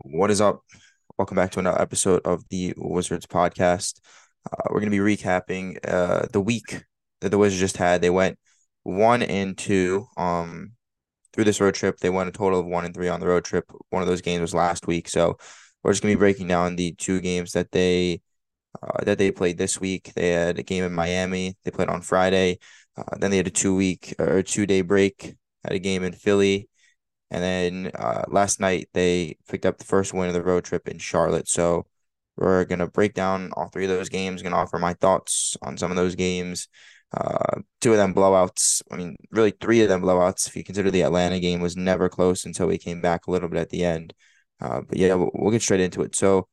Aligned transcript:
What 0.00 0.30
is 0.30 0.40
up? 0.40 0.62
Welcome 1.18 1.36
back 1.36 1.52
to 1.52 1.60
another 1.60 1.80
episode 1.80 2.22
of 2.24 2.42
the 2.48 2.74
Wizards 2.76 3.26
podcast. 3.26 4.00
Uh, 4.50 4.62
we're 4.70 4.80
going 4.80 4.90
to 4.90 5.04
be 5.04 5.16
recapping 5.16 5.78
uh, 5.86 6.26
the 6.32 6.40
week 6.40 6.84
that 7.20 7.28
the 7.28 7.38
Wizards 7.38 7.60
just 7.60 7.76
had. 7.76 8.00
They 8.00 8.10
went 8.10 8.38
one 8.82 9.22
and 9.22 9.56
two 9.56 10.06
um, 10.16 10.72
through 11.32 11.44
this 11.44 11.60
road 11.60 11.74
trip. 11.74 11.98
They 11.98 12.10
won 12.10 12.28
a 12.28 12.32
total 12.32 12.60
of 12.60 12.66
one 12.66 12.84
and 12.84 12.94
three 12.94 13.08
on 13.08 13.20
the 13.20 13.26
road 13.26 13.44
trip. 13.44 13.70
One 13.90 14.02
of 14.02 14.08
those 14.08 14.20
games 14.20 14.40
was 14.40 14.54
last 14.54 14.86
week, 14.86 15.08
so 15.08 15.36
we're 15.82 15.92
just 15.92 16.02
going 16.02 16.12
to 16.12 16.16
be 16.16 16.20
breaking 16.20 16.48
down 16.48 16.76
the 16.76 16.92
two 16.92 17.20
games 17.20 17.52
that 17.52 17.70
they 17.70 18.20
uh, 18.82 19.04
that 19.04 19.18
they 19.18 19.30
played 19.30 19.58
this 19.58 19.80
week. 19.80 20.12
They 20.14 20.30
had 20.30 20.58
a 20.58 20.62
game 20.62 20.84
in 20.84 20.92
Miami. 20.92 21.56
They 21.64 21.70
played 21.70 21.88
on 21.88 22.00
Friday. 22.00 22.58
Uh, 22.96 23.16
then 23.18 23.30
they 23.30 23.36
had 23.36 23.46
a 23.46 23.50
two 23.50 23.76
week 23.76 24.14
or 24.18 24.42
two 24.42 24.66
day 24.66 24.82
break. 24.82 25.34
Had 25.62 25.74
a 25.74 25.78
game 25.78 26.02
in 26.02 26.12
Philly 26.12 26.68
and 27.34 27.42
then 27.42 27.90
uh, 27.96 28.22
last 28.28 28.60
night 28.60 28.88
they 28.92 29.36
picked 29.48 29.66
up 29.66 29.78
the 29.78 29.84
first 29.84 30.14
win 30.14 30.28
of 30.28 30.34
the 30.34 30.42
road 30.42 30.64
trip 30.64 30.86
in 30.88 30.98
Charlotte. 30.98 31.48
So 31.48 31.86
we're 32.36 32.64
gonna 32.64 32.86
break 32.86 33.14
down 33.14 33.50
all 33.56 33.68
three 33.68 33.84
of 33.84 33.90
those 33.90 34.08
games. 34.08 34.40
Gonna 34.40 34.56
offer 34.56 34.78
my 34.78 34.94
thoughts 34.94 35.56
on 35.62 35.76
some 35.76 35.90
of 35.90 35.96
those 35.96 36.14
games. 36.14 36.68
Uh, 37.12 37.60
two 37.80 37.90
of 37.90 37.96
them 37.96 38.14
blowouts. 38.14 38.82
I 38.90 38.96
mean, 38.96 39.16
really 39.32 39.50
three 39.50 39.82
of 39.82 39.88
them 39.88 40.02
blowouts. 40.02 40.46
If 40.46 40.54
you 40.54 40.62
consider 40.62 40.92
the 40.92 41.02
Atlanta 41.02 41.40
game 41.40 41.60
was 41.60 41.76
never 41.76 42.08
close 42.08 42.44
until 42.44 42.68
we 42.68 42.78
came 42.78 43.00
back 43.00 43.26
a 43.26 43.32
little 43.32 43.48
bit 43.48 43.58
at 43.60 43.70
the 43.70 43.84
end. 43.84 44.14
Uh, 44.60 44.82
but 44.82 44.96
yeah, 44.96 45.14
we'll, 45.14 45.30
we'll 45.34 45.50
get 45.52 45.62
straight 45.62 45.80
into 45.80 46.02
it. 46.02 46.14
So 46.14 46.46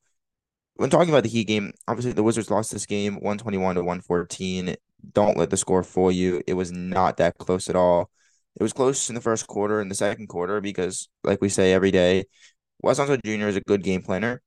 when 0.74 0.90
talking 0.90 1.10
about 1.10 1.22
the 1.22 1.28
Heat 1.28 1.46
game, 1.46 1.72
obviously 1.86 2.12
the 2.12 2.24
Wizards 2.24 2.50
lost 2.50 2.72
this 2.72 2.86
game 2.86 3.14
121 3.14 3.76
to 3.76 3.82
114. 3.82 4.74
Don't 5.12 5.36
let 5.36 5.50
the 5.50 5.56
score 5.56 5.84
fool 5.84 6.10
you. 6.10 6.42
It 6.48 6.54
was 6.54 6.72
not 6.72 7.18
that 7.18 7.38
close 7.38 7.68
at 7.68 7.76
all. 7.76 8.10
It 8.56 8.62
was 8.62 8.72
close 8.72 9.08
in 9.08 9.14
the 9.14 9.20
first 9.20 9.46
quarter 9.46 9.80
and 9.80 9.90
the 9.90 9.94
second 9.94 10.28
quarter 10.28 10.60
because, 10.60 11.08
like 11.24 11.40
we 11.40 11.48
say 11.48 11.72
every 11.72 11.90
day, 11.90 12.24
Wes 12.82 12.98
Jr. 12.98 13.48
is 13.48 13.56
a 13.56 13.60
good 13.60 13.82
game 13.82 14.02
planner. 14.02 14.42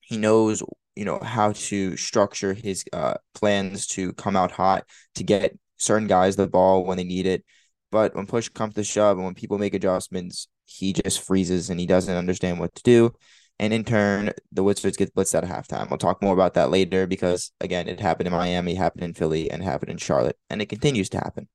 He 0.00 0.18
knows, 0.18 0.62
you 0.96 1.04
know, 1.04 1.18
how 1.18 1.52
to 1.52 1.96
structure 1.96 2.52
his 2.54 2.84
uh, 2.92 3.14
plans 3.34 3.86
to 3.88 4.12
come 4.14 4.36
out 4.36 4.50
hot 4.50 4.84
to 5.14 5.24
get 5.24 5.56
certain 5.78 6.08
guys 6.08 6.36
the 6.36 6.46
ball 6.46 6.84
when 6.84 6.96
they 6.98 7.04
need 7.04 7.26
it. 7.26 7.44
But 7.90 8.14
when 8.14 8.26
push 8.26 8.48
comes 8.48 8.74
to 8.74 8.84
shove 8.84 9.16
and 9.16 9.24
when 9.24 9.34
people 9.34 9.58
make 9.58 9.74
adjustments, 9.74 10.48
he 10.64 10.92
just 10.92 11.20
freezes 11.20 11.70
and 11.70 11.78
he 11.78 11.86
doesn't 11.86 12.14
understand 12.14 12.58
what 12.58 12.74
to 12.74 12.82
do. 12.82 13.12
And 13.58 13.72
in 13.72 13.84
turn, 13.84 14.32
the 14.50 14.62
Wizards 14.62 14.96
get 14.96 15.14
blitzed 15.14 15.36
at 15.36 15.44
halftime. 15.44 15.88
We'll 15.88 15.98
talk 15.98 16.22
more 16.22 16.34
about 16.34 16.54
that 16.54 16.70
later 16.70 17.06
because, 17.06 17.52
again, 17.60 17.86
it 17.86 18.00
happened 18.00 18.26
in 18.26 18.32
Miami, 18.32 18.74
happened 18.74 19.04
in 19.04 19.14
Philly, 19.14 19.50
and 19.50 19.62
happened 19.62 19.90
in 19.90 19.98
Charlotte, 19.98 20.36
and 20.50 20.60
it 20.60 20.68
continues 20.68 21.08
to 21.10 21.18
happen. 21.18 21.48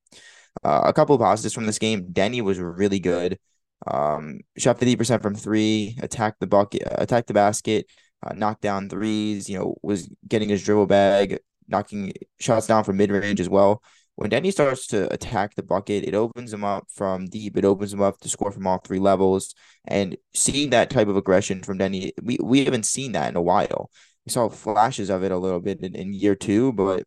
Uh, 0.63 0.81
a 0.85 0.93
couple 0.93 1.15
of 1.15 1.21
positives 1.21 1.53
from 1.53 1.65
this 1.65 1.79
game. 1.79 2.07
Deni 2.11 2.41
was 2.41 2.59
really 2.59 2.99
good. 2.99 3.37
Um, 3.85 4.39
shot 4.57 4.79
50% 4.79 5.21
from 5.21 5.35
three, 5.35 5.97
attacked 6.01 6.39
the 6.39 6.47
bucket, 6.47 6.83
attacked 6.85 7.27
the 7.27 7.33
basket, 7.33 7.85
uh, 8.23 8.33
knocked 8.33 8.61
down 8.61 8.89
threes, 8.89 9.49
you 9.49 9.57
know, 9.57 9.75
was 9.83 10.09
getting 10.27 10.49
his 10.49 10.63
dribble 10.63 10.87
bag, 10.87 11.39
knocking 11.67 12.13
shots 12.39 12.67
down 12.67 12.83
from 12.83 12.97
mid 12.97 13.11
range 13.11 13.39
as 13.39 13.49
well. 13.49 13.83
When 14.15 14.31
Deni 14.31 14.51
starts 14.51 14.87
to 14.87 15.13
attack 15.13 15.53
the 15.53 15.61
bucket, 15.61 16.03
it 16.03 16.15
opens 16.15 16.51
him 16.51 16.63
up 16.63 16.87
from 16.89 17.27
deep. 17.27 17.55
It 17.55 17.65
opens 17.65 17.93
him 17.93 18.01
up 18.01 18.19
to 18.21 18.29
score 18.29 18.51
from 18.51 18.65
all 18.65 18.79
three 18.79 18.97
levels. 18.97 19.53
And 19.87 20.17
seeing 20.33 20.71
that 20.71 20.89
type 20.89 21.07
of 21.07 21.17
aggression 21.17 21.61
from 21.61 21.77
Deni, 21.77 22.11
we, 22.23 22.39
we 22.41 22.65
haven't 22.65 22.87
seen 22.87 23.11
that 23.11 23.29
in 23.29 23.35
a 23.35 23.41
while. 23.43 23.91
We 24.25 24.31
saw 24.31 24.49
flashes 24.49 25.11
of 25.11 25.23
it 25.23 25.31
a 25.31 25.37
little 25.37 25.59
bit 25.59 25.81
in, 25.81 25.93
in 25.95 26.13
year 26.13 26.33
two, 26.33 26.73
but 26.73 27.03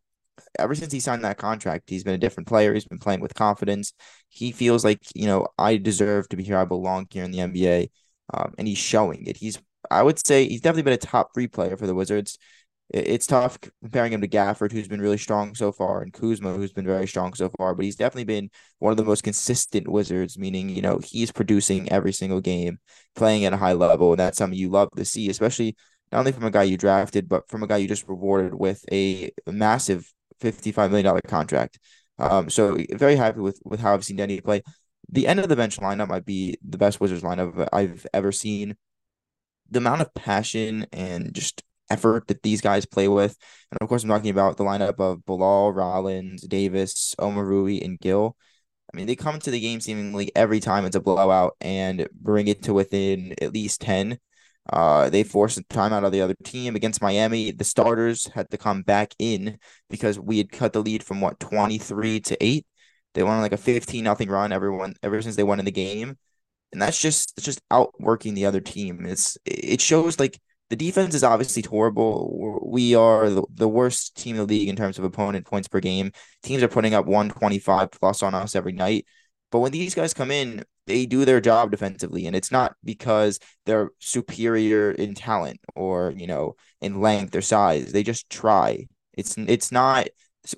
ever 0.58 0.74
since 0.74 0.92
he 0.92 1.00
signed 1.00 1.24
that 1.24 1.38
contract, 1.38 1.90
he's 1.90 2.04
been 2.04 2.14
a 2.14 2.18
different 2.18 2.48
player. 2.48 2.74
He's 2.74 2.84
been 2.84 2.98
playing 2.98 3.20
with 3.20 3.34
confidence. 3.34 3.92
He 4.28 4.52
feels 4.52 4.84
like, 4.84 5.00
you 5.14 5.26
know, 5.26 5.46
I 5.58 5.76
deserve 5.76 6.28
to 6.30 6.36
be 6.36 6.44
here. 6.44 6.56
I 6.56 6.64
belong 6.64 7.06
here 7.10 7.24
in 7.24 7.30
the 7.30 7.40
NBA. 7.40 7.90
Um, 8.32 8.54
and 8.58 8.68
he's 8.68 8.78
showing 8.78 9.26
it. 9.26 9.36
He's, 9.36 9.60
I 9.90 10.02
would 10.02 10.24
say, 10.24 10.46
he's 10.46 10.60
definitely 10.60 10.82
been 10.82 10.94
a 10.94 10.98
top 10.98 11.34
three 11.34 11.48
player 11.48 11.76
for 11.76 11.86
the 11.86 11.94
Wizards. 11.94 12.38
It's 12.92 13.26
tough 13.26 13.56
comparing 13.82 14.12
him 14.12 14.20
to 14.20 14.28
Gafford, 14.28 14.72
who's 14.72 14.88
been 14.88 15.00
really 15.00 15.18
strong 15.18 15.54
so 15.54 15.70
far, 15.70 16.02
and 16.02 16.12
Kuzma, 16.12 16.54
who's 16.54 16.72
been 16.72 16.84
very 16.84 17.06
strong 17.06 17.34
so 17.34 17.48
far. 17.56 17.74
But 17.74 17.84
he's 17.84 17.94
definitely 17.94 18.24
been 18.24 18.50
one 18.80 18.90
of 18.90 18.96
the 18.96 19.04
most 19.04 19.22
consistent 19.22 19.86
Wizards, 19.86 20.36
meaning 20.36 20.68
you 20.68 20.82
know 20.82 20.98
he's 20.98 21.30
producing 21.30 21.90
every 21.92 22.12
single 22.12 22.40
game, 22.40 22.78
playing 23.14 23.44
at 23.44 23.52
a 23.52 23.56
high 23.56 23.74
level, 23.74 24.10
and 24.10 24.18
that's 24.18 24.38
something 24.38 24.58
you 24.58 24.70
love 24.70 24.90
to 24.96 25.04
see, 25.04 25.30
especially 25.30 25.76
not 26.10 26.20
only 26.20 26.32
from 26.32 26.44
a 26.44 26.50
guy 26.50 26.64
you 26.64 26.76
drafted, 26.76 27.28
but 27.28 27.48
from 27.48 27.62
a 27.62 27.66
guy 27.66 27.76
you 27.76 27.86
just 27.88 28.08
rewarded 28.08 28.54
with 28.54 28.84
a 28.90 29.30
massive 29.46 30.12
$55 30.40 30.90
million 30.90 31.20
contract. 31.26 31.78
Um, 32.18 32.50
so 32.50 32.76
very 32.92 33.16
happy 33.16 33.40
with, 33.40 33.60
with 33.64 33.80
how 33.80 33.94
I've 33.94 34.04
seen 34.04 34.18
Deni 34.18 34.42
play. 34.44 34.62
The 35.08 35.26
end 35.26 35.40
of 35.40 35.48
the 35.48 35.56
bench 35.56 35.78
lineup 35.78 36.08
might 36.08 36.24
be 36.24 36.58
the 36.66 36.78
best 36.78 37.00
Wizards 37.00 37.22
lineup 37.22 37.68
I've 37.72 38.06
ever 38.12 38.30
seen. 38.30 38.76
The 39.70 39.78
amount 39.78 40.02
of 40.02 40.14
passion 40.14 40.86
and 40.92 41.34
just 41.34 41.62
effort 41.90 42.28
that 42.28 42.42
these 42.42 42.60
guys 42.60 42.86
play 42.86 43.08
with. 43.08 43.36
And 43.70 43.78
of 43.80 43.88
course, 43.88 44.02
I'm 44.02 44.08
talking 44.08 44.30
about 44.30 44.56
the 44.56 44.64
lineup 44.64 44.98
of 44.98 45.24
Bilal, 45.24 45.72
Rollins, 45.72 46.42
Davis, 46.42 47.14
Omoruyi, 47.18 47.84
and 47.84 47.98
Gill. 47.98 48.36
I 48.92 48.96
mean, 48.96 49.06
they 49.06 49.16
come 49.16 49.38
to 49.40 49.50
the 49.50 49.60
game 49.60 49.80
seemingly 49.80 50.32
every 50.34 50.60
time 50.60 50.84
it's 50.84 50.96
a 50.96 51.00
blowout 51.00 51.56
and 51.60 52.08
bring 52.12 52.48
it 52.48 52.62
to 52.64 52.74
within 52.74 53.34
at 53.40 53.52
least 53.52 53.80
10. 53.80 54.18
Uh, 54.70 55.10
they 55.10 55.24
forced 55.24 55.58
a 55.58 55.62
timeout 55.64 56.04
of 56.04 56.12
the 56.12 56.20
other 56.20 56.36
team 56.44 56.76
against 56.76 57.02
Miami. 57.02 57.50
The 57.50 57.64
starters 57.64 58.26
had 58.28 58.48
to 58.50 58.58
come 58.58 58.82
back 58.82 59.14
in 59.18 59.58
because 59.88 60.18
we 60.18 60.38
had 60.38 60.52
cut 60.52 60.72
the 60.72 60.82
lead 60.82 61.02
from 61.02 61.20
what 61.20 61.40
23 61.40 62.20
to 62.20 62.44
8. 62.44 62.66
They 63.14 63.22
went 63.24 63.34
on 63.34 63.42
like 63.42 63.52
a 63.52 63.56
15 63.56 64.04
nothing 64.04 64.28
run 64.28 64.52
everyone 64.52 64.94
ever 65.02 65.20
since 65.22 65.34
they 65.34 65.42
won 65.42 65.58
in 65.58 65.64
the 65.64 65.72
game. 65.72 66.16
And 66.72 66.80
that's 66.80 67.00
just 67.00 67.32
it's 67.36 67.44
just 67.44 67.60
outworking 67.70 68.34
the 68.34 68.46
other 68.46 68.60
team. 68.60 69.04
It's 69.04 69.36
it 69.44 69.80
shows 69.80 70.20
like 70.20 70.38
the 70.68 70.76
defense 70.76 71.16
is 71.16 71.24
obviously 71.24 71.62
horrible. 71.62 72.60
We 72.64 72.94
are 72.94 73.28
the, 73.28 73.42
the 73.52 73.68
worst 73.68 74.16
team 74.16 74.36
in 74.36 74.42
the 74.42 74.46
league 74.46 74.68
in 74.68 74.76
terms 74.76 74.98
of 74.98 75.04
opponent 75.04 75.46
points 75.46 75.66
per 75.66 75.80
game. 75.80 76.12
Teams 76.44 76.62
are 76.62 76.68
putting 76.68 76.94
up 76.94 77.06
125 77.06 77.90
plus 77.90 78.22
on 78.22 78.34
us 78.34 78.54
every 78.54 78.72
night. 78.72 79.04
But 79.50 79.58
when 79.58 79.72
these 79.72 79.96
guys 79.96 80.14
come 80.14 80.30
in, 80.30 80.64
they 80.90 81.06
do 81.06 81.24
their 81.24 81.40
job 81.40 81.70
defensively 81.70 82.26
and 82.26 82.34
it's 82.34 82.50
not 82.50 82.74
because 82.84 83.38
they're 83.64 83.90
superior 84.00 84.90
in 84.90 85.14
talent 85.14 85.60
or 85.76 86.12
you 86.16 86.26
know 86.26 86.56
in 86.80 87.00
length 87.00 87.34
or 87.36 87.42
size. 87.42 87.92
They 87.92 88.02
just 88.02 88.28
try. 88.28 88.88
It's 89.16 89.36
it's 89.38 89.70
not 89.70 90.08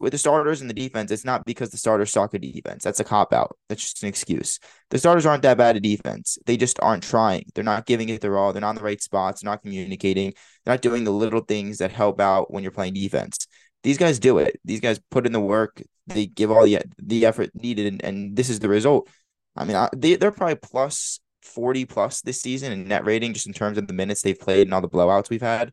with 0.01 0.13
the 0.13 0.19
starters 0.19 0.61
and 0.61 0.71
the 0.71 0.75
defense 0.75 1.11
it's 1.11 1.25
not 1.25 1.45
because 1.45 1.71
the 1.71 1.77
starters 1.77 2.11
suck 2.11 2.33
at 2.33 2.41
defense. 2.41 2.83
That's 2.83 3.01
a 3.01 3.05
cop 3.05 3.35
out. 3.35 3.59
That's 3.69 3.83
just 3.83 4.03
an 4.03 4.09
excuse. 4.09 4.59
The 4.89 4.99
starters 4.99 5.27
aren't 5.27 5.43
that 5.43 5.59
bad 5.59 5.77
at 5.77 5.83
defense. 5.83 6.39
They 6.47 6.57
just 6.57 6.81
aren't 6.81 7.03
trying. 7.03 7.45
They're 7.55 7.63
not 7.63 7.85
giving 7.85 8.09
it 8.09 8.23
their 8.23 8.39
all. 8.39 8.55
They're 8.55 8.63
not 8.63 8.71
in 8.71 8.77
the 8.77 8.83
right 8.83 9.03
spots. 9.03 9.45
Not 9.45 9.63
communicating. 9.63 10.33
They're 10.65 10.73
not 10.73 10.83
doing 10.83 11.05
the 11.05 11.11
little 11.11 11.41
things 11.41 11.77
that 11.79 11.93
help 11.93 12.21
out 12.23 12.51
when 12.51 12.63
you're 12.63 12.73
playing 12.73 12.95
defense. 12.95 13.47
These 13.83 13.99
guys 13.99 14.19
do 14.19 14.39
it. 14.39 14.59
These 14.65 14.81
guys 14.81 14.99
put 15.11 15.27
in 15.27 15.33
the 15.33 15.41
work. 15.41 15.83
They 16.07 16.27
give 16.27 16.51
all 16.51 16.65
the 16.65 16.79
the 16.99 17.27
effort 17.27 17.51
needed 17.55 17.87
and, 17.87 18.03
and 18.03 18.37
this 18.37 18.49
is 18.49 18.61
the 18.61 18.69
result 18.69 19.09
I 19.57 19.65
mean, 19.65 19.77
I, 19.77 19.89
they 19.97 20.17
they're 20.17 20.33
probably 20.33 20.57
plus 20.57 21.21
forty 21.43 21.85
plus 21.85 22.23
this 22.23 22.41
season 22.41 22.73
in 22.73 22.89
net 22.89 23.05
rating, 23.05 23.35
just 23.35 23.47
in 23.47 23.53
terms 23.53 23.79
of 23.79 23.87
the 23.87 23.93
minutes 23.95 24.23
they've 24.23 24.39
played 24.39 24.67
and 24.67 24.75
all 24.75 24.81
the 24.81 24.89
blowouts 24.89 25.31
we've 25.31 25.43
had. 25.43 25.73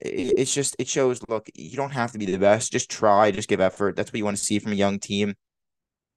It, 0.00 0.34
it's 0.38 0.54
just 0.54 0.76
it 0.78 0.88
shows. 0.88 1.20
Look, 1.28 1.48
you 1.54 1.76
don't 1.76 1.92
have 1.92 2.12
to 2.12 2.18
be 2.18 2.26
the 2.26 2.38
best. 2.38 2.72
Just 2.72 2.90
try. 2.90 3.30
Just 3.30 3.48
give 3.48 3.60
effort. 3.60 3.96
That's 3.96 4.12
what 4.12 4.18
you 4.18 4.24
want 4.24 4.36
to 4.38 4.44
see 4.44 4.58
from 4.58 4.72
a 4.72 4.76
young 4.76 4.98
team. 4.98 5.34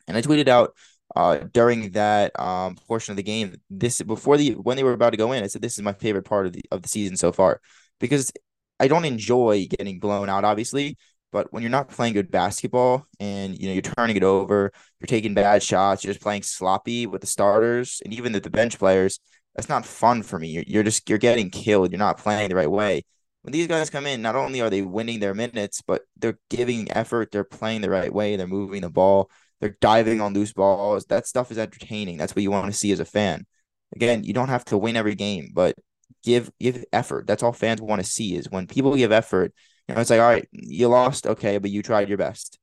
And 0.08 0.18
I 0.18 0.22
tweeted 0.22 0.48
out 0.48 0.76
uh 1.16 1.38
during 1.54 1.92
that 1.92 2.38
um 2.40 2.76
portion 2.88 3.12
of 3.12 3.18
the 3.18 3.24
game 3.24 3.56
this 3.70 4.02
before 4.02 4.38
the 4.38 4.54
when 4.54 4.76
they 4.76 4.84
were 4.84 4.94
about 4.94 5.12
to 5.12 5.18
go 5.18 5.32
in. 5.34 5.44
I 5.44 5.48
said 5.48 5.62
this 5.62 5.78
is 5.78 5.84
my 5.84 5.94
favorite 5.94 6.26
part 6.26 6.48
of 6.48 6.54
the 6.54 6.64
of 6.72 6.82
the 6.82 6.90
season 6.90 7.18
so 7.18 7.32
far 7.32 7.62
because 8.00 8.32
I 8.80 8.88
don't 8.88 9.06
enjoy 9.06 9.68
getting 9.70 10.00
blown 10.00 10.30
out, 10.30 10.44
obviously, 10.44 10.98
but 11.36 11.52
when 11.52 11.62
you're 11.62 11.70
not 11.70 11.90
playing 11.90 12.14
good 12.14 12.32
basketball 12.32 13.06
and 13.20 13.60
you 13.60 13.68
know 13.68 13.74
you're 13.74 13.82
turning 13.82 14.16
it 14.16 14.24
over, 14.24 14.72
you're 15.02 15.08
taking 15.08 15.34
bad 15.34 15.62
shots, 15.62 16.02
you're 16.02 16.14
just 16.14 16.24
playing 16.24 16.44
sloppy 16.44 17.08
with 17.08 17.20
the 17.20 17.28
starters 17.28 18.02
and 18.06 18.14
even 18.14 18.32
the, 18.32 18.40
the 18.40 18.50
bench 18.50 18.80
players, 18.80 19.20
that's 19.54 19.68
not 19.68 19.86
fun 19.86 20.24
for 20.24 20.40
me. 20.40 20.48
You're, 20.48 20.64
you're 20.66 20.84
just 20.84 21.10
you're 21.10 21.18
getting 21.18 21.50
killed. 21.50 21.92
You're 21.92 22.00
not 22.00 22.20
playing 22.20 22.48
the 22.48 22.56
right 22.56 22.72
way. 22.72 23.04
When 23.42 23.52
these 23.52 23.68
guys 23.68 23.90
come 23.90 24.06
in, 24.06 24.22
not 24.22 24.38
only 24.38 24.62
are 24.62 24.70
they 24.70 24.82
winning 24.82 25.20
their 25.20 25.34
minutes, 25.34 25.82
but 25.86 26.04
they're 26.16 26.40
giving 26.50 26.90
effort. 26.94 27.34
They're 27.34 27.44
playing 27.44 27.82
the 27.82 27.90
right 27.90 28.14
way. 28.14 28.38
They're 28.38 28.48
moving 28.48 28.80
the 28.80 28.90
ball. 28.90 29.30
They're 29.60 29.76
diving 29.82 30.22
on 30.22 30.34
loose 30.34 30.54
balls. 30.54 31.04
That 31.08 31.28
stuff 31.28 31.52
is 31.52 31.58
entertaining. 31.58 32.16
That's 32.16 32.34
what 32.34 32.44
you 32.44 32.52
want 32.52 32.68
to 32.68 32.72
see 32.72 32.94
as 32.94 33.02
a 33.02 33.06
fan. 33.06 33.46
Again, 33.94 34.24
you 34.24 34.32
don't 34.32 34.48
have 34.48 34.64
to 34.66 34.78
win 34.78 34.96
every 34.96 35.16
game, 35.16 35.50
but 35.54 35.76
give 36.24 36.50
give 36.62 36.86
effort. 36.94 37.28
That's 37.28 37.44
all 37.44 37.52
fans 37.52 37.82
want 37.82 38.02
to 38.02 38.08
see 38.08 38.38
is 38.38 38.50
when 38.50 38.68
people 38.68 38.96
give 38.96 39.12
effort 39.12 39.54
you 39.88 39.96
know, 39.96 40.02
it's 40.02 40.10
like, 40.10 40.20
all 40.20 40.30
right, 40.30 40.48
you 40.52 40.88
lost, 40.88 41.28
okay, 41.28 41.58
but 41.58 41.70
you 41.72 41.82
tried 41.82 42.10
your 42.10 42.18
best. 42.18 42.58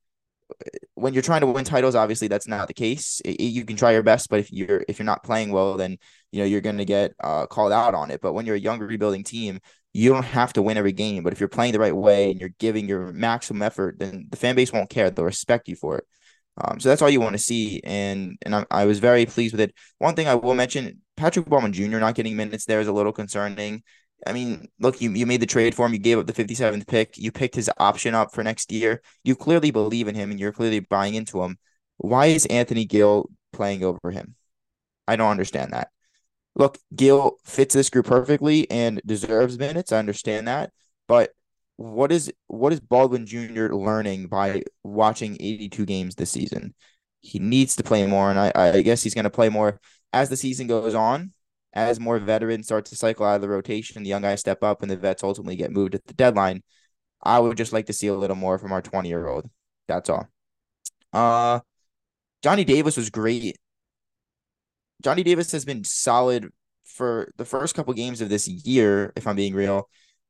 When 0.94 1.14
you're 1.14 1.22
trying 1.22 1.40
to 1.40 1.46
win 1.46 1.64
titles, 1.64 1.94
obviously 1.94 2.28
that's 2.28 2.46
not 2.46 2.68
the 2.68 2.74
case. 2.74 3.22
You 3.24 3.64
can 3.64 3.76
try 3.76 3.92
your 3.92 4.02
best, 4.02 4.28
but 4.28 4.40
if 4.40 4.52
you're 4.52 4.84
if 4.86 4.98
you're 4.98 5.06
not 5.06 5.24
playing 5.24 5.50
well, 5.50 5.76
then 5.76 5.96
you 6.30 6.40
know 6.40 6.44
you're 6.44 6.60
going 6.60 6.78
to 6.78 6.84
get 6.84 7.14
uh, 7.20 7.46
called 7.46 7.72
out 7.72 7.94
on 7.94 8.10
it. 8.10 8.20
But 8.20 8.34
when 8.34 8.44
you're 8.44 8.56
a 8.56 8.60
young 8.60 8.78
rebuilding 8.78 9.24
team, 9.24 9.60
you 9.94 10.12
don't 10.12 10.24
have 10.24 10.52
to 10.54 10.62
win 10.62 10.76
every 10.76 10.92
game. 10.92 11.22
But 11.22 11.32
if 11.32 11.40
you're 11.40 11.48
playing 11.48 11.72
the 11.72 11.78
right 11.78 11.96
way 11.96 12.30
and 12.30 12.40
you're 12.40 12.50
giving 12.58 12.86
your 12.88 13.12
maximum 13.12 13.62
effort, 13.62 13.98
then 13.98 14.26
the 14.30 14.36
fan 14.36 14.54
base 14.54 14.72
won't 14.72 14.90
care. 14.90 15.10
They'll 15.10 15.24
respect 15.24 15.68
you 15.68 15.76
for 15.76 15.98
it. 15.98 16.04
Um, 16.58 16.80
so 16.80 16.88
that's 16.88 17.00
all 17.00 17.08
you 17.08 17.20
want 17.20 17.32
to 17.34 17.38
see, 17.38 17.80
and 17.82 18.36
and 18.42 18.54
I, 18.54 18.66
I 18.70 18.84
was 18.84 18.98
very 18.98 19.24
pleased 19.24 19.54
with 19.54 19.60
it. 19.60 19.74
One 19.98 20.14
thing 20.14 20.28
I 20.28 20.34
will 20.34 20.54
mention, 20.54 21.00
Patrick 21.16 21.46
Baldwin 21.46 21.72
Jr. 21.72 21.98
not 21.98 22.14
getting 22.14 22.36
minutes 22.36 22.66
there 22.66 22.80
is 22.80 22.88
a 22.88 22.92
little 22.92 23.12
concerning. 23.12 23.82
I 24.26 24.32
mean, 24.32 24.68
look, 24.78 25.00
you, 25.00 25.10
you 25.12 25.26
made 25.26 25.40
the 25.40 25.46
trade 25.46 25.74
for 25.74 25.86
him. 25.86 25.92
You 25.92 25.98
gave 25.98 26.18
up 26.18 26.26
the 26.26 26.32
57th 26.32 26.86
pick. 26.86 27.18
You 27.18 27.32
picked 27.32 27.54
his 27.54 27.70
option 27.78 28.14
up 28.14 28.32
for 28.32 28.42
next 28.44 28.70
year. 28.70 29.02
You 29.24 29.34
clearly 29.34 29.70
believe 29.70 30.08
in 30.08 30.14
him 30.14 30.30
and 30.30 30.38
you're 30.38 30.52
clearly 30.52 30.80
buying 30.80 31.14
into 31.14 31.42
him. 31.42 31.58
Why 31.98 32.26
is 32.26 32.46
Anthony 32.46 32.84
Gill 32.84 33.30
playing 33.52 33.84
over 33.84 34.10
him? 34.10 34.34
I 35.08 35.16
don't 35.16 35.30
understand 35.30 35.72
that. 35.72 35.88
Look, 36.54 36.78
Gill 36.94 37.38
fits 37.44 37.74
this 37.74 37.90
group 37.90 38.06
perfectly 38.06 38.70
and 38.70 39.00
deserves 39.06 39.58
minutes. 39.58 39.92
I 39.92 39.98
understand 39.98 40.48
that. 40.48 40.72
But 41.08 41.32
what 41.76 42.12
is 42.12 42.32
what 42.46 42.72
is 42.72 42.80
Baldwin 42.80 43.26
Jr. 43.26 43.68
learning 43.68 44.28
by 44.28 44.62
watching 44.82 45.36
82 45.40 45.86
games 45.86 46.14
this 46.14 46.30
season? 46.30 46.74
He 47.20 47.38
needs 47.38 47.76
to 47.76 47.82
play 47.82 48.06
more, 48.06 48.30
and 48.30 48.38
I, 48.38 48.52
I 48.54 48.82
guess 48.82 49.02
he's 49.02 49.14
going 49.14 49.24
to 49.24 49.30
play 49.30 49.48
more 49.48 49.80
as 50.12 50.28
the 50.28 50.36
season 50.36 50.66
goes 50.66 50.94
on. 50.94 51.32
As 51.74 51.98
more 51.98 52.18
veterans 52.18 52.66
start 52.66 52.84
to 52.86 52.96
cycle 52.96 53.24
out 53.24 53.36
of 53.36 53.40
the 53.42 53.48
rotation, 53.48 53.96
and 53.96 54.04
the 54.04 54.10
young 54.10 54.22
guys 54.22 54.40
step 54.40 54.62
up, 54.62 54.82
and 54.82 54.90
the 54.90 54.96
vets 54.96 55.22
ultimately 55.22 55.56
get 55.56 55.72
moved 55.72 55.94
at 55.94 56.06
the 56.06 56.14
deadline. 56.14 56.62
I 57.22 57.38
would 57.38 57.56
just 57.56 57.72
like 57.72 57.86
to 57.86 57.92
see 57.92 58.08
a 58.08 58.14
little 58.14 58.36
more 58.36 58.58
from 58.58 58.72
our 58.72 58.82
20 58.82 59.08
year 59.08 59.26
old. 59.26 59.48
That's 59.88 60.10
all. 60.10 60.28
Uh, 61.12 61.60
Johnny 62.42 62.64
Davis 62.64 62.96
was 62.96 63.10
great. 63.10 63.56
Johnny 65.02 65.22
Davis 65.22 65.52
has 65.52 65.64
been 65.64 65.84
solid 65.84 66.50
for 66.84 67.30
the 67.36 67.44
first 67.44 67.74
couple 67.74 67.92
games 67.94 68.20
of 68.20 68.28
this 68.28 68.48
year, 68.48 69.12
if 69.16 69.26
I'm 69.26 69.36
being 69.36 69.54
real. 69.54 69.88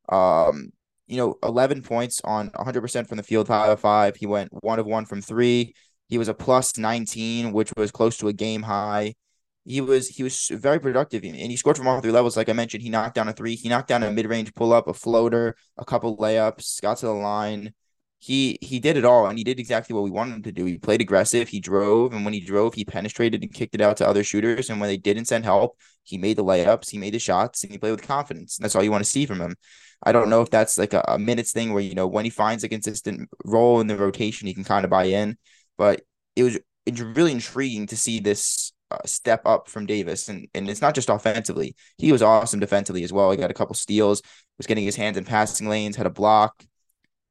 Um, 0.08 0.72
you 1.06 1.16
know, 1.16 1.36
11 1.42 1.82
points 1.82 2.20
on 2.24 2.50
100% 2.50 3.08
from 3.08 3.16
the 3.16 3.22
field, 3.22 3.48
five 3.48 3.70
of 3.70 3.80
five. 3.80 4.16
He 4.16 4.26
went 4.26 4.50
one 4.62 4.78
of 4.78 4.86
one 4.86 5.04
from 5.04 5.20
three. 5.20 5.74
He 6.08 6.18
was 6.18 6.28
a 6.28 6.34
plus 6.34 6.78
19, 6.78 7.52
which 7.52 7.72
was 7.76 7.90
close 7.90 8.16
to 8.18 8.28
a 8.28 8.32
game 8.32 8.62
high. 8.62 9.14
He 9.64 9.80
was 9.80 10.08
he 10.08 10.24
was 10.24 10.48
very 10.52 10.80
productive 10.80 11.22
and 11.22 11.36
he 11.36 11.56
scored 11.56 11.76
from 11.76 11.86
all 11.86 12.00
three 12.00 12.10
levels. 12.10 12.36
Like 12.36 12.48
I 12.48 12.52
mentioned, 12.52 12.82
he 12.82 12.90
knocked 12.90 13.14
down 13.14 13.28
a 13.28 13.32
three, 13.32 13.54
he 13.54 13.68
knocked 13.68 13.88
down 13.88 14.02
a 14.02 14.10
mid 14.10 14.26
range 14.26 14.52
pull 14.54 14.72
up, 14.72 14.88
a 14.88 14.94
floater, 14.94 15.54
a 15.78 15.84
couple 15.84 16.16
layups, 16.16 16.82
got 16.82 16.98
to 16.98 17.06
the 17.06 17.12
line. 17.12 17.72
He 18.18 18.58
he 18.60 18.80
did 18.80 18.96
it 18.96 19.04
all 19.04 19.26
and 19.26 19.38
he 19.38 19.44
did 19.44 19.60
exactly 19.60 19.94
what 19.94 20.02
we 20.02 20.10
wanted 20.10 20.34
him 20.34 20.42
to 20.44 20.52
do. 20.52 20.64
He 20.64 20.78
played 20.78 21.00
aggressive, 21.00 21.48
he 21.48 21.60
drove, 21.60 22.12
and 22.12 22.24
when 22.24 22.34
he 22.34 22.40
drove, 22.40 22.74
he 22.74 22.84
penetrated 22.84 23.42
and 23.42 23.52
kicked 23.54 23.74
it 23.74 23.80
out 23.80 23.96
to 23.98 24.06
other 24.06 24.24
shooters. 24.24 24.68
And 24.68 24.80
when 24.80 24.88
they 24.88 24.96
didn't 24.96 25.26
send 25.26 25.44
help, 25.44 25.76
he 26.02 26.18
made 26.18 26.36
the 26.38 26.44
layups, 26.44 26.90
he 26.90 26.98
made 26.98 27.14
the 27.14 27.18
shots, 27.20 27.62
and 27.62 27.72
he 27.72 27.78
played 27.78 27.92
with 27.92 28.06
confidence. 28.06 28.58
And 28.58 28.64
that's 28.64 28.74
all 28.74 28.82
you 28.82 28.90
want 28.90 29.04
to 29.04 29.10
see 29.10 29.26
from 29.26 29.40
him. 29.40 29.56
I 30.04 30.12
don't 30.12 30.28
know 30.28 30.42
if 30.42 30.50
that's 30.50 30.78
like 30.78 30.92
a, 30.92 31.04
a 31.06 31.18
minutes 31.18 31.52
thing 31.52 31.72
where 31.72 31.82
you 31.82 31.94
know 31.94 32.08
when 32.08 32.24
he 32.24 32.30
finds 32.30 32.64
a 32.64 32.68
consistent 32.68 33.28
role 33.44 33.80
in 33.80 33.86
the 33.86 33.96
rotation, 33.96 34.48
he 34.48 34.54
can 34.54 34.64
kind 34.64 34.84
of 34.84 34.90
buy 34.90 35.04
in. 35.04 35.36
But 35.78 36.02
it 36.36 36.42
was 36.42 36.58
it's 36.86 37.00
really 37.00 37.32
intriguing 37.32 37.86
to 37.88 37.96
see 37.96 38.20
this 38.20 38.72
step 39.06 39.42
up 39.46 39.68
from 39.68 39.86
Davis, 39.86 40.28
and 40.28 40.48
and 40.54 40.68
it's 40.68 40.80
not 40.80 40.94
just 40.94 41.08
offensively. 41.08 41.74
He 41.98 42.12
was 42.12 42.22
awesome 42.22 42.60
defensively 42.60 43.04
as 43.04 43.12
well. 43.12 43.30
He 43.30 43.36
got 43.36 43.50
a 43.50 43.54
couple 43.54 43.74
steals, 43.74 44.22
was 44.58 44.66
getting 44.66 44.84
his 44.84 44.96
hands 44.96 45.16
in 45.16 45.24
passing 45.24 45.68
lanes, 45.68 45.96
had 45.96 46.06
a 46.06 46.10
block. 46.10 46.64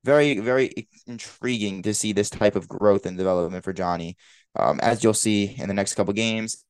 Very 0.04 0.40
very 0.40 0.88
intriguing 1.08 1.84
to 1.84 1.94
see 1.94 2.12
this 2.12 2.30
type 2.30 2.56
of 2.56 2.68
growth 2.68 3.06
and 3.06 3.18
development 3.18 3.64
for 3.64 3.74
Johnny. 3.74 4.18
Um, 4.56 4.80
as 4.82 5.04
you'll 5.04 5.14
see 5.14 5.56
in 5.58 5.68
the 5.68 5.74
next 5.74 5.96
couple 5.96 6.14
games, 6.14 6.64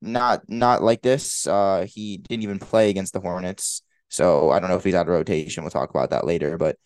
not 0.00 0.48
not 0.48 0.82
like 0.82 1.02
this. 1.02 1.46
Uh, 1.46 1.86
he 1.88 2.18
didn't 2.18 2.42
even 2.42 2.58
play 2.58 2.90
against 2.90 3.12
the 3.12 3.20
Hornets. 3.20 3.82
So 4.08 4.50
I 4.50 4.60
don't 4.60 4.70
know 4.70 4.76
if 4.76 4.84
he's 4.84 4.94
out 4.94 5.08
of 5.08 5.12
rotation. 5.12 5.64
We'll 5.64 5.70
talk 5.70 5.90
about 5.90 6.10
that 6.10 6.26
later. 6.26 6.56
But 6.58 6.76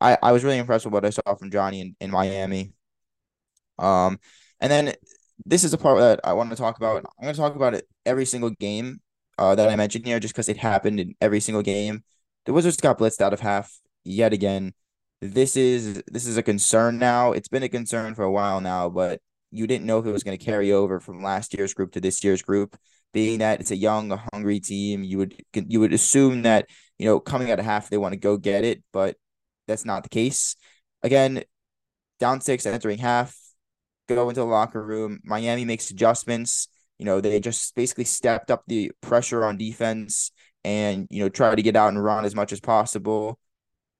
I, 0.00 0.18
I 0.22 0.32
was 0.32 0.44
really 0.44 0.58
impressed 0.58 0.84
with 0.84 0.94
what 0.94 1.04
I 1.04 1.10
saw 1.10 1.34
from 1.36 1.50
Johnny 1.50 1.80
in, 1.80 1.96
in 2.00 2.10
Miami. 2.10 2.72
Um, 3.78 4.18
and 4.60 4.70
then 4.70 4.94
this 5.44 5.64
is 5.64 5.72
a 5.72 5.78
part 5.78 5.98
that 5.98 6.20
I 6.24 6.32
want 6.32 6.50
to 6.50 6.56
talk 6.56 6.76
about. 6.76 6.96
I'm 6.96 7.22
going 7.22 7.34
to 7.34 7.40
talk 7.40 7.56
about 7.56 7.74
it 7.74 7.86
every 8.06 8.24
single 8.24 8.50
game 8.50 9.00
uh, 9.38 9.54
that 9.54 9.68
I 9.68 9.76
mentioned 9.76 10.06
here, 10.06 10.20
just 10.20 10.34
because 10.34 10.48
it 10.48 10.56
happened 10.56 11.00
in 11.00 11.14
every 11.20 11.40
single 11.40 11.62
game. 11.62 12.04
The 12.44 12.52
Wizards 12.52 12.76
got 12.78 12.98
blitzed 12.98 13.20
out 13.20 13.32
of 13.32 13.40
half 13.40 13.80
yet 14.04 14.32
again. 14.32 14.74
This 15.20 15.56
is 15.56 16.02
this 16.08 16.26
is 16.26 16.36
a 16.36 16.42
concern 16.42 16.98
now. 16.98 17.32
It's 17.32 17.48
been 17.48 17.62
a 17.62 17.68
concern 17.68 18.14
for 18.14 18.24
a 18.24 18.32
while 18.32 18.60
now, 18.60 18.88
but 18.88 19.20
you 19.50 19.66
didn't 19.66 19.86
know 19.86 19.98
if 19.98 20.06
it 20.06 20.12
was 20.12 20.24
going 20.24 20.36
to 20.36 20.44
carry 20.44 20.72
over 20.72 20.98
from 20.98 21.22
last 21.22 21.54
year's 21.54 21.74
group 21.74 21.92
to 21.92 22.00
this 22.00 22.24
year's 22.24 22.42
group 22.42 22.76
being 23.12 23.38
that 23.38 23.60
it's 23.60 23.70
a 23.70 23.76
young, 23.76 24.10
hungry 24.32 24.58
team, 24.60 25.04
you 25.04 25.18
would 25.18 25.42
you 25.54 25.80
would 25.80 25.92
assume 25.92 26.42
that 26.42 26.68
you 26.98 27.06
know 27.06 27.20
coming 27.20 27.50
out 27.50 27.58
of 27.58 27.64
half 27.64 27.90
they 27.90 27.98
want 27.98 28.12
to 28.12 28.18
go 28.18 28.36
get 28.36 28.64
it, 28.64 28.82
but 28.92 29.16
that's 29.68 29.84
not 29.84 30.02
the 30.02 30.08
case. 30.08 30.56
Again, 31.02 31.44
down 32.18 32.40
six 32.40 32.66
entering 32.66 32.98
half, 32.98 33.36
go 34.14 34.28
into 34.28 34.40
the 34.40 34.46
locker 34.46 34.82
room. 34.82 35.20
Miami 35.24 35.64
makes 35.64 35.90
adjustments. 35.90 36.68
You 36.98 37.06
know 37.06 37.20
they 37.20 37.40
just 37.40 37.74
basically 37.74 38.04
stepped 38.04 38.50
up 38.50 38.62
the 38.66 38.92
pressure 39.00 39.44
on 39.44 39.56
defense 39.56 40.30
and 40.64 41.08
you 41.10 41.22
know 41.22 41.28
try 41.28 41.54
to 41.54 41.62
get 41.62 41.76
out 41.76 41.88
and 41.88 42.02
run 42.02 42.24
as 42.24 42.34
much 42.34 42.52
as 42.52 42.60
possible. 42.60 43.38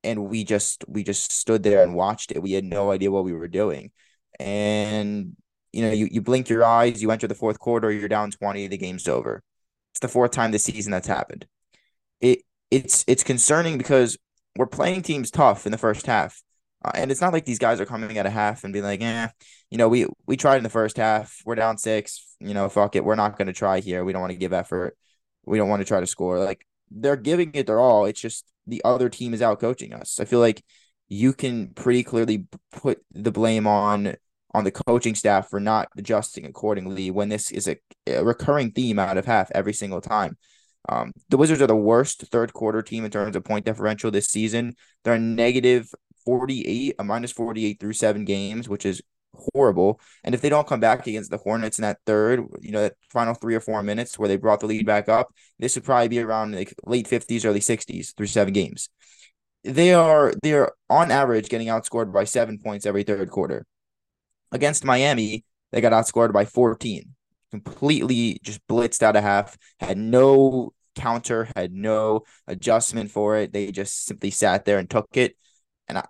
And 0.03 0.25
we 0.25 0.43
just 0.43 0.83
we 0.87 1.03
just 1.03 1.31
stood 1.31 1.63
there 1.63 1.83
and 1.83 1.95
watched 1.95 2.31
it. 2.31 2.41
We 2.41 2.53
had 2.53 2.65
no 2.65 2.91
idea 2.91 3.11
what 3.11 3.23
we 3.25 3.33
were 3.33 3.47
doing, 3.47 3.91
and 4.39 5.35
you 5.73 5.81
know, 5.81 5.91
you, 5.91 6.07
you 6.11 6.21
blink 6.21 6.47
your 6.49 6.63
eyes, 6.63 7.01
you 7.01 7.11
enter 7.11 7.27
the 7.27 7.35
fourth 7.35 7.59
quarter, 7.59 7.91
you're 7.91 8.07
down 8.07 8.31
20, 8.31 8.67
the 8.67 8.77
game's 8.77 9.07
over. 9.07 9.41
It's 9.91 9.99
the 9.99 10.07
fourth 10.07 10.31
time 10.31 10.51
this 10.51 10.63
season 10.63 10.91
that's 10.91 11.07
happened. 11.07 11.47
It 12.21 12.43
it's 12.71 13.03
it's 13.07 13.23
concerning 13.23 13.77
because 13.77 14.17
we're 14.55 14.67
playing 14.67 15.01
teams 15.01 15.29
tough 15.29 15.65
in 15.65 15.71
the 15.71 15.77
first 15.77 16.05
half. 16.05 16.41
Uh, 16.83 16.91
and 16.95 17.11
it's 17.11 17.21
not 17.21 17.33
like 17.33 17.45
these 17.45 17.59
guys 17.59 17.79
are 17.79 17.85
coming 17.85 18.17
at 18.17 18.25
a 18.25 18.29
half 18.29 18.63
and 18.63 18.73
being 18.73 18.85
like, 18.85 19.01
eh, 19.01 19.27
you 19.69 19.77
know, 19.77 19.87
we 19.87 20.05
we 20.27 20.37
tried 20.37 20.57
in 20.57 20.63
the 20.63 20.69
first 20.69 20.97
half. 20.97 21.41
We're 21.45 21.55
down 21.55 21.77
six. 21.77 22.35
You 22.39 22.53
know, 22.53 22.67
fuck 22.69 22.95
it. 22.95 23.05
We're 23.05 23.15
not 23.15 23.37
going 23.37 23.47
to 23.47 23.53
try 23.53 23.79
here. 23.79 24.03
We 24.03 24.11
don't 24.11 24.21
want 24.21 24.31
to 24.31 24.37
give 24.37 24.53
effort. 24.53 24.97
We 25.45 25.57
don't 25.57 25.69
want 25.69 25.81
to 25.81 25.87
try 25.87 25.99
to 25.99 26.07
score. 26.07 26.39
Like 26.39 26.65
they're 26.91 27.15
giving 27.15 27.51
it 27.53 27.67
their 27.67 27.79
all. 27.79 28.05
It's 28.05 28.19
just 28.19 28.45
the 28.67 28.81
other 28.83 29.09
team 29.09 29.33
is 29.33 29.41
out 29.41 29.59
coaching 29.59 29.93
us. 29.93 30.19
I 30.19 30.25
feel 30.25 30.39
like 30.39 30.63
you 31.07 31.33
can 31.33 31.69
pretty 31.69 32.03
clearly 32.03 32.47
put 32.71 32.99
the 33.11 33.31
blame 33.31 33.67
on 33.67 34.15
on 34.53 34.63
the 34.63 34.71
coaching 34.71 35.15
staff 35.15 35.49
for 35.49 35.59
not 35.59 35.89
adjusting 35.97 36.45
accordingly 36.45 37.09
when 37.09 37.29
this 37.29 37.49
is 37.51 37.67
a, 37.67 37.77
a 38.07 38.23
recurring 38.23 38.71
theme 38.71 38.99
out 38.99 39.17
of 39.17 39.25
half 39.25 39.49
every 39.51 39.73
single 39.73 40.01
time. 40.01 40.37
Um, 40.89 41.13
the 41.29 41.37
Wizards 41.37 41.61
are 41.61 41.67
the 41.67 41.75
worst 41.75 42.21
third 42.23 42.53
quarter 42.53 42.81
team 42.81 43.05
in 43.05 43.11
terms 43.11 43.35
of 43.35 43.43
point 43.43 43.65
differential 43.65 44.11
this 44.11 44.27
season. 44.27 44.75
They're 45.03 45.17
negative 45.17 45.89
48, 46.25 46.95
a 46.99 47.03
minus 47.03 47.31
48 47.31 47.79
through 47.79 47.93
seven 47.93 48.25
games, 48.25 48.69
which 48.69 48.85
is 48.85 49.01
horrible. 49.53 49.99
And 50.23 50.35
if 50.35 50.41
they 50.41 50.49
don't 50.49 50.67
come 50.67 50.79
back 50.79 51.05
against 51.07 51.31
the 51.31 51.37
Hornets 51.37 51.79
in 51.79 51.83
that 51.83 51.99
third, 52.05 52.41
you 52.61 52.71
know, 52.71 52.81
that 52.81 52.95
final 53.11 53.33
three 53.33 53.55
or 53.55 53.59
four 53.59 53.81
minutes 53.83 54.19
where 54.19 54.27
they 54.27 54.37
brought 54.37 54.59
the 54.59 54.67
lead 54.67 54.85
back 54.85 55.09
up, 55.09 55.33
this 55.59 55.75
would 55.75 55.83
probably 55.83 56.07
be 56.07 56.19
around 56.19 56.55
like 56.55 56.73
late 56.85 57.07
50s, 57.07 57.45
early 57.45 57.59
60s 57.59 58.15
through 58.15 58.27
seven 58.27 58.53
games. 58.53 58.89
They 59.63 59.93
are 59.93 60.33
they're 60.43 60.71
on 60.89 61.09
average 61.09 61.49
getting 61.49 61.67
outscored 61.67 62.11
by 62.11 62.25
seven 62.25 62.59
points 62.59 62.85
every 62.85 63.03
third 63.03 63.29
quarter 63.29 63.65
against 64.53 64.85
Miami, 64.85 65.43
they 65.71 65.81
got 65.81 65.91
outscored 65.91 66.31
by 66.31 66.45
14. 66.45 67.15
Completely 67.51 68.39
just 68.43 68.65
blitzed 68.67 69.03
out 69.03 69.15
of 69.15 69.23
half, 69.23 69.57
had 69.79 69.97
no 69.97 70.71
counter, 70.95 71.49
had 71.55 71.73
no 71.73 72.21
adjustment 72.47 73.11
for 73.11 73.35
it. 73.37 73.51
They 73.51 73.71
just 73.71 74.05
simply 74.05 74.29
sat 74.29 74.63
there 74.63 74.77
and 74.77 74.89
took 74.89 75.09
it. 75.13 75.35
And 75.87 75.97
I, 75.97 76.05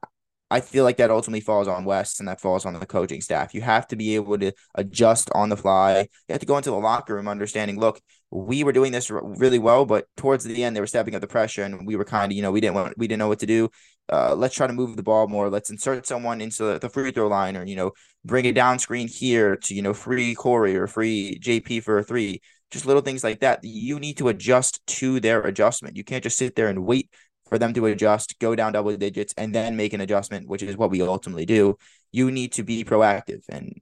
I 0.54 0.60
feel 0.62 0.84
like 0.84 0.98
that 0.98 1.10
ultimately 1.10 1.42
falls 1.42 1.68
on 1.68 1.84
Wes 1.84 2.20
and 2.20 2.28
that 2.28 2.40
falls 2.40 2.64
on 2.66 2.74
the 2.74 2.86
coaching 2.86 3.22
staff. 3.22 3.56
You 3.56 3.62
have 3.62 3.88
to 3.88 3.96
be 3.96 4.14
able 4.14 4.38
to 4.38 4.52
adjust 4.76 5.32
on 5.34 5.50
the 5.50 5.58
fly. 5.58 6.02
You 6.02 6.34
have 6.34 6.42
to 6.42 6.46
go 6.46 6.58
into 6.58 6.70
the 6.70 6.78
locker 6.78 7.16
room 7.16 7.28
understanding, 7.28 7.80
look, 7.80 8.00
we 8.30 8.64
were 8.64 8.72
doing 8.72 8.92
this 8.92 9.10
really 9.10 9.58
well, 9.58 9.84
but 9.86 10.06
towards 10.16 10.44
the 10.44 10.64
end 10.64 10.76
they 10.76 10.80
were 10.80 10.86
stepping 10.86 11.16
up 11.16 11.22
the 11.22 11.28
pressure 11.28 11.64
and 11.64 11.88
we 11.88 11.96
were 11.96 12.06
kind 12.06 12.32
of, 12.32 12.36
you 12.36 12.44
know, 12.44 12.52
we 12.52 12.62
didn't 12.62 12.76
want 12.76 12.96
we 12.98 13.08
didn't 13.08 13.18
know 13.18 13.28
what 13.28 13.40
to 13.40 13.48
do. 13.48 13.70
Uh, 14.12 14.36
let's 14.36 14.54
try 14.54 14.68
to 14.68 14.74
move 14.74 14.96
the 14.96 15.02
ball 15.02 15.28
more. 15.28 15.50
Let's 15.50 15.72
insert 15.72 16.06
someone 16.06 16.40
into 16.40 16.78
the 16.78 16.90
free 16.90 17.12
throw 17.12 17.28
line 17.28 17.58
or, 17.58 17.66
you 17.66 17.76
know, 17.76 17.92
bring 18.24 18.46
it 18.46 18.54
down 18.54 18.78
screen 18.78 19.08
here 19.08 19.56
to, 19.56 19.74
you 19.74 19.82
know, 19.82 19.94
free 19.94 20.36
Corey 20.36 20.76
or 20.78 20.86
free 20.86 21.40
JP 21.42 21.82
for 21.82 21.98
a 21.98 22.04
three. 22.04 22.42
Just 22.70 22.86
little 22.86 23.02
things 23.02 23.24
like 23.24 23.40
that. 23.40 23.62
You 23.64 24.00
need 24.00 24.18
to 24.18 24.28
adjust 24.28 24.86
to 24.88 25.20
their 25.20 25.42
adjustment. 25.42 25.96
You 25.96 26.04
can't 26.04 26.24
just 26.24 26.38
sit 26.38 26.56
there 26.56 26.68
and 26.68 26.86
wait 26.86 27.10
for 27.54 27.60
them 27.60 27.72
to 27.72 27.86
adjust, 27.86 28.40
go 28.40 28.56
down 28.56 28.74
double 28.74 28.98
digits, 28.98 29.32
and 29.38 29.54
then 29.54 29.78
make 29.78 29.94
an 29.94 30.02
adjustment, 30.02 30.48
which 30.48 30.64
is 30.64 30.76
what 30.76 30.90
we 30.90 31.04
ultimately 31.04 31.46
do. 31.46 31.78
You 32.12 32.32
need 32.32 32.52
to 32.54 32.64
be 32.64 32.84
proactive. 32.84 33.44
And 33.48 33.80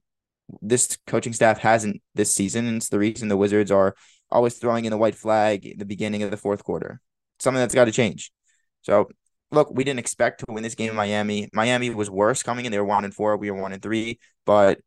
this 0.62 0.98
coaching 1.08 1.32
staff 1.32 1.58
hasn't 1.58 2.02
this 2.14 2.36
season. 2.36 2.68
And 2.68 2.76
it's 2.76 2.90
the 2.90 3.00
reason 3.00 3.30
the 3.30 3.38
Wizards 3.38 3.72
are 3.72 3.96
always 4.30 4.56
throwing 4.56 4.84
in 4.84 4.92
the 4.92 4.98
white 4.98 5.16
flag 5.16 5.66
in 5.66 5.78
the 5.78 5.86
beginning 5.86 6.22
of 6.22 6.32
the 6.32 6.36
fourth 6.36 6.66
quarter. 6.66 7.00
Something 7.40 7.62
that's 7.62 7.74
got 7.74 7.86
to 7.86 7.94
change. 7.94 8.34
So 8.82 9.08
look, 9.52 9.72
we 9.74 9.86
didn't 9.86 10.00
expect 10.00 10.42
to 10.42 10.48
win 10.50 10.64
this 10.64 10.76
game 10.76 10.90
in 10.90 10.98
Miami. 10.98 11.48
Miami 11.54 11.92
was 11.92 12.10
worse 12.10 12.44
coming 12.44 12.66
in. 12.66 12.74
They 12.74 12.78
were 12.78 12.84
one 12.84 13.06
and 13.06 13.14
four. 13.14 13.38
We 13.38 13.52
were 13.52 13.62
one 13.62 13.72
and 13.72 13.82
three. 13.82 14.20
But 14.46 14.82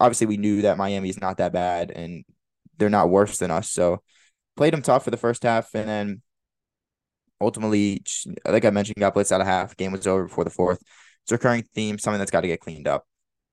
obviously 0.00 0.26
we 0.26 0.38
knew 0.38 0.62
that 0.62 0.78
Miami 0.78 1.10
is 1.10 1.20
not 1.20 1.36
that 1.36 1.52
bad 1.52 1.90
and 1.90 2.24
they're 2.78 2.88
not 2.88 3.10
worse 3.10 3.36
than 3.36 3.50
us. 3.50 3.70
So 3.70 4.00
played 4.56 4.72
them 4.72 4.80
tough 4.80 5.04
for 5.04 5.10
the 5.10 5.18
first 5.18 5.42
half 5.42 5.74
and 5.74 5.86
then 5.86 6.22
ultimately, 7.40 8.02
like 8.46 8.64
I 8.64 8.70
mentioned, 8.70 8.96
got 8.98 9.14
blitzed 9.14 9.32
out 9.32 9.40
of 9.40 9.46
half. 9.46 9.76
Game 9.76 9.92
was 9.92 10.06
over 10.06 10.24
before 10.24 10.44
the 10.44 10.50
fourth. 10.50 10.82
It's 11.22 11.32
a 11.32 11.34
recurring 11.34 11.64
theme, 11.74 11.98
something 11.98 12.18
that's 12.18 12.30
got 12.30 12.42
to 12.42 12.48
get 12.48 12.60
cleaned 12.60 12.88
up. 12.88 13.04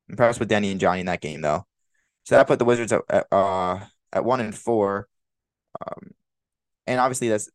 Impressed 0.09 0.39
with 0.39 0.49
Deni 0.49 0.71
and 0.71 0.79
Johnny 0.79 0.99
in 0.99 1.05
that 1.07 1.21
game 1.21 1.41
though. 1.41 1.65
So 2.25 2.35
that 2.35 2.47
put 2.47 2.59
the 2.59 2.65
Wizards 2.65 2.91
at, 2.91 3.01
at 3.09 3.27
uh 3.31 3.79
at 4.11 4.25
one 4.25 4.41
and 4.41 4.55
four. 4.55 5.07
Um, 5.81 6.11
and 6.87 6.99
obviously 6.99 7.29
that's 7.29 7.49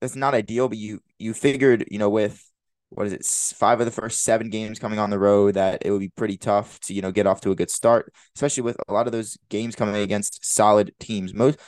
that's 0.00 0.16
not 0.16 0.34
ideal, 0.34 0.68
but 0.68 0.78
you 0.78 1.00
you 1.18 1.34
figured, 1.34 1.84
you 1.90 1.98
know, 1.98 2.10
with 2.10 2.50
what 2.90 3.06
is 3.06 3.12
it, 3.12 3.24
five 3.56 3.80
of 3.80 3.86
the 3.86 3.92
first 3.92 4.22
seven 4.22 4.50
games 4.50 4.78
coming 4.78 4.98
on 4.98 5.10
the 5.10 5.18
road, 5.18 5.54
that 5.54 5.82
it 5.84 5.90
would 5.90 6.00
be 6.00 6.10
pretty 6.10 6.36
tough 6.36 6.78
to, 6.80 6.94
you 6.94 7.02
know, 7.02 7.10
get 7.10 7.26
off 7.26 7.40
to 7.40 7.50
a 7.50 7.56
good 7.56 7.70
start, 7.70 8.12
especially 8.36 8.62
with 8.62 8.76
a 8.88 8.92
lot 8.92 9.06
of 9.06 9.12
those 9.12 9.36
games 9.48 9.74
coming 9.74 9.96
against 9.96 10.44
solid 10.44 10.92
teams. 11.00 11.34
Most 11.34 11.58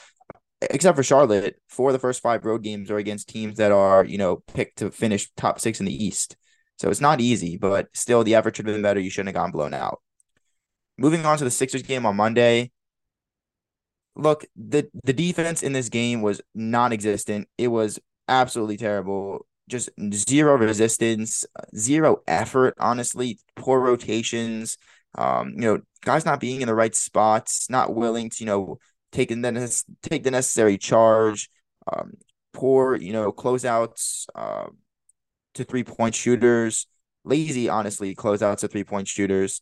except 0.61 0.95
for 0.95 1.03
Charlotte, 1.03 1.59
four 1.67 1.89
of 1.89 1.93
the 1.93 1.99
first 1.99 2.21
five 2.21 2.45
road 2.45 2.63
games 2.63 2.89
are 2.89 2.97
against 2.97 3.29
teams 3.29 3.57
that 3.57 3.71
are, 3.71 4.03
you 4.03 4.17
know, 4.17 4.37
picked 4.53 4.79
to 4.79 4.91
finish 4.91 5.29
top 5.37 5.59
six 5.59 5.79
in 5.79 5.85
the 5.85 6.05
East. 6.05 6.35
So 6.77 6.89
it's 6.89 7.01
not 7.01 7.21
easy, 7.21 7.57
but 7.57 7.87
still 7.93 8.23
the 8.23 8.35
effort 8.35 8.55
should 8.55 8.67
have 8.67 8.75
been 8.75 8.83
better. 8.83 8.99
You 8.99 9.09
shouldn't 9.09 9.35
have 9.35 9.41
gone 9.41 9.51
blown 9.51 9.73
out. 9.73 10.01
Moving 10.97 11.25
on 11.25 11.37
to 11.37 11.43
the 11.43 11.51
Sixers 11.51 11.83
game 11.83 12.05
on 12.05 12.15
Monday. 12.15 12.71
Look, 14.15 14.45
the 14.55 14.89
the 15.03 15.13
defense 15.13 15.61
in 15.61 15.73
this 15.73 15.89
game 15.89 16.21
was 16.23 16.41
non-existent. 16.55 17.47
It 17.57 17.67
was 17.67 17.99
absolutely 18.27 18.77
terrible. 18.77 19.45
Just 19.69 19.89
zero 20.13 20.57
resistance, 20.57 21.45
zero 21.75 22.21
effort, 22.27 22.73
honestly, 22.79 23.37
poor 23.55 23.79
rotations. 23.79 24.77
Um, 25.15 25.49
you 25.49 25.61
know, 25.61 25.81
guys 26.01 26.25
not 26.25 26.39
being 26.39 26.61
in 26.61 26.67
the 26.67 26.75
right 26.75 26.95
spots, 26.95 27.69
not 27.69 27.93
willing 27.93 28.29
to, 28.31 28.37
you 28.39 28.45
know, 28.45 28.79
take 29.11 29.29
the 29.29 29.83
take 30.01 30.23
the 30.23 30.31
necessary 30.31 30.77
charge. 30.77 31.49
Um, 31.91 32.13
poor, 32.53 32.95
you 32.95 33.13
know, 33.13 33.31
closeouts 33.31 34.25
uh, 34.35 34.67
to 35.53 35.63
three 35.63 35.83
point 35.83 36.15
shooters. 36.15 36.87
Lazy, 37.23 37.69
honestly, 37.69 38.15
closeouts 38.15 38.59
to 38.59 38.67
three 38.67 38.83
point 38.83 39.07
shooters. 39.07 39.61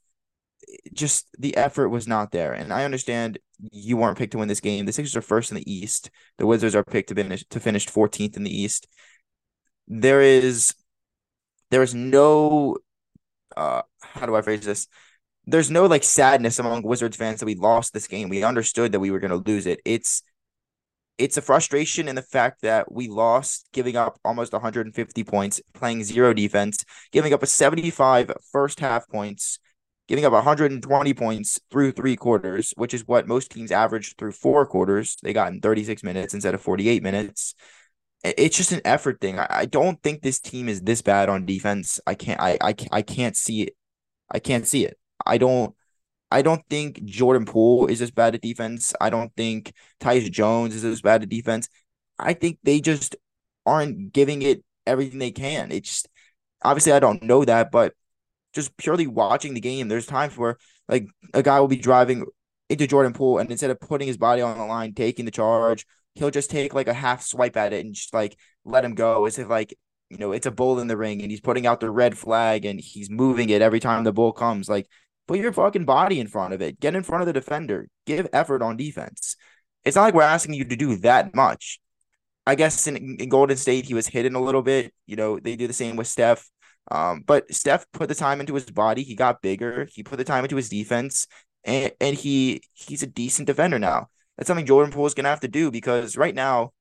Just 0.94 1.28
the 1.38 1.56
effort 1.58 1.90
was 1.90 2.08
not 2.08 2.32
there, 2.32 2.54
and 2.54 2.74
I 2.74 2.86
understand 2.86 3.38
you 3.60 3.98
weren't 3.98 4.18
picked 4.18 4.32
to 4.32 4.38
win 4.38 4.48
this 4.48 4.60
game. 4.60 4.86
The 4.86 4.94
Sixers 4.94 5.16
are 5.16 5.22
first 5.22 5.52
in 5.52 5.56
the 5.56 5.72
East. 5.72 6.10
The 6.38 6.46
Wizards 6.46 6.76
are 6.76 6.84
picked 6.84 7.10
to 7.10 7.16
finish 7.16 7.46
to 7.50 7.60
finish 7.60 7.88
14th 7.88 8.38
in 8.38 8.44
the 8.44 8.56
East. 8.56 8.88
There 9.88 10.22
is, 10.22 10.74
there 11.70 11.84
is 11.84 11.94
no, 11.94 12.78
uh, 13.56 13.84
how 14.02 14.26
do 14.26 14.36
I 14.36 14.42
phrase 14.42 14.66
this? 14.66 14.88
There's 15.48 15.72
no 15.72 15.86
like 15.86 16.04
sadness 16.04 16.60
among 16.60 16.84
Wizards 16.84 17.18
fans 17.18 17.40
that 17.40 17.46
we 17.46 17.56
lost 17.56 17.94
this 17.94 18.08
game. 18.08 18.30
We 18.30 18.44
understood 18.44 18.92
that 18.92 19.00
we 19.00 19.12
were 19.12 19.20
going 19.20 19.32
to 19.32 19.50
lose 19.50 19.66
it. 19.66 19.80
It's 19.86 20.24
it's 21.18 21.38
a 21.38 21.42
frustration 21.42 22.08
in 22.08 22.16
the 22.16 22.22
fact 22.22 22.62
that 22.62 22.92
we 22.92 23.08
lost, 23.08 23.70
giving 23.72 23.96
up 23.96 24.20
almost 24.26 24.52
150 24.52 25.24
points, 25.24 25.62
playing 25.74 26.04
zero 26.04 26.34
defense, 26.34 26.84
giving 27.12 27.34
up 27.34 27.42
a 27.42 27.48
75 27.48 28.32
first 28.52 28.82
half 28.82 29.08
points, 29.08 29.60
giving 30.10 30.26
up 30.26 30.34
120 30.34 31.14
points 31.14 31.60
through 31.72 31.92
three 31.94 32.18
quarters, 32.18 32.74
which 32.76 32.94
is 32.94 33.08
what 33.08 33.28
most 33.28 33.52
teams 33.52 33.72
average 33.72 34.16
through 34.18 34.34
four 34.34 34.66
quarters. 34.66 35.16
They 35.24 35.32
got 35.32 35.54
in 35.54 35.62
36 35.62 36.04
minutes 36.04 36.34
instead 36.34 36.54
of 36.54 36.62
48 36.62 37.02
minutes. 37.02 37.56
It's 38.24 38.58
just 38.58 38.72
an 38.72 38.82
effort 38.84 39.22
thing. 39.22 39.40
I 39.40 39.66
don't 39.68 40.02
think 40.02 40.22
this 40.22 40.40
team 40.40 40.68
is 40.68 40.82
this 40.82 41.02
bad 41.02 41.30
on 41.30 41.46
defense. 41.46 42.00
I 42.08 42.16
can't. 42.16 42.42
I 42.42 42.58
I, 42.60 42.76
I 42.92 43.02
can't 43.04 43.38
see 43.38 43.62
it. 43.62 43.76
I 44.32 44.40
can't 44.40 44.68
see 44.68 44.84
it. 44.86 44.98
I 45.26 45.38
don't 45.38 45.76
I 46.32 46.42
don't 46.42 46.64
think 46.70 47.04
Jordan 47.06 47.46
Poole 47.46 47.88
is 47.88 48.02
as 48.02 48.12
bad 48.12 48.36
at 48.36 48.42
defense. 48.42 48.94
I 49.00 49.10
don't 49.10 49.34
think 49.36 49.74
Tyus 50.00 50.32
Jones 50.32 50.76
is 50.76 50.84
as 50.84 51.02
bad 51.02 51.24
at 51.24 51.30
defense. 51.30 51.70
I 52.20 52.34
think 52.34 52.60
they 52.64 52.82
just 52.82 53.16
aren't 53.66 54.14
giving 54.14 54.42
it 54.42 54.64
everything 54.88 55.20
they 55.20 55.32
can. 55.32 55.72
It's 55.72 56.04
obviously 56.64 56.94
I 56.94 57.00
don't 57.00 57.24
know 57.24 57.46
that, 57.46 57.72
but 57.72 57.94
just 58.54 58.76
purely 58.78 59.08
watching 59.08 59.54
the 59.54 59.62
game, 59.62 59.88
there's 59.88 60.06
times 60.06 60.38
where 60.38 60.58
like 60.88 61.08
a 61.34 61.44
guy 61.44 61.60
will 61.60 61.68
be 61.68 61.78
driving 61.78 62.26
into 62.70 62.88
Jordan 62.88 63.14
Poole 63.14 63.38
and 63.38 63.52
instead 63.52 63.70
of 63.72 63.80
putting 63.80 64.08
his 64.08 64.18
body 64.18 64.42
on 64.42 64.58
the 64.58 64.66
line, 64.66 64.94
taking 64.94 65.26
the 65.26 65.32
charge, 65.32 65.86
he'll 66.16 66.32
just 66.32 66.50
take 66.50 66.74
like 66.74 66.88
a 66.88 66.94
half 66.94 67.22
swipe 67.22 67.58
at 67.58 67.74
it 67.74 67.86
and 67.86 67.94
just 67.94 68.14
like 68.14 68.38
let 68.64 68.86
him 68.86 68.96
go 68.96 69.26
as 69.26 69.38
if 69.38 69.50
like 69.50 69.74
you 70.10 70.18
know 70.18 70.32
it's 70.32 70.46
a 70.46 70.52
bull 70.52 70.80
in 70.80 70.88
the 70.88 70.98
ring 70.98 71.22
and 71.22 71.32
he's 71.32 71.42
putting 71.42 71.68
out 71.68 71.80
the 71.80 71.90
red 71.92 72.18
flag 72.18 72.66
and 72.66 72.80
he's 72.80 73.10
moving 73.10 73.50
it 73.50 73.62
every 73.62 73.80
time 73.80 74.04
the 74.04 74.14
bull 74.14 74.32
comes. 74.32 74.70
Like 74.70 74.88
Put 75.28 75.40
your 75.40 75.54
fucking 75.54 75.86
body 75.86 76.20
in 76.20 76.28
front 76.28 76.54
of 76.54 76.62
it. 76.62 76.80
Get 76.80 76.96
in 76.96 77.04
front 77.04 77.22
of 77.22 77.28
the 77.28 77.34
defender. 77.34 77.88
Give 78.06 78.28
effort 78.32 78.62
on 78.62 78.78
defense. 78.78 79.36
It's 79.84 79.96
not 79.96 80.04
like 80.04 80.14
we're 80.14 80.22
asking 80.24 80.54
you 80.54 80.66
to 80.66 80.76
do 80.76 80.96
that 80.98 81.36
much. 81.36 81.80
I 82.48 82.56
guess 82.56 82.86
in, 82.88 83.18
in 83.20 83.30
Golden 83.30 83.58
State, 83.58 83.86
he 83.86 83.94
was 83.94 84.08
hidden 84.08 84.36
a 84.36 84.42
little 84.42 84.62
bit. 84.62 84.94
You 85.08 85.16
know, 85.16 85.40
they 85.40 85.56
do 85.56 85.68
the 85.68 85.74
same 85.74 85.96
with 85.96 86.08
Steph. 86.08 86.50
Um, 86.92 87.24
but 87.26 87.52
Steph 87.54 87.86
put 87.92 88.10
the 88.10 88.16
time 88.16 88.40
into 88.40 88.54
his 88.54 88.70
body. 88.70 89.04
He 89.04 89.16
got 89.16 89.42
bigger. 89.42 89.88
He 89.92 90.04
put 90.04 90.18
the 90.18 90.24
time 90.24 90.44
into 90.46 90.56
his 90.56 90.70
defense, 90.70 91.28
and 91.64 91.92
and 92.00 92.16
he 92.16 92.62
he's 92.74 93.02
a 93.02 93.08
decent 93.08 93.48
defender 93.48 93.80
now. 93.80 94.10
That's 94.38 94.48
something 94.48 94.66
Jordan 94.66 94.94
Poole 94.94 95.08
is 95.08 95.16
gonna 95.16 95.30
have 95.30 95.40
to 95.42 95.48
do 95.48 95.72
because 95.72 96.16
right 96.16 96.36
now, 96.36 96.74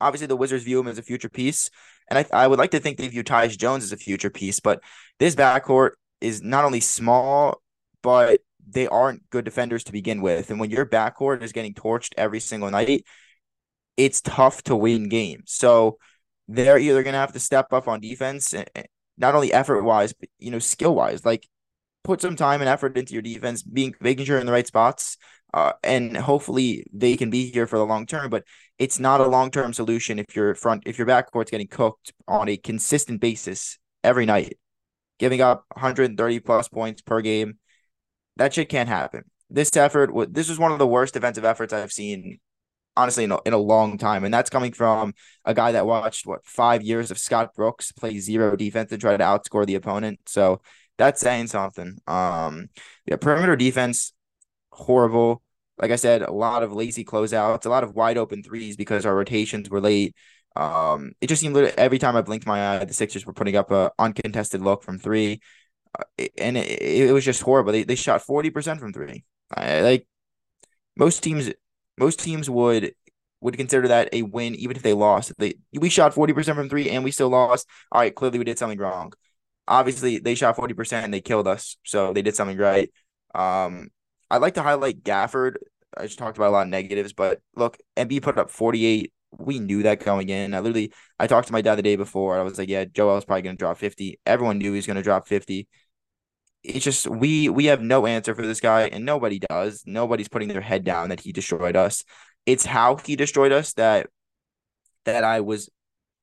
obviously 0.00 0.26
the 0.26 0.36
Wizards 0.36 0.64
view 0.64 0.78
him 0.78 0.88
as 0.88 0.98
a 0.98 1.02
future 1.02 1.28
piece, 1.28 1.70
and 2.08 2.18
I 2.18 2.26
I 2.32 2.46
would 2.46 2.58
like 2.58 2.70
to 2.72 2.80
think 2.80 2.98
they 2.98 3.08
view 3.08 3.24
Tyus 3.24 3.58
Jones 3.58 3.82
as 3.82 3.92
a 3.92 3.96
future 3.96 4.30
piece. 4.30 4.60
But 4.60 4.80
this 5.18 5.34
backcourt 5.34 5.92
is 6.22 6.42
not 6.42 6.64
only 6.64 6.80
small, 6.80 7.60
but 8.02 8.40
they 8.68 8.86
aren't 8.86 9.28
good 9.30 9.44
defenders 9.44 9.84
to 9.84 9.92
begin 9.92 10.22
with. 10.22 10.50
And 10.50 10.60
when 10.60 10.70
your 10.70 10.86
backcourt 10.86 11.42
is 11.42 11.52
getting 11.52 11.74
torched 11.74 12.12
every 12.16 12.40
single 12.40 12.70
night, 12.70 13.04
it's 13.96 14.20
tough 14.20 14.62
to 14.64 14.76
win 14.76 15.08
games. 15.08 15.52
So 15.52 15.98
they're 16.48 16.78
either 16.78 17.02
going 17.02 17.12
to 17.14 17.18
have 17.18 17.32
to 17.32 17.40
step 17.40 17.72
up 17.72 17.88
on 17.88 18.00
defense, 18.00 18.54
eh, 18.54 18.64
eh, 18.74 18.84
not 19.18 19.34
only 19.34 19.52
effort 19.52 19.82
wise, 19.82 20.12
but 20.12 20.28
you 20.38 20.50
know, 20.50 20.58
skill 20.58 20.94
wise. 20.94 21.24
Like 21.24 21.46
put 22.04 22.20
some 22.20 22.36
time 22.36 22.60
and 22.60 22.68
effort 22.68 22.96
into 22.96 23.12
your 23.12 23.22
defense, 23.22 23.62
being 23.62 23.94
making 24.00 24.26
sure 24.26 24.38
in 24.38 24.46
the 24.46 24.52
right 24.52 24.66
spots. 24.66 25.16
Uh, 25.54 25.72
and 25.82 26.16
hopefully 26.16 26.86
they 26.94 27.14
can 27.14 27.28
be 27.28 27.50
here 27.50 27.66
for 27.66 27.76
the 27.76 27.84
long 27.84 28.06
term, 28.06 28.30
but 28.30 28.42
it's 28.78 28.98
not 28.98 29.20
a 29.20 29.28
long 29.28 29.50
term 29.50 29.72
solution 29.72 30.18
if 30.18 30.34
your 30.34 30.54
front 30.54 30.82
if 30.86 30.96
your 30.96 31.06
backcourt's 31.06 31.50
getting 31.50 31.68
cooked 31.68 32.12
on 32.26 32.48
a 32.48 32.56
consistent 32.56 33.20
basis 33.20 33.78
every 34.02 34.24
night 34.24 34.56
giving 35.18 35.40
up 35.40 35.64
130 35.74 36.40
plus 36.40 36.68
points 36.68 37.02
per 37.02 37.20
game. 37.20 37.58
That 38.36 38.54
shit 38.54 38.68
can't 38.68 38.88
happen. 38.88 39.24
This 39.50 39.74
effort, 39.76 40.10
this 40.32 40.48
was 40.48 40.58
one 40.58 40.72
of 40.72 40.78
the 40.78 40.86
worst 40.86 41.14
defensive 41.14 41.44
efforts 41.44 41.72
I've 41.72 41.92
seen, 41.92 42.38
honestly, 42.96 43.24
in 43.24 43.32
a, 43.32 43.38
in 43.44 43.52
a 43.52 43.58
long 43.58 43.98
time. 43.98 44.24
And 44.24 44.32
that's 44.32 44.50
coming 44.50 44.72
from 44.72 45.14
a 45.44 45.52
guy 45.52 45.72
that 45.72 45.86
watched, 45.86 46.26
what, 46.26 46.44
five 46.46 46.82
years 46.82 47.10
of 47.10 47.18
Scott 47.18 47.54
Brooks 47.54 47.92
play 47.92 48.18
zero 48.18 48.56
defense 48.56 48.90
and 48.92 49.00
try 49.00 49.16
to 49.16 49.24
outscore 49.24 49.66
the 49.66 49.74
opponent. 49.74 50.20
So 50.26 50.62
that's 50.98 51.20
saying 51.20 51.48
something. 51.48 51.98
Um, 52.06 52.68
yeah, 53.06 53.16
perimeter 53.16 53.56
defense, 53.56 54.12
horrible. 54.70 55.42
Like 55.78 55.90
I 55.90 55.96
said, 55.96 56.22
a 56.22 56.32
lot 56.32 56.62
of 56.62 56.72
lazy 56.72 57.04
closeouts, 57.04 57.66
a 57.66 57.70
lot 57.70 57.84
of 57.84 57.94
wide 57.94 58.18
open 58.18 58.42
threes 58.42 58.76
because 58.76 59.04
our 59.04 59.14
rotations 59.14 59.68
were 59.68 59.80
late. 59.80 60.14
Um, 60.54 61.12
it 61.20 61.28
just 61.28 61.40
seemed 61.40 61.56
every 61.56 61.98
time 61.98 62.16
I 62.16 62.22
blinked 62.22 62.46
my 62.46 62.76
eye, 62.76 62.84
the 62.84 62.94
Sixers 62.94 63.24
were 63.24 63.32
putting 63.32 63.56
up 63.56 63.70
a 63.70 63.92
uncontested 63.98 64.60
look 64.60 64.82
from 64.82 64.98
three, 64.98 65.40
uh, 65.98 66.04
and 66.38 66.56
it, 66.56 66.82
it, 66.82 67.12
was 67.12 67.24
just 67.24 67.42
horrible. 67.42 67.72
They 67.72 67.84
they 67.84 67.94
shot 67.94 68.22
forty 68.22 68.50
percent 68.50 68.80
from 68.80 68.92
three. 68.92 69.24
I, 69.54 69.80
like 69.80 70.06
most 70.96 71.22
teams, 71.22 71.50
most 71.98 72.20
teams 72.20 72.50
would 72.50 72.94
would 73.40 73.56
consider 73.56 73.88
that 73.88 74.10
a 74.12 74.22
win 74.22 74.54
even 74.54 74.76
if 74.76 74.82
they 74.82 74.92
lost. 74.92 75.32
They 75.38 75.54
we 75.72 75.88
shot 75.88 76.14
forty 76.14 76.32
percent 76.32 76.56
from 76.56 76.68
three 76.68 76.90
and 76.90 77.02
we 77.04 77.10
still 77.10 77.30
lost. 77.30 77.66
All 77.90 78.00
right, 78.00 78.14
clearly 78.14 78.38
we 78.38 78.44
did 78.44 78.58
something 78.58 78.78
wrong. 78.78 79.12
Obviously, 79.66 80.18
they 80.18 80.34
shot 80.34 80.56
forty 80.56 80.74
percent 80.74 81.04
and 81.04 81.14
they 81.14 81.20
killed 81.20 81.48
us, 81.48 81.76
so 81.84 82.12
they 82.12 82.22
did 82.22 82.36
something 82.36 82.58
right. 82.58 82.90
Um, 83.34 83.88
I'd 84.30 84.42
like 84.42 84.54
to 84.54 84.62
highlight 84.62 85.02
Gafford. 85.02 85.56
I 85.96 86.04
just 86.04 86.18
talked 86.18 86.36
about 86.36 86.48
a 86.48 86.52
lot 86.52 86.62
of 86.62 86.68
negatives, 86.68 87.12
but 87.12 87.40
look, 87.56 87.78
Embiid 87.96 88.22
put 88.22 88.38
up 88.38 88.50
forty 88.50 88.84
eight 88.86 89.12
we 89.38 89.58
knew 89.58 89.82
that 89.84 90.04
going 90.04 90.28
in. 90.28 90.54
I 90.54 90.60
literally 90.60 90.92
I 91.18 91.26
talked 91.26 91.46
to 91.48 91.52
my 91.52 91.62
dad 91.62 91.76
the 91.76 91.82
day 91.82 91.96
before. 91.96 92.38
I 92.38 92.42
was 92.42 92.58
like, 92.58 92.68
yeah, 92.68 92.84
Joel's 92.84 93.24
probably 93.24 93.42
gonna 93.42 93.56
drop 93.56 93.78
50. 93.78 94.20
Everyone 94.26 94.58
knew 94.58 94.72
he 94.72 94.76
was 94.76 94.86
gonna 94.86 95.02
drop 95.02 95.26
50. 95.26 95.68
It's 96.62 96.84
just 96.84 97.08
we 97.08 97.48
we 97.48 97.66
have 97.66 97.82
no 97.82 98.06
answer 98.06 98.34
for 98.34 98.46
this 98.46 98.60
guy, 98.60 98.82
and 98.82 99.04
nobody 99.04 99.38
does. 99.38 99.82
Nobody's 99.86 100.28
putting 100.28 100.48
their 100.48 100.60
head 100.60 100.84
down 100.84 101.08
that 101.08 101.20
he 101.20 101.32
destroyed 101.32 101.76
us. 101.76 102.04
It's 102.46 102.64
how 102.66 102.96
he 102.96 103.16
destroyed 103.16 103.52
us 103.52 103.72
that 103.74 104.08
that 105.04 105.24
I 105.24 105.40
was 105.40 105.68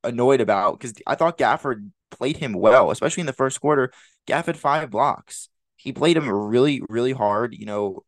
annoyed 0.04 0.42
about 0.42 0.80
because 0.80 0.94
I 1.06 1.16
thought 1.16 1.38
Gafford 1.38 1.90
played 2.12 2.38
him 2.38 2.54
well, 2.54 2.92
especially 2.92 3.22
in 3.22 3.28
the 3.28 3.34
first 3.34 3.60
quarter. 3.60 3.92
Gafford 4.28 4.56
five 4.56 4.90
blocks. 4.90 5.50
He 5.76 5.92
played 5.94 6.18
him 6.18 6.30
really, 6.30 6.82
really 6.90 7.14
hard. 7.14 7.54
You 7.54 7.66
know, 7.66 8.04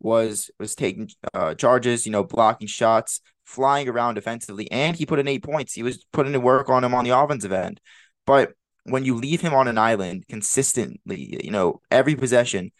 was 0.00 0.50
was 0.58 0.74
taking 0.74 1.10
uh, 1.34 1.54
charges, 1.54 2.06
you 2.06 2.12
know, 2.12 2.24
blocking 2.24 2.68
shots, 2.68 3.20
flying 3.48 3.88
around 3.88 4.14
defensively, 4.14 4.70
and 4.70 4.94
he 4.94 5.06
put 5.06 5.18
in 5.18 5.26
eight 5.26 5.42
points. 5.42 5.72
He 5.72 5.82
was 5.82 6.04
putting 6.12 6.34
in 6.34 6.42
work 6.42 6.68
on 6.68 6.84
him 6.84 6.94
on 6.94 7.04
the 7.04 7.18
offensive 7.18 7.50
end. 7.50 7.80
But 8.26 8.52
when 8.84 9.04
you 9.04 9.14
leave 9.14 9.40
him 9.40 9.54
on 9.54 9.68
an 9.68 9.78
island 9.78 10.26
consistently, 10.28 11.40
you 11.42 11.50
know, 11.50 11.80
every 11.90 12.14
possession, 12.14 12.72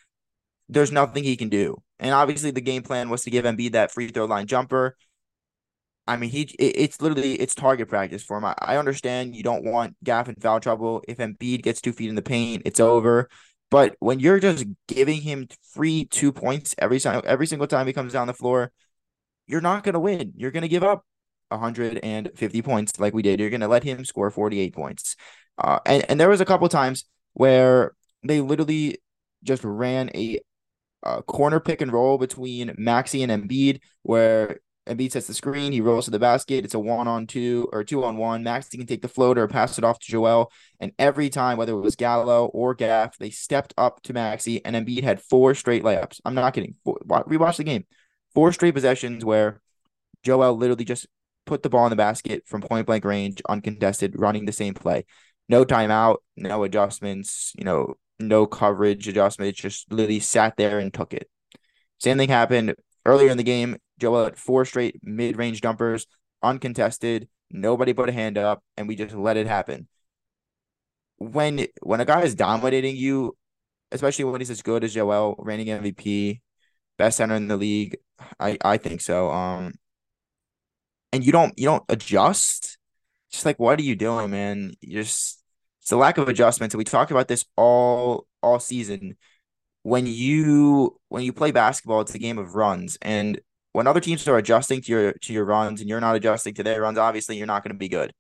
there's 0.68 0.92
nothing 0.92 1.24
he 1.24 1.36
can 1.36 1.48
do. 1.48 1.82
And 1.98 2.14
obviously, 2.14 2.50
the 2.50 2.60
game 2.60 2.82
plan 2.82 3.08
was 3.08 3.24
to 3.24 3.30
give 3.30 3.46
Embiid 3.46 3.72
that 3.72 3.90
free 3.90 4.08
throw 4.08 4.26
line 4.26 4.46
jumper. 4.46 4.96
I 6.06 6.16
mean, 6.18 6.30
he 6.30 6.42
it, 6.58 6.74
it's 6.76 7.00
literally 7.00 7.34
it's 7.34 7.54
target 7.54 7.88
practice 7.88 8.22
for 8.22 8.36
him. 8.36 8.44
I, 8.44 8.54
I 8.58 8.76
understand 8.76 9.34
you 9.34 9.42
don't 9.42 9.64
want 9.64 9.96
Gaff 10.04 10.28
in 10.28 10.34
foul 10.36 10.60
trouble. 10.60 11.02
If 11.08 11.16
Embiid 11.16 11.62
gets 11.62 11.80
two 11.80 11.92
feet 11.94 12.10
in 12.10 12.14
the 12.14 12.22
paint, 12.22 12.62
it's 12.66 12.80
over. 12.80 13.30
But 13.70 13.96
when 14.00 14.20
you're 14.20 14.40
just 14.40 14.66
giving 14.86 15.22
him 15.22 15.48
free 15.74 16.04
two 16.04 16.32
points 16.32 16.74
every 16.78 17.00
time, 17.00 17.22
every 17.24 17.46
single 17.46 17.66
time 17.66 17.86
he 17.86 17.92
comes 17.94 18.12
down 18.12 18.26
the 18.26 18.34
floor, 18.34 18.72
you're 19.48 19.60
not 19.60 19.82
going 19.82 19.94
to 19.94 20.00
win. 20.00 20.32
You're 20.36 20.52
going 20.52 20.62
to 20.62 20.68
give 20.68 20.84
up 20.84 21.04
150 21.48 22.62
points 22.62 23.00
like 23.00 23.14
we 23.14 23.22
did. 23.22 23.40
You're 23.40 23.50
going 23.50 23.62
to 23.62 23.68
let 23.68 23.82
him 23.82 24.04
score 24.04 24.30
48 24.30 24.74
points. 24.74 25.16
Uh, 25.56 25.80
and, 25.86 26.08
and 26.08 26.20
there 26.20 26.28
was 26.28 26.40
a 26.40 26.44
couple 26.44 26.68
times 26.68 27.04
where 27.32 27.94
they 28.22 28.40
literally 28.40 28.98
just 29.42 29.64
ran 29.64 30.10
a, 30.14 30.40
a 31.02 31.22
corner 31.22 31.60
pick 31.60 31.80
and 31.80 31.92
roll 31.92 32.18
between 32.18 32.74
Maxey 32.76 33.22
and 33.22 33.32
Embiid, 33.32 33.80
where 34.02 34.58
Embiid 34.86 35.12
sets 35.12 35.26
the 35.26 35.34
screen, 35.34 35.72
he 35.72 35.80
rolls 35.80 36.06
to 36.06 36.10
the 36.10 36.18
basket. 36.18 36.64
It's 36.64 36.74
a 36.74 36.78
one 36.78 37.08
on 37.08 37.26
two 37.26 37.68
or 37.72 37.84
two 37.84 38.04
on 38.04 38.16
one. 38.16 38.42
Maxey 38.42 38.78
can 38.78 38.86
take 38.86 39.02
the 39.02 39.08
floater, 39.08 39.46
pass 39.46 39.78
it 39.78 39.84
off 39.84 39.98
to 40.00 40.10
Joel. 40.10 40.50
And 40.80 40.92
every 40.98 41.28
time, 41.28 41.58
whether 41.58 41.72
it 41.72 41.80
was 41.80 41.96
Gallo 41.96 42.46
or 42.46 42.74
Gaff, 42.74 43.18
they 43.18 43.30
stepped 43.30 43.74
up 43.76 44.02
to 44.02 44.12
Maxey, 44.12 44.64
and 44.64 44.74
Embiid 44.74 45.02
had 45.02 45.20
four 45.20 45.54
straight 45.54 45.82
layups. 45.82 46.20
I'm 46.24 46.34
not 46.34 46.54
kidding. 46.54 46.74
Four, 46.84 46.98
rewatch 47.06 47.56
the 47.56 47.64
game. 47.64 47.84
Four 48.34 48.52
straight 48.52 48.74
possessions 48.74 49.24
where 49.24 49.60
Joel 50.22 50.56
literally 50.56 50.84
just 50.84 51.06
put 51.46 51.62
the 51.62 51.70
ball 51.70 51.86
in 51.86 51.90
the 51.90 51.96
basket 51.96 52.42
from 52.46 52.60
point 52.60 52.86
blank 52.86 53.04
range, 53.04 53.42
uncontested, 53.48 54.18
running 54.18 54.44
the 54.44 54.52
same 54.52 54.74
play. 54.74 55.04
No 55.48 55.64
timeout, 55.64 56.18
no 56.36 56.62
adjustments, 56.62 57.52
you 57.58 57.64
know, 57.64 57.94
no 58.18 58.46
coverage 58.46 59.08
adjustments, 59.08 59.60
just 59.60 59.90
literally 59.90 60.20
sat 60.20 60.56
there 60.56 60.78
and 60.78 60.92
took 60.92 61.14
it. 61.14 61.28
Same 61.98 62.18
thing 62.18 62.28
happened 62.28 62.74
earlier 63.06 63.30
in 63.30 63.36
the 63.36 63.42
game. 63.42 63.78
Joel 63.98 64.24
had 64.24 64.36
four 64.36 64.64
straight 64.64 65.00
mid 65.02 65.36
range 65.36 65.62
jumpers, 65.62 66.06
uncontested. 66.42 67.28
Nobody 67.50 67.94
put 67.94 68.08
a 68.08 68.12
hand 68.12 68.36
up, 68.36 68.62
and 68.76 68.86
we 68.86 68.94
just 68.94 69.14
let 69.14 69.36
it 69.36 69.46
happen. 69.46 69.88
When 71.16 71.66
when 71.82 72.00
a 72.00 72.04
guy 72.04 72.22
is 72.22 72.34
dominating 72.34 72.96
you, 72.96 73.36
especially 73.90 74.26
when 74.26 74.40
he's 74.40 74.50
as 74.50 74.62
good 74.62 74.84
as 74.84 74.94
Joel, 74.94 75.34
reigning 75.38 75.68
MVP, 75.68 76.40
best 76.98 77.18
center 77.18 77.36
in 77.36 77.48
the 77.48 77.56
league, 77.56 77.98
I 78.40 78.58
I 78.62 78.76
think 78.78 79.00
so. 79.00 79.30
Um, 79.30 79.74
and 81.12 81.24
you 81.24 81.32
don't 81.32 81.58
you 81.58 81.66
don't 81.66 81.84
adjust. 81.88 82.78
Just 83.30 83.46
like 83.46 83.58
what 83.58 83.78
are 83.78 83.82
you 83.82 83.96
doing, 83.96 84.30
man? 84.30 84.72
You 84.80 85.02
just 85.02 85.42
it's 85.82 85.92
a 85.92 85.96
lack 85.96 86.18
of 86.18 86.28
adjustments. 86.28 86.74
We 86.74 86.84
talked 86.84 87.10
about 87.10 87.28
this 87.28 87.44
all 87.56 88.26
all 88.42 88.58
season. 88.60 89.16
When 89.82 90.06
you 90.06 90.98
when 91.08 91.22
you 91.24 91.32
play 91.32 91.50
basketball, 91.52 92.02
it's 92.02 92.14
a 92.14 92.18
game 92.18 92.38
of 92.38 92.54
runs. 92.54 92.98
And 93.02 93.40
when 93.72 93.86
other 93.86 94.00
teams 94.00 94.26
are 94.28 94.38
adjusting 94.38 94.82
to 94.82 94.92
your 94.92 95.12
to 95.12 95.32
your 95.32 95.44
runs 95.44 95.80
and 95.80 95.88
you're 95.88 96.00
not 96.00 96.16
adjusting 96.16 96.54
to 96.54 96.62
their 96.62 96.82
runs, 96.82 96.98
obviously 96.98 97.36
you're 97.36 97.46
not 97.46 97.62
going 97.64 97.72
to 97.74 97.78
be 97.78 97.88
good. 97.88 98.12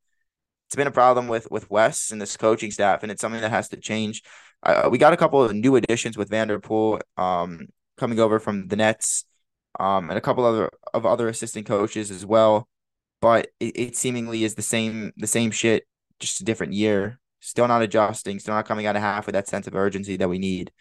It's 0.68 0.76
been 0.76 0.86
a 0.86 0.92
problem 0.92 1.28
with 1.28 1.50
with 1.50 1.70
Wes 1.70 2.10
and 2.10 2.20
this 2.20 2.36
coaching 2.36 2.70
staff, 2.70 3.02
and 3.02 3.12
it's 3.12 3.20
something 3.20 3.40
that 3.40 3.50
has 3.50 3.68
to 3.70 3.76
change. 3.78 4.22
Uh, 4.62 4.88
we 4.90 4.98
got 4.98 5.12
a 5.12 5.16
couple 5.16 5.42
of 5.42 5.54
new 5.54 5.76
additions 5.76 6.16
with 6.18 6.30
Vanterpool. 6.30 7.00
um, 7.16 7.68
coming 7.98 8.20
over 8.20 8.38
from 8.38 8.68
the 8.68 8.76
Nets, 8.76 9.24
um, 9.78 10.10
and 10.10 10.18
a 10.18 10.22
couple 10.22 10.44
other 10.44 10.70
of 10.94 11.06
other 11.06 11.28
assistant 11.28 11.66
coaches 11.66 12.10
as 12.10 12.24
well 12.24 12.68
but 13.20 13.48
it, 13.60 13.72
it 13.76 13.96
seemingly 13.96 14.44
is 14.44 14.54
the 14.54 14.62
same 14.62 15.12
the 15.16 15.26
same 15.26 15.50
shit, 15.50 15.86
just 16.20 16.40
a 16.40 16.44
different 16.44 16.72
year. 16.72 17.20
Still 17.40 17.68
not 17.68 17.82
adjusting, 17.82 18.38
still 18.38 18.54
not 18.54 18.66
coming 18.66 18.86
out 18.86 18.96
of 18.96 19.02
half 19.02 19.26
with 19.26 19.34
that 19.34 19.48
sense 19.48 19.66
of 19.66 19.74
urgency 19.74 20.16
that 20.16 20.28
we 20.28 20.38
need. 20.38 20.72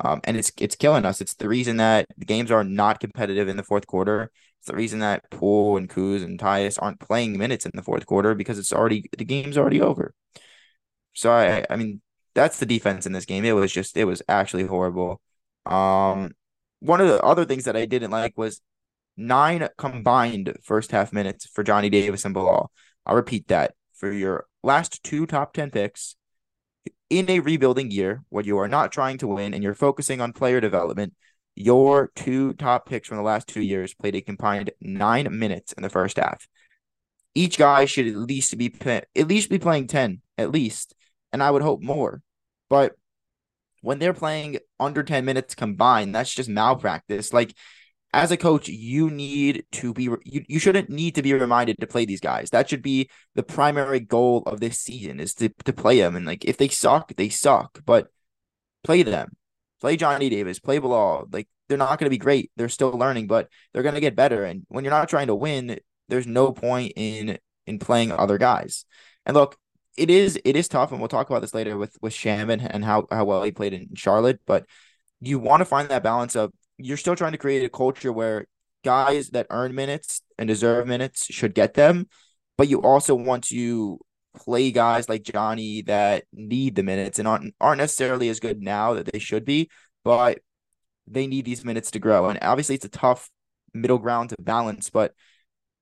Um, 0.00 0.20
and 0.24 0.36
it's 0.36 0.52
it's 0.58 0.76
killing 0.76 1.04
us. 1.04 1.20
It's 1.20 1.34
the 1.34 1.48
reason 1.48 1.78
that 1.78 2.06
the 2.16 2.26
games 2.26 2.50
are 2.50 2.64
not 2.64 3.00
competitive 3.00 3.48
in 3.48 3.56
the 3.56 3.62
fourth 3.62 3.86
quarter. 3.86 4.30
It's 4.60 4.68
the 4.68 4.76
reason 4.76 5.00
that 5.00 5.30
Poole 5.30 5.76
and 5.76 5.88
Kuz 5.88 6.22
and 6.24 6.38
Tyus 6.38 6.78
aren't 6.80 7.00
playing 7.00 7.38
minutes 7.38 7.66
in 7.66 7.72
the 7.74 7.82
fourth 7.82 8.06
quarter 8.06 8.34
because 8.34 8.58
it's 8.58 8.72
already 8.72 9.04
the 9.16 9.24
game's 9.24 9.58
already 9.58 9.80
over. 9.80 10.14
So 11.14 11.32
I 11.32 11.64
I 11.70 11.76
mean 11.76 12.02
that's 12.34 12.58
the 12.58 12.66
defense 12.66 13.06
in 13.06 13.12
this 13.12 13.24
game. 13.24 13.44
It 13.44 13.52
was 13.52 13.72
just 13.72 13.96
it 13.96 14.04
was 14.04 14.22
actually 14.28 14.64
horrible. 14.64 15.20
Um, 15.64 16.32
one 16.86 17.00
of 17.00 17.08
the 17.08 17.20
other 17.22 17.44
things 17.44 17.64
that 17.64 17.76
I 17.76 17.84
didn't 17.84 18.12
like 18.12 18.38
was 18.38 18.60
nine 19.16 19.68
combined 19.76 20.56
first 20.62 20.92
half 20.92 21.12
minutes 21.12 21.46
for 21.46 21.64
Johnny 21.64 21.90
Davis 21.90 22.24
and 22.24 22.32
Bilal. 22.32 22.70
I'll 23.04 23.16
repeat 23.16 23.48
that 23.48 23.74
for 23.94 24.12
your 24.12 24.46
last 24.62 25.02
two 25.02 25.26
top 25.26 25.52
10 25.52 25.70
picks 25.70 26.16
in 27.10 27.28
a 27.28 27.40
rebuilding 27.40 27.90
year 27.90 28.22
where 28.28 28.44
you 28.44 28.58
are 28.58 28.68
not 28.68 28.92
trying 28.92 29.18
to 29.18 29.26
win 29.26 29.52
and 29.52 29.62
you're 29.62 29.74
focusing 29.74 30.20
on 30.20 30.32
player 30.32 30.60
development. 30.60 31.14
Your 31.56 32.12
two 32.14 32.52
top 32.52 32.86
picks 32.86 33.08
from 33.08 33.16
the 33.16 33.22
last 33.22 33.48
two 33.48 33.62
years 33.62 33.94
played 33.94 34.14
a 34.14 34.20
combined 34.20 34.70
nine 34.80 35.26
minutes 35.38 35.72
in 35.72 35.82
the 35.82 35.88
first 35.88 36.18
half. 36.18 36.46
Each 37.34 37.58
guy 37.58 37.84
should 37.84 38.06
at 38.06 38.16
least 38.16 38.56
be 38.56 38.72
at 38.84 39.28
least 39.28 39.50
be 39.50 39.58
playing 39.58 39.88
10, 39.88 40.20
at 40.38 40.52
least. 40.52 40.94
And 41.32 41.42
I 41.42 41.50
would 41.50 41.62
hope 41.62 41.82
more. 41.82 42.22
But 42.68 42.94
when 43.86 44.00
they're 44.00 44.12
playing 44.12 44.58
under 44.80 45.04
10 45.04 45.24
minutes 45.24 45.54
combined, 45.54 46.12
that's 46.12 46.34
just 46.34 46.48
malpractice. 46.48 47.32
Like 47.32 47.54
as 48.12 48.32
a 48.32 48.36
coach, 48.36 48.66
you 48.66 49.10
need 49.10 49.64
to 49.72 49.94
be 49.94 50.10
you, 50.24 50.44
you 50.48 50.58
shouldn't 50.58 50.90
need 50.90 51.14
to 51.14 51.22
be 51.22 51.32
reminded 51.32 51.78
to 51.78 51.86
play 51.86 52.04
these 52.04 52.20
guys. 52.20 52.50
That 52.50 52.68
should 52.68 52.82
be 52.82 53.08
the 53.36 53.44
primary 53.44 54.00
goal 54.00 54.42
of 54.44 54.58
this 54.58 54.80
season 54.80 55.20
is 55.20 55.34
to, 55.34 55.50
to 55.66 55.72
play 55.72 56.00
them. 56.00 56.16
And 56.16 56.26
like 56.26 56.44
if 56.44 56.56
they 56.56 56.66
suck, 56.66 57.14
they 57.14 57.28
suck. 57.28 57.80
But 57.86 58.08
play 58.82 59.04
them. 59.04 59.36
Play 59.80 59.96
Johnny 59.96 60.30
Davis, 60.30 60.58
play 60.58 60.78
Bilal. 60.78 61.28
Like 61.30 61.46
they're 61.68 61.78
not 61.78 62.00
gonna 62.00 62.10
be 62.10 62.18
great. 62.18 62.50
They're 62.56 62.68
still 62.68 62.90
learning, 62.90 63.28
but 63.28 63.48
they're 63.72 63.84
gonna 63.84 64.00
get 64.00 64.16
better. 64.16 64.44
And 64.44 64.64
when 64.66 64.82
you're 64.82 64.90
not 64.90 65.08
trying 65.08 65.28
to 65.28 65.34
win, 65.36 65.78
there's 66.08 66.26
no 66.26 66.50
point 66.50 66.94
in 66.96 67.38
in 67.68 67.78
playing 67.78 68.10
other 68.10 68.36
guys. 68.36 68.84
And 69.24 69.36
look, 69.36 69.56
it 69.96 70.10
is 70.10 70.38
it 70.44 70.56
is 70.56 70.68
tough, 70.68 70.90
and 70.90 71.00
we'll 71.00 71.08
talk 71.08 71.28
about 71.30 71.40
this 71.40 71.54
later 71.54 71.76
with 71.76 71.96
with 72.02 72.12
Shamet 72.12 72.66
and 72.70 72.84
how 72.84 73.06
how 73.10 73.24
well 73.24 73.42
he 73.42 73.52
played 73.52 73.72
in 73.72 73.94
Charlotte. 73.94 74.40
But 74.46 74.66
you 75.20 75.38
want 75.38 75.60
to 75.60 75.64
find 75.64 75.88
that 75.88 76.02
balance 76.02 76.36
of 76.36 76.52
you're 76.78 76.96
still 76.96 77.16
trying 77.16 77.32
to 77.32 77.38
create 77.38 77.64
a 77.64 77.70
culture 77.70 78.12
where 78.12 78.46
guys 78.84 79.30
that 79.30 79.46
earn 79.50 79.74
minutes 79.74 80.22
and 80.38 80.46
deserve 80.46 80.86
minutes 80.86 81.26
should 81.26 81.54
get 81.54 81.74
them, 81.74 82.08
but 82.58 82.68
you 82.68 82.80
also 82.82 83.14
want 83.14 83.44
to 83.44 83.98
play 84.36 84.70
guys 84.70 85.08
like 85.08 85.22
Johnny 85.22 85.82
that 85.82 86.24
need 86.32 86.76
the 86.76 86.82
minutes 86.82 87.18
and 87.18 87.26
aren't 87.26 87.54
aren't 87.60 87.78
necessarily 87.78 88.28
as 88.28 88.40
good 88.40 88.60
now 88.60 88.94
that 88.94 89.10
they 89.12 89.18
should 89.18 89.44
be, 89.44 89.70
but 90.04 90.40
they 91.06 91.26
need 91.26 91.44
these 91.44 91.64
minutes 91.64 91.90
to 91.92 91.98
grow. 91.98 92.28
And 92.28 92.38
obviously 92.42 92.74
it's 92.74 92.84
a 92.84 92.90
tough 92.90 93.30
middle 93.72 93.98
ground 93.98 94.30
to 94.30 94.36
balance, 94.38 94.90
but 94.90 95.14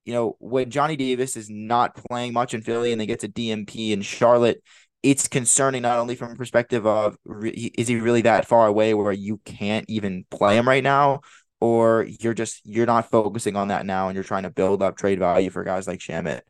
you 0.05 0.13
know, 0.13 0.37
when 0.39 0.71
Johnny 0.71 0.97
Davis 0.97 1.37
is 1.37 1.49
not 1.49 1.97
playing 2.09 2.33
much 2.33 2.55
in 2.55 2.63
Philly 2.63 2.93
and 2.93 3.01
they 3.01 3.07
get 3.07 3.21
to 3.21 3.29
DNP 3.29 3.91
in 3.91 4.03
Charlotte, 4.03 4.63
it's 5.03 5.29
concerning 5.29 5.83
not 5.83 5.99
only 5.99 6.17
from 6.17 6.33
a 6.33 6.37
perspective 6.37 6.87
of 6.87 7.17
is 7.43 7.89
he 7.89 7.97
really 7.97 8.23
that 8.23 8.47
far 8.47 8.67
away 8.67 8.95
where 8.95 9.13
you 9.13 9.41
can't 9.45 9.85
even 9.89 10.25
play 10.31 10.57
him 10.57 10.67
right 10.67 10.83
now 10.83 11.21
or 11.61 12.07
you're 12.21 12.35
just 12.35 12.61
you're 12.65 12.87
not 12.87 13.11
focusing 13.11 13.57
on 13.57 13.69
that 13.69 13.87
now 13.87 14.09
and 14.09 14.15
you're 14.15 14.25
trying 14.25 14.43
to 14.45 14.51
build 14.51 14.83
up 14.83 14.97
trade 14.97 15.19
value 15.19 15.51
for 15.51 15.63
guys 15.63 15.87
like 15.87 16.01
Shamet. 16.01 16.41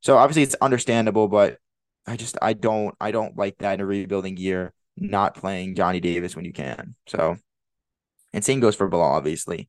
So 0.00 0.16
obviously 0.16 0.42
it's 0.42 0.56
understandable, 0.60 1.28
but 1.28 1.58
I 2.06 2.16
just 2.16 2.36
I 2.42 2.52
don't 2.52 2.94
I 3.00 3.12
don't 3.12 3.36
like 3.36 3.58
that 3.58 3.74
in 3.74 3.80
a 3.80 3.86
rebuilding 3.86 4.36
year 4.36 4.72
not 4.96 5.34
playing 5.34 5.74
Johnny 5.76 6.00
Davis 6.00 6.34
when 6.34 6.44
you 6.44 6.52
can. 6.52 6.94
So 7.06 7.36
and 8.32 8.44
same 8.44 8.60
goes 8.60 8.76
for 8.76 8.88
Bilal, 8.88 9.12
obviously. 9.12 9.68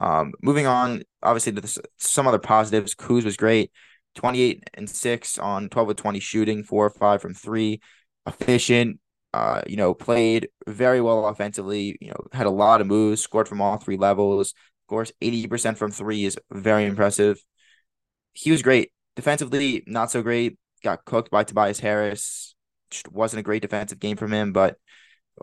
Um, 0.00 0.32
moving 0.42 0.66
on, 0.66 1.02
obviously 1.22 1.52
to 1.52 1.82
some 1.96 2.26
other 2.26 2.38
positives. 2.38 2.94
Kuz 2.94 3.24
was 3.24 3.36
great. 3.36 3.70
28 4.14 4.70
and 4.74 4.88
6 4.88 5.38
on 5.38 5.68
12 5.68 5.90
of 5.90 5.96
20 5.96 6.20
shooting, 6.20 6.62
4 6.62 6.86
or 6.86 6.90
5 6.90 7.20
from 7.20 7.34
3, 7.34 7.80
efficient, 8.26 8.98
uh, 9.34 9.60
you 9.66 9.76
know, 9.76 9.92
played 9.94 10.48
very 10.66 11.00
well 11.00 11.26
offensively, 11.26 11.98
you 12.00 12.08
know, 12.08 12.16
had 12.32 12.46
a 12.46 12.50
lot 12.50 12.80
of 12.80 12.86
moves, 12.86 13.22
scored 13.22 13.48
from 13.48 13.60
all 13.60 13.76
three 13.76 13.96
levels. 13.96 14.54
Of 14.84 14.88
course, 14.88 15.12
80% 15.20 15.76
from 15.76 15.90
3 15.90 16.24
is 16.24 16.38
very 16.50 16.86
impressive. 16.86 17.42
He 18.32 18.50
was 18.50 18.62
great. 18.62 18.92
Defensively, 19.14 19.82
not 19.86 20.10
so 20.10 20.22
great. 20.22 20.58
Got 20.82 21.04
cooked 21.04 21.30
by 21.30 21.44
Tobias 21.44 21.80
Harris. 21.80 22.54
Just 22.90 23.10
wasn't 23.10 23.40
a 23.40 23.42
great 23.42 23.62
defensive 23.62 23.98
game 23.98 24.16
from 24.16 24.32
him, 24.32 24.52
but 24.52 24.76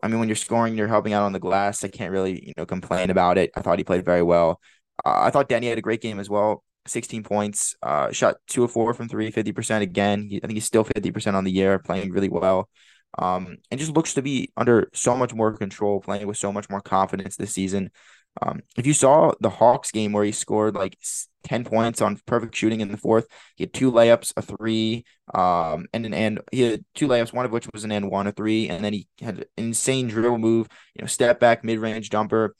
I 0.01 0.07
mean, 0.07 0.19
when 0.19 0.27
you're 0.27 0.35
scoring, 0.35 0.75
you're 0.77 0.87
helping 0.87 1.13
out 1.13 1.23
on 1.23 1.33
the 1.33 1.39
glass. 1.39 1.83
I 1.83 1.87
can't 1.87 2.11
really, 2.11 2.47
you 2.47 2.53
know, 2.57 2.65
complain 2.65 3.09
about 3.09 3.37
it. 3.37 3.51
I 3.55 3.61
thought 3.61 3.77
he 3.77 3.83
played 3.83 4.05
very 4.05 4.23
well. 4.23 4.59
Uh, 5.05 5.21
I 5.23 5.29
thought 5.29 5.49
Deni 5.49 5.69
had 5.69 5.77
a 5.77 5.81
great 5.81 6.01
game 6.01 6.19
as 6.19 6.29
well. 6.29 6.63
16 6.87 7.23
points, 7.23 7.75
uh, 7.81 8.11
shot 8.11 8.35
two 8.47 8.63
of 8.63 8.71
four 8.71 8.93
from 8.93 9.07
three, 9.07 9.31
50% 9.31 9.81
again. 9.81 10.27
He, 10.29 10.37
I 10.37 10.47
think 10.47 10.53
he's 10.53 10.65
still 10.65 10.83
50% 10.83 11.35
on 11.35 11.43
the 11.43 11.51
year, 11.51 11.79
playing 11.79 12.11
really 12.11 12.29
well. 12.29 12.69
Um, 13.17 13.57
and 13.69 13.79
just 13.79 13.93
looks 13.93 14.15
to 14.15 14.21
be 14.21 14.51
under 14.57 14.89
so 14.93 15.15
much 15.15 15.33
more 15.33 15.55
control, 15.55 16.01
playing 16.01 16.27
with 16.27 16.37
so 16.37 16.51
much 16.51 16.69
more 16.69 16.81
confidence 16.81 17.35
this 17.35 17.53
season. 17.53 17.91
Um, 18.41 18.61
if 18.77 18.87
you 18.87 18.93
saw 18.93 19.33
the 19.39 19.49
Hawks 19.49 19.91
game 19.91 20.11
where 20.11 20.23
he 20.23 20.31
scored 20.31 20.75
like 20.75 20.97
10 21.43 21.63
points 21.63 22.01
on 22.01 22.19
perfect 22.25 22.55
shooting 22.55 22.81
in 22.81 22.91
the 22.91 22.97
fourth, 22.97 23.27
he 23.55 23.63
had 23.63 23.73
two 23.73 23.91
layups, 23.91 24.33
a 24.35 24.41
three, 24.41 25.05
um, 25.33 25.85
and 25.93 26.05
an 26.05 26.13
and 26.13 26.41
he 26.51 26.61
had 26.61 26.85
two 26.95 27.07
layups, 27.07 27.33
one 27.33 27.45
of 27.45 27.51
which 27.51 27.67
was 27.73 27.83
an 27.83 27.91
and 27.91 28.09
one, 28.09 28.27
a 28.27 28.31
three, 28.31 28.69
and 28.69 28.83
then 28.83 28.93
he 28.93 29.07
had 29.21 29.39
an 29.39 29.45
insane 29.57 30.07
dribble 30.07 30.39
move, 30.39 30.67
you 30.95 31.01
know, 31.01 31.07
step 31.07 31.39
back, 31.39 31.63
mid 31.63 31.79
range 31.79 32.09
jumper. 32.09 32.55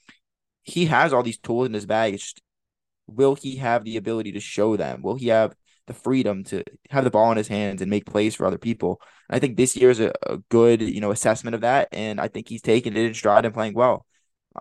He 0.63 0.85
has 0.85 1.11
all 1.11 1.23
these 1.23 1.39
tools 1.39 1.67
in 1.67 1.73
his 1.73 1.85
bag. 1.85 2.13
Just 2.13 2.41
will 3.07 3.35
he 3.35 3.57
have 3.57 3.83
the 3.83 3.97
ability 3.97 4.31
to 4.33 4.39
show 4.39 4.77
them? 4.77 5.01
Will 5.01 5.15
he 5.15 5.27
have 5.27 5.55
the 5.87 5.93
freedom 5.93 6.43
to 6.45 6.63
have 6.91 7.03
the 7.03 7.11
ball 7.11 7.31
in 7.31 7.37
his 7.37 7.47
hands 7.47 7.81
and 7.81 7.89
make 7.89 8.05
plays 8.05 8.35
for 8.35 8.45
other 8.45 8.57
people? 8.57 9.01
And 9.29 9.35
I 9.35 9.39
think 9.39 9.57
this 9.57 9.75
year 9.75 9.89
is 9.89 9.99
a, 9.99 10.13
a 10.23 10.37
good, 10.49 10.81
you 10.81 11.01
know, 11.01 11.11
assessment 11.11 11.55
of 11.55 11.61
that. 11.61 11.89
And 11.91 12.19
I 12.21 12.27
think 12.27 12.47
he's 12.47 12.61
taken 12.61 12.95
it 12.95 13.05
in 13.05 13.13
stride 13.13 13.45
and 13.45 13.53
playing 13.53 13.73
well. 13.73 14.05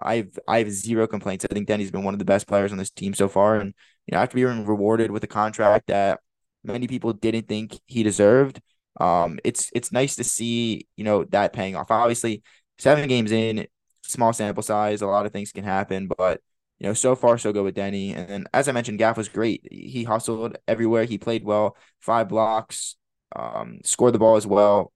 I've 0.00 0.38
I 0.48 0.58
have 0.58 0.70
zero 0.70 1.06
complaints. 1.06 1.44
I 1.44 1.52
think 1.52 1.68
Deni's 1.68 1.90
been 1.90 2.04
one 2.04 2.14
of 2.14 2.18
the 2.18 2.24
best 2.24 2.46
players 2.46 2.72
on 2.72 2.78
this 2.78 2.90
team 2.90 3.14
so 3.14 3.28
far, 3.28 3.56
and 3.56 3.74
you 4.06 4.12
know 4.12 4.22
after 4.22 4.36
being 4.36 4.66
rewarded 4.66 5.10
with 5.10 5.24
a 5.24 5.28
contract 5.28 5.88
that 5.88 6.20
many 6.64 6.86
people 6.86 7.12
didn't 7.12 7.48
think 7.48 7.78
he 7.86 8.02
deserved, 8.02 8.60
um, 9.00 9.38
it's 9.44 9.70
it's 9.74 9.92
nice 9.92 10.16
to 10.16 10.24
see 10.24 10.86
you 10.96 11.04
know 11.04 11.24
that 11.24 11.52
paying 11.52 11.76
off. 11.76 11.90
Obviously, 11.90 12.42
seven 12.78 13.08
games 13.08 13.32
in, 13.32 13.66
small 14.02 14.32
sample 14.32 14.62
size, 14.62 15.02
a 15.02 15.06
lot 15.06 15.26
of 15.26 15.32
things 15.32 15.52
can 15.52 15.64
happen, 15.64 16.08
but 16.18 16.40
you 16.78 16.86
know 16.86 16.94
so 16.94 17.14
far 17.14 17.38
so 17.38 17.52
good 17.52 17.64
with 17.64 17.76
Deni. 17.76 18.16
And 18.16 18.28
then, 18.28 18.46
as 18.54 18.68
I 18.68 18.72
mentioned, 18.72 18.98
Gaff 18.98 19.16
was 19.16 19.28
great. 19.28 19.66
He 19.70 20.04
hustled 20.04 20.56
everywhere. 20.66 21.04
He 21.04 21.18
played 21.18 21.44
well, 21.44 21.76
five 22.00 22.28
blocks, 22.28 22.96
um, 23.36 23.80
scored 23.84 24.14
the 24.14 24.18
ball 24.18 24.36
as 24.36 24.46
well. 24.46 24.92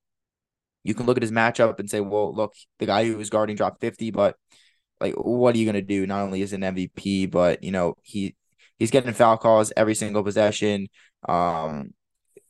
You 0.85 0.95
can 0.95 1.07
look 1.07 1.17
at 1.17 1.23
his 1.23 1.33
matchup 1.33 1.81
and 1.81 1.91
say, 1.91 2.01
well, 2.01 2.33
look, 2.33 2.55
the 2.79 2.87
guy 2.87 3.05
who 3.05 3.17
was 3.17 3.29
guarding 3.29 3.57
dropped 3.57 3.81
50, 3.81 4.13
but 4.13 4.37
like 5.01 5.15
what 5.15 5.55
are 5.55 5.59
you 5.59 5.67
gonna 5.67 5.83
do? 5.83 6.07
Not 6.07 6.23
only 6.23 6.43
is 6.43 6.53
an 6.53 6.63
MVP, 6.63 7.31
but 7.31 7.63
you 7.63 7.73
know, 7.73 7.95
he 8.03 8.35
he's 8.79 8.91
getting 8.91 9.13
foul 9.13 9.37
calls 9.37 9.73
every 9.77 9.95
single 9.95 10.23
possession. 10.23 10.89
Um 11.29 11.95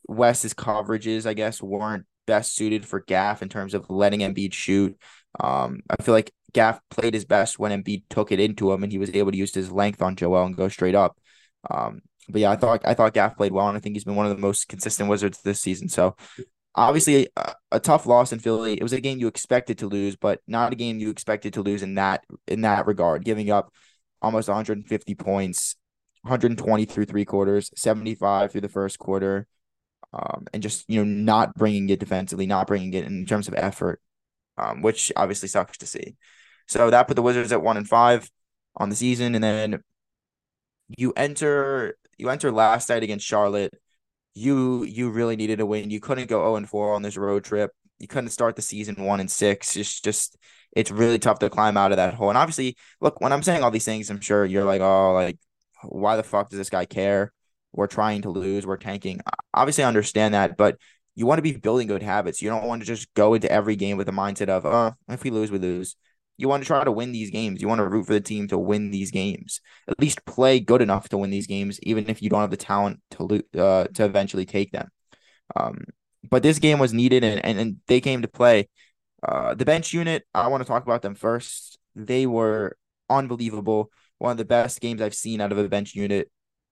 West's 0.07 0.53
coverages, 0.53 1.25
I 1.25 1.33
guess, 1.33 1.61
weren't 1.61 2.05
best 2.25 2.55
suited 2.55 2.85
for 2.85 3.01
Gaff 3.01 3.41
in 3.41 3.49
terms 3.49 3.73
of 3.73 3.89
letting 3.89 4.21
Embiid 4.21 4.53
shoot. 4.53 4.97
Um, 5.39 5.81
I 5.89 6.01
feel 6.01 6.13
like 6.13 6.31
Gaff 6.53 6.79
played 6.89 7.13
his 7.13 7.25
best 7.25 7.59
when 7.59 7.71
Embiid 7.71 8.03
took 8.09 8.31
it 8.31 8.39
into 8.39 8.71
him 8.71 8.83
and 8.83 8.91
he 8.91 8.97
was 8.97 9.13
able 9.13 9.31
to 9.31 9.37
use 9.37 9.53
his 9.53 9.71
length 9.71 10.01
on 10.01 10.15
Joel 10.15 10.45
and 10.45 10.55
go 10.55 10.69
straight 10.69 10.95
up. 10.95 11.17
Um, 11.69 12.01
but 12.29 12.41
yeah, 12.41 12.51
I 12.51 12.55
thought 12.55 12.81
I 12.85 12.93
thought 12.93 13.13
Gaff 13.13 13.37
played 13.37 13.53
well, 13.53 13.67
and 13.67 13.77
I 13.77 13.79
think 13.79 13.95
he's 13.95 14.03
been 14.03 14.15
one 14.15 14.25
of 14.25 14.35
the 14.35 14.41
most 14.41 14.67
consistent 14.67 15.09
Wizards 15.09 15.41
this 15.41 15.61
season. 15.61 15.87
So 15.87 16.15
obviously 16.77 17.27
a, 17.35 17.53
a, 17.73 17.79
tough 17.79 18.05
loss 18.05 18.31
in 18.31 18.39
Philly. 18.39 18.73
It 18.73 18.83
was 18.83 18.93
a 18.93 19.01
game 19.01 19.19
you 19.19 19.27
expected 19.27 19.79
to 19.79 19.87
lose, 19.87 20.15
but 20.15 20.41
not 20.47 20.71
a 20.71 20.75
game 20.75 20.99
you 20.99 21.09
expected 21.09 21.53
to 21.53 21.61
lose 21.61 21.83
in 21.83 21.95
that 21.95 22.23
in 22.47 22.61
that 22.61 22.85
regard. 22.85 23.25
Giving 23.25 23.49
up 23.49 23.73
almost 24.21 24.47
150 24.47 25.15
points, 25.15 25.75
120 26.21 26.85
through 26.85 27.05
three 27.05 27.25
quarters, 27.25 27.71
75 27.75 28.51
through 28.51 28.61
the 28.61 28.69
first 28.69 28.99
quarter, 28.99 29.47
um, 30.13 30.45
and 30.53 30.63
just 30.63 30.85
you 30.87 31.03
know 31.03 31.11
not 31.11 31.55
bringing 31.55 31.89
it 31.89 31.99
defensively, 31.99 32.45
not 32.45 32.67
bringing 32.67 32.93
it 32.93 33.05
in 33.05 33.25
terms 33.25 33.47
of 33.47 33.55
effort, 33.55 33.99
um, 34.57 34.81
which 34.81 35.11
obviously 35.15 35.49
sucks 35.49 35.77
to 35.79 35.87
see. 35.87 36.15
So 36.67 36.89
that 36.91 37.07
put 37.07 37.15
the 37.15 37.21
Wizards 37.21 37.51
at 37.51 37.61
one 37.61 37.77
and 37.77 37.87
five 37.87 38.29
on 38.75 38.89
the 38.89 38.95
season, 38.95 39.35
and 39.35 39.43
then 39.43 39.81
you 40.95 41.11
enter 41.17 41.97
you 42.17 42.29
enter 42.29 42.51
last 42.51 42.89
night 42.89 43.03
against 43.03 43.25
Charlotte 43.25 43.73
you 44.37 44.83
you 44.83 45.09
really 45.09 45.35
needed 45.35 45.59
a 45.59 45.65
win. 45.65 45.89
You 45.89 45.99
couldn't 45.99 46.29
go 46.29 46.41
0 46.41 46.57
and 46.57 46.69
4 46.69 46.93
on 46.93 47.01
this 47.01 47.17
road 47.17 47.43
trip. 47.43 47.71
You 47.99 48.07
couldn't 48.07 48.29
start 48.29 48.55
the 48.55 48.61
season 48.61 49.03
one 49.03 49.19
and 49.19 49.31
six. 49.31 49.75
It's 49.75 49.99
just 49.99 50.37
it's 50.71 50.91
really 50.91 51.17
tough 51.17 51.39
to 51.39 51.49
climb 51.49 51.75
out 51.75 51.91
of 51.91 51.97
that 51.97 52.13
hole. 52.13 52.29
And 52.29 52.37
obviously, 52.37 52.77
look, 53.01 53.19
when 53.19 53.33
I'm 53.33 53.41
saying 53.41 53.63
all 53.63 53.71
these 53.71 53.85
things, 53.85 54.09
I'm 54.11 54.21
sure 54.21 54.45
you're 54.45 54.63
like, 54.63 54.81
oh, 54.81 55.13
like, 55.13 55.39
why 55.83 56.15
the 56.17 56.23
fuck 56.23 56.49
does 56.49 56.59
this 56.59 56.69
guy 56.69 56.85
care? 56.85 57.33
We're 57.73 57.87
trying 57.87 58.21
to 58.23 58.29
lose, 58.29 58.67
we're 58.67 58.77
tanking. 58.77 59.21
Obviously, 59.53 59.83
I 59.83 59.87
understand 59.87 60.35
that, 60.35 60.55
but 60.55 60.77
you 61.15 61.25
want 61.25 61.39
to 61.39 61.43
be 61.43 61.53
building 61.53 61.87
good 61.87 62.03
habits. 62.03 62.41
You 62.41 62.49
don't 62.49 62.65
want 62.65 62.81
to 62.83 62.85
just 62.87 63.11
go 63.15 63.33
into 63.33 63.51
every 63.51 63.75
game 63.75 63.97
with 63.97 64.05
the 64.05 64.13
mindset 64.13 64.49
of, 64.49 64.65
oh, 64.65 64.93
if 65.09 65.23
we 65.23 65.31
lose, 65.31 65.49
we 65.49 65.57
lose. 65.57 65.95
You 66.37 66.47
want 66.47 66.63
to 66.63 66.67
try 66.67 66.83
to 66.83 66.91
win 66.91 67.11
these 67.11 67.31
games. 67.31 67.61
You 67.61 67.67
want 67.67 67.79
to 67.79 67.87
root 67.87 68.05
for 68.05 68.13
the 68.13 68.21
team 68.21 68.47
to 68.49 68.57
win 68.57 68.91
these 68.91 69.11
games. 69.11 69.59
At 69.87 69.99
least 69.99 70.25
play 70.25 70.59
good 70.59 70.81
enough 70.81 71.09
to 71.09 71.17
win 71.17 71.31
these 71.31 71.47
games, 71.47 71.79
even 71.83 72.09
if 72.09 72.21
you 72.21 72.29
don't 72.29 72.41
have 72.41 72.51
the 72.51 72.57
talent 72.57 73.01
to 73.11 73.23
lo- 73.23 73.61
uh, 73.63 73.87
to 73.95 74.05
eventually 74.05 74.45
take 74.45 74.71
them. 74.71 74.89
Um, 75.55 75.85
but 76.29 76.43
this 76.43 76.59
game 76.59 76.79
was 76.79 76.93
needed, 76.93 77.23
and, 77.23 77.43
and, 77.43 77.59
and 77.59 77.77
they 77.87 78.01
came 78.01 78.21
to 78.21 78.27
play. 78.27 78.69
Uh, 79.23 79.55
the 79.55 79.65
bench 79.65 79.93
unit, 79.93 80.25
I 80.33 80.47
want 80.47 80.61
to 80.61 80.67
talk 80.67 80.83
about 80.83 81.01
them 81.01 81.15
first. 81.15 81.79
They 81.95 82.27
were 82.27 82.77
unbelievable. 83.09 83.91
One 84.19 84.31
of 84.31 84.37
the 84.37 84.45
best 84.45 84.79
games 84.81 85.01
I've 85.01 85.15
seen 85.15 85.41
out 85.41 85.51
of 85.51 85.57
a 85.57 85.67
bench 85.67 85.95
unit 85.95 86.29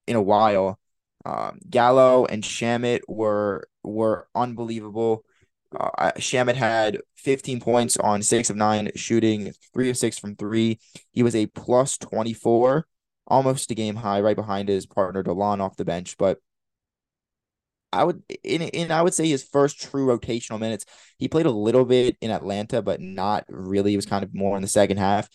in 0.07 0.15
a 0.15 0.21
while. 0.21 0.79
Um, 1.25 1.59
Gallo 1.67 2.25
and 2.25 2.43
Shamet 2.43 3.01
were 3.07 3.67
were 3.83 4.27
unbelievable. 4.35 5.25
Uh, 5.75 6.11
Shamet 6.17 6.55
had 6.55 6.99
15 7.17 7.59
points 7.59 7.97
on 7.97 8.21
six 8.21 8.49
of 8.49 8.55
nine 8.55 8.91
shooting, 8.95 9.51
three 9.73 9.89
of 9.89 9.97
six 9.97 10.17
from 10.17 10.35
three. 10.35 10.79
He 11.11 11.23
was 11.23 11.35
a 11.35 11.47
plus 11.47 11.97
24, 11.97 12.87
almost 13.27 13.71
a 13.71 13.75
game 13.75 13.95
high, 13.95 14.21
right 14.21 14.35
behind 14.35 14.69
his 14.69 14.85
partner 14.85 15.23
Delon 15.23 15.59
off 15.59 15.77
the 15.77 15.85
bench. 15.85 16.17
But 16.17 16.39
I 17.91 18.03
would 18.03 18.23
in 18.43 18.61
in 18.61 18.91
I 18.91 19.01
would 19.01 19.13
say 19.13 19.27
his 19.27 19.43
first 19.43 19.79
true 19.81 20.07
rotational 20.07 20.59
minutes. 20.59 20.85
He 21.17 21.27
played 21.27 21.45
a 21.45 21.51
little 21.51 21.85
bit 21.85 22.17
in 22.21 22.31
Atlanta, 22.31 22.81
but 22.81 23.01
not 23.01 23.45
really. 23.49 23.93
It 23.93 23.97
was 23.97 24.05
kind 24.05 24.23
of 24.23 24.33
more 24.33 24.55
in 24.55 24.61
the 24.61 24.67
second 24.67 24.97
half. 24.97 25.29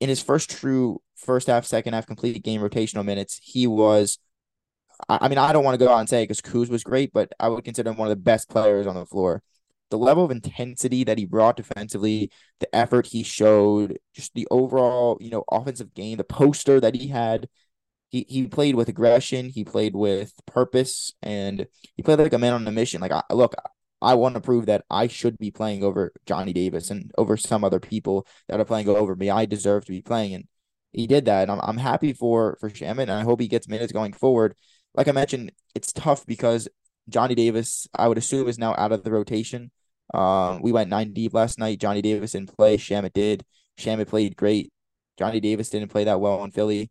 In 0.00 0.08
his 0.08 0.22
first 0.22 0.50
true 0.50 1.00
first 1.16 1.46
half, 1.48 1.64
second 1.64 1.94
half 1.94 2.06
complete 2.06 2.42
game 2.44 2.60
rotational 2.60 3.04
minutes, 3.04 3.40
he 3.42 3.66
was 3.66 4.18
I 5.08 5.28
mean, 5.28 5.38
I 5.38 5.52
don't 5.52 5.64
want 5.64 5.78
to 5.78 5.84
go 5.84 5.92
out 5.92 6.00
and 6.00 6.08
say 6.08 6.22
because 6.22 6.40
Kuz 6.40 6.68
was 6.70 6.82
great, 6.82 7.12
but 7.12 7.30
I 7.38 7.48
would 7.48 7.64
consider 7.64 7.90
him 7.90 7.96
one 7.96 8.08
of 8.08 8.16
the 8.16 8.22
best 8.22 8.48
players 8.48 8.86
on 8.86 8.94
the 8.94 9.06
floor 9.06 9.42
the 9.90 9.98
level 9.98 10.24
of 10.24 10.30
intensity 10.30 11.04
that 11.04 11.18
he 11.18 11.24
brought 11.24 11.56
defensively, 11.56 12.30
the 12.60 12.74
effort 12.74 13.06
he 13.06 13.22
showed, 13.22 13.98
just 14.14 14.34
the 14.34 14.46
overall, 14.50 15.18
you 15.20 15.30
know, 15.30 15.44
offensive 15.50 15.94
game, 15.94 16.18
the 16.18 16.24
poster 16.24 16.80
that 16.80 16.94
he 16.94 17.08
had. 17.08 17.48
He, 18.08 18.24
he 18.28 18.46
played 18.46 18.76
with 18.76 18.88
aggression, 18.88 19.48
he 19.48 19.64
played 19.64 19.96
with 19.96 20.32
purpose, 20.46 21.12
and 21.22 21.66
he 21.96 22.02
played 22.02 22.20
like 22.20 22.32
a 22.32 22.38
man 22.38 22.52
on 22.54 22.66
a 22.66 22.70
mission. 22.72 23.00
Like, 23.00 23.12
I, 23.12 23.22
look, 23.32 23.54
I 24.00 24.14
want 24.14 24.34
to 24.34 24.40
prove 24.40 24.66
that 24.66 24.84
I 24.90 25.06
should 25.08 25.38
be 25.38 25.50
playing 25.50 25.82
over 25.82 26.12
Johnny 26.26 26.52
Davis 26.52 26.90
and 26.90 27.10
over 27.18 27.36
some 27.36 27.64
other 27.64 27.80
people 27.80 28.26
that 28.48 28.60
are 28.60 28.64
playing 28.64 28.88
over 28.88 29.16
me. 29.16 29.30
I 29.30 29.46
deserve 29.46 29.84
to 29.86 29.92
be 29.92 30.02
playing, 30.02 30.34
and 30.34 30.44
he 30.92 31.06
did 31.06 31.24
that. 31.26 31.42
And 31.42 31.52
I'm, 31.52 31.60
I'm 31.62 31.78
happy 31.78 32.12
for 32.12 32.56
for 32.60 32.70
Shamet, 32.70 33.02
and 33.02 33.12
I 33.12 33.22
hope 33.22 33.40
he 33.40 33.48
gets 33.48 33.68
minutes 33.68 33.92
going 33.92 34.12
forward. 34.12 34.54
Like 34.94 35.08
I 35.08 35.12
mentioned, 35.12 35.52
it's 35.74 35.92
tough 35.92 36.24
because 36.26 36.68
Johnny 37.08 37.34
Davis, 37.34 37.86
I 37.94 38.08
would 38.08 38.18
assume, 38.18 38.48
is 38.48 38.58
now 38.58 38.74
out 38.76 38.92
of 38.92 39.04
the 39.04 39.10
rotation. 39.10 39.70
Um, 40.14 40.62
we 40.62 40.72
went 40.72 40.90
nine 40.90 41.12
deep 41.12 41.34
last 41.34 41.58
night. 41.58 41.80
Johnny 41.80 42.02
Davis 42.02 42.32
didn't 42.32 42.56
play. 42.56 42.76
Shamet 42.76 43.12
did. 43.12 43.44
Shamet 43.78 44.08
played 44.08 44.36
great. 44.36 44.72
Johnny 45.18 45.40
Davis 45.40 45.70
didn't 45.70 45.90
play 45.90 46.04
that 46.04 46.20
well 46.20 46.42
in 46.44 46.50
Philly. 46.50 46.90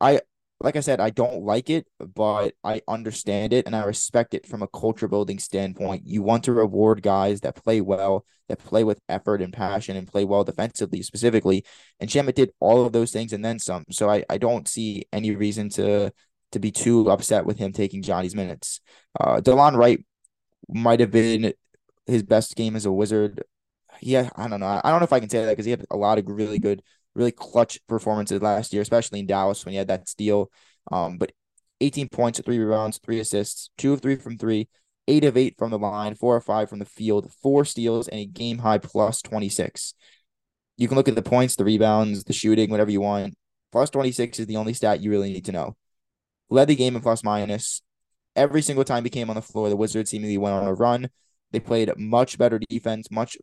I 0.00 0.20
like 0.60 0.76
I 0.76 0.80
said, 0.80 1.00
I 1.00 1.10
don't 1.10 1.44
like 1.44 1.68
it, 1.68 1.86
but 1.98 2.54
I 2.62 2.80
understand 2.88 3.52
it 3.52 3.66
and 3.66 3.76
I 3.76 3.84
respect 3.84 4.32
it 4.34 4.46
from 4.46 4.62
a 4.62 4.68
culture 4.68 5.08
building 5.08 5.38
standpoint. 5.38 6.06
You 6.06 6.22
want 6.22 6.44
to 6.44 6.52
reward 6.52 7.02
guys 7.02 7.42
that 7.42 7.56
play 7.56 7.80
well, 7.82 8.24
that 8.48 8.60
play 8.60 8.82
with 8.82 9.00
effort 9.08 9.42
and 9.42 9.52
passion 9.52 9.96
and 9.96 10.08
play 10.08 10.24
well 10.24 10.42
defensively 10.42 11.02
specifically. 11.02 11.64
And 12.00 12.08
Shamet 12.08 12.34
did 12.34 12.52
all 12.60 12.86
of 12.86 12.92
those 12.92 13.12
things 13.12 13.32
and 13.32 13.44
then 13.44 13.58
some. 13.58 13.84
So 13.90 14.08
I, 14.08 14.24
I 14.30 14.38
don't 14.38 14.66
see 14.66 15.04
any 15.12 15.34
reason 15.34 15.68
to 15.70 16.12
to 16.54 16.60
be 16.60 16.72
too 16.72 17.10
upset 17.10 17.46
with 17.46 17.58
him 17.58 17.72
taking 17.72 18.02
Johnny's 18.02 18.34
minutes. 18.34 18.80
Uh 19.18 19.40
Delon 19.40 19.76
Wright 19.76 20.04
might 20.68 21.00
have 21.00 21.10
been 21.10 21.54
his 22.06 22.22
best 22.22 22.56
game 22.56 22.76
as 22.76 22.86
a 22.86 22.92
Wizard. 22.92 23.44
Yeah, 24.00 24.30
I 24.36 24.48
don't 24.48 24.60
know. 24.60 24.80
I 24.82 24.90
don't 24.90 25.00
know 25.00 25.04
if 25.04 25.12
I 25.12 25.20
can 25.20 25.28
say 25.28 25.44
that 25.44 25.50
because 25.52 25.64
he 25.64 25.70
had 25.70 25.86
a 25.90 25.96
lot 25.96 26.18
of 26.18 26.24
really 26.28 26.58
good, 26.58 26.82
really 27.14 27.32
clutch 27.32 27.78
performances 27.86 28.42
last 28.42 28.72
year, 28.72 28.82
especially 28.82 29.20
in 29.20 29.26
Dallas 29.26 29.64
when 29.64 29.72
he 29.72 29.78
had 29.78 29.88
that 29.88 30.08
steal. 30.08 30.50
Um, 30.90 31.18
but 31.18 31.32
18 31.80 32.08
points, 32.08 32.40
three 32.40 32.58
rebounds, 32.58 32.98
three 32.98 33.20
assists, 33.20 33.70
two 33.78 33.92
of 33.92 34.00
three 34.00 34.16
from 34.16 34.38
three, 34.38 34.68
eight 35.08 35.24
of 35.24 35.36
eight 35.36 35.56
from 35.58 35.70
the 35.70 35.78
line, 35.78 36.14
four 36.14 36.36
of 36.36 36.44
five 36.44 36.68
from 36.68 36.78
the 36.78 36.84
field, 36.84 37.32
four 37.42 37.64
steals, 37.64 38.08
and 38.08 38.20
a 38.20 38.26
game 38.26 38.58
high 38.58 38.78
plus 38.78 39.22
26. 39.22 39.94
You 40.76 40.88
can 40.88 40.96
look 40.96 41.08
at 41.08 41.14
the 41.14 41.22
points, 41.22 41.56
the 41.56 41.64
rebounds, 41.64 42.24
the 42.24 42.32
shooting, 42.32 42.70
whatever 42.70 42.90
you 42.90 43.00
want. 43.00 43.34
Plus 43.70 43.90
26 43.90 44.40
is 44.40 44.46
the 44.46 44.56
only 44.56 44.74
stat 44.74 45.00
you 45.00 45.10
really 45.10 45.32
need 45.32 45.44
to 45.46 45.52
know. 45.52 45.76
Led 46.50 46.68
the 46.68 46.76
game 46.76 46.96
in 46.96 47.02
plus 47.02 47.24
minus. 47.24 47.82
Every 48.36 48.62
single 48.62 48.84
time 48.84 49.04
he 49.04 49.10
came 49.10 49.30
on 49.30 49.36
the 49.36 49.42
floor, 49.42 49.68
the 49.68 49.76
Wizards 49.76 50.10
seemingly 50.10 50.38
went 50.38 50.54
on 50.54 50.66
a 50.66 50.74
run. 50.74 51.08
They 51.52 51.60
played 51.60 51.96
much 51.96 52.36
better 52.36 52.58
defense, 52.58 53.10
much 53.10 53.36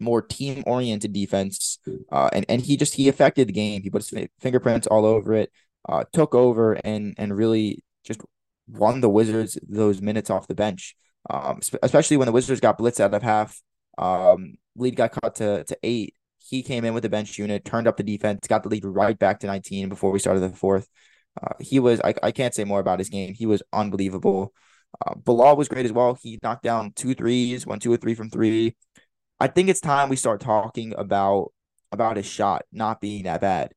more 0.00 0.22
team 0.22 0.64
oriented 0.66 1.12
defense. 1.12 1.78
Uh, 2.10 2.28
and, 2.32 2.44
and 2.48 2.60
he 2.62 2.76
just 2.76 2.94
he 2.94 3.08
affected 3.08 3.48
the 3.48 3.52
game. 3.52 3.82
He 3.82 3.90
put 3.90 4.08
his 4.08 4.26
fingerprints 4.40 4.86
all 4.86 5.04
over 5.04 5.34
it, 5.34 5.52
uh, 5.88 6.04
took 6.12 6.34
over 6.34 6.72
and 6.72 7.14
and 7.18 7.36
really 7.36 7.84
just 8.04 8.20
won 8.66 9.00
the 9.00 9.08
Wizards 9.08 9.58
those 9.68 10.00
minutes 10.00 10.30
off 10.30 10.48
the 10.48 10.54
bench. 10.54 10.96
Um, 11.28 11.60
especially 11.82 12.16
when 12.16 12.26
the 12.26 12.32
Wizards 12.32 12.60
got 12.60 12.78
blitzed 12.78 13.00
out 13.00 13.14
of 13.14 13.22
half. 13.22 13.60
Um, 13.98 14.54
lead 14.76 14.96
got 14.96 15.12
cut 15.12 15.34
to, 15.36 15.64
to 15.64 15.78
eight. 15.82 16.14
He 16.38 16.62
came 16.62 16.84
in 16.84 16.94
with 16.94 17.02
the 17.02 17.08
bench 17.08 17.38
unit, 17.38 17.64
turned 17.64 17.86
up 17.86 17.96
the 17.96 18.02
defense, 18.02 18.48
got 18.48 18.62
the 18.62 18.70
lead 18.70 18.84
right 18.84 19.18
back 19.18 19.40
to 19.40 19.46
19 19.46 19.88
before 19.88 20.10
we 20.10 20.18
started 20.18 20.40
the 20.40 20.48
fourth. 20.48 20.88
Uh, 21.42 21.54
he 21.58 21.80
was, 21.80 22.00
I, 22.02 22.14
I 22.22 22.32
can't 22.32 22.54
say 22.54 22.64
more 22.64 22.80
about 22.80 22.98
his 22.98 23.08
game. 23.08 23.34
He 23.34 23.46
was 23.46 23.62
unbelievable. 23.72 24.52
Uh, 25.06 25.14
Bilal 25.14 25.56
was 25.56 25.68
great 25.68 25.86
as 25.86 25.92
well. 25.92 26.18
He 26.20 26.38
knocked 26.42 26.62
down 26.62 26.92
two 26.94 27.14
threes, 27.14 27.66
one, 27.66 27.78
two, 27.78 27.92
or 27.92 27.96
three 27.96 28.14
from 28.14 28.30
three. 28.30 28.76
I 29.38 29.46
think 29.46 29.68
it's 29.68 29.80
time 29.80 30.08
we 30.08 30.16
start 30.16 30.40
talking 30.40 30.94
about 30.96 31.52
about 31.92 32.16
his 32.16 32.26
shot 32.26 32.64
not 32.72 33.00
being 33.00 33.24
that 33.24 33.40
bad. 33.40 33.72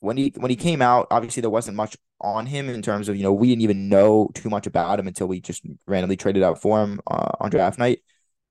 When 0.00 0.16
he 0.16 0.32
when 0.36 0.50
he 0.50 0.56
came 0.56 0.82
out, 0.82 1.06
obviously 1.10 1.40
there 1.40 1.50
wasn't 1.50 1.76
much 1.76 1.96
on 2.20 2.46
him 2.46 2.68
in 2.68 2.82
terms 2.82 3.08
of 3.08 3.16
you 3.16 3.22
know 3.22 3.32
we 3.32 3.48
didn't 3.48 3.62
even 3.62 3.88
know 3.88 4.30
too 4.34 4.50
much 4.50 4.66
about 4.66 5.00
him 5.00 5.06
until 5.08 5.26
we 5.26 5.40
just 5.40 5.62
randomly 5.86 6.16
traded 6.16 6.42
out 6.42 6.60
for 6.60 6.82
him 6.82 7.00
uh, 7.10 7.32
on 7.40 7.50
draft 7.50 7.78
night. 7.78 8.00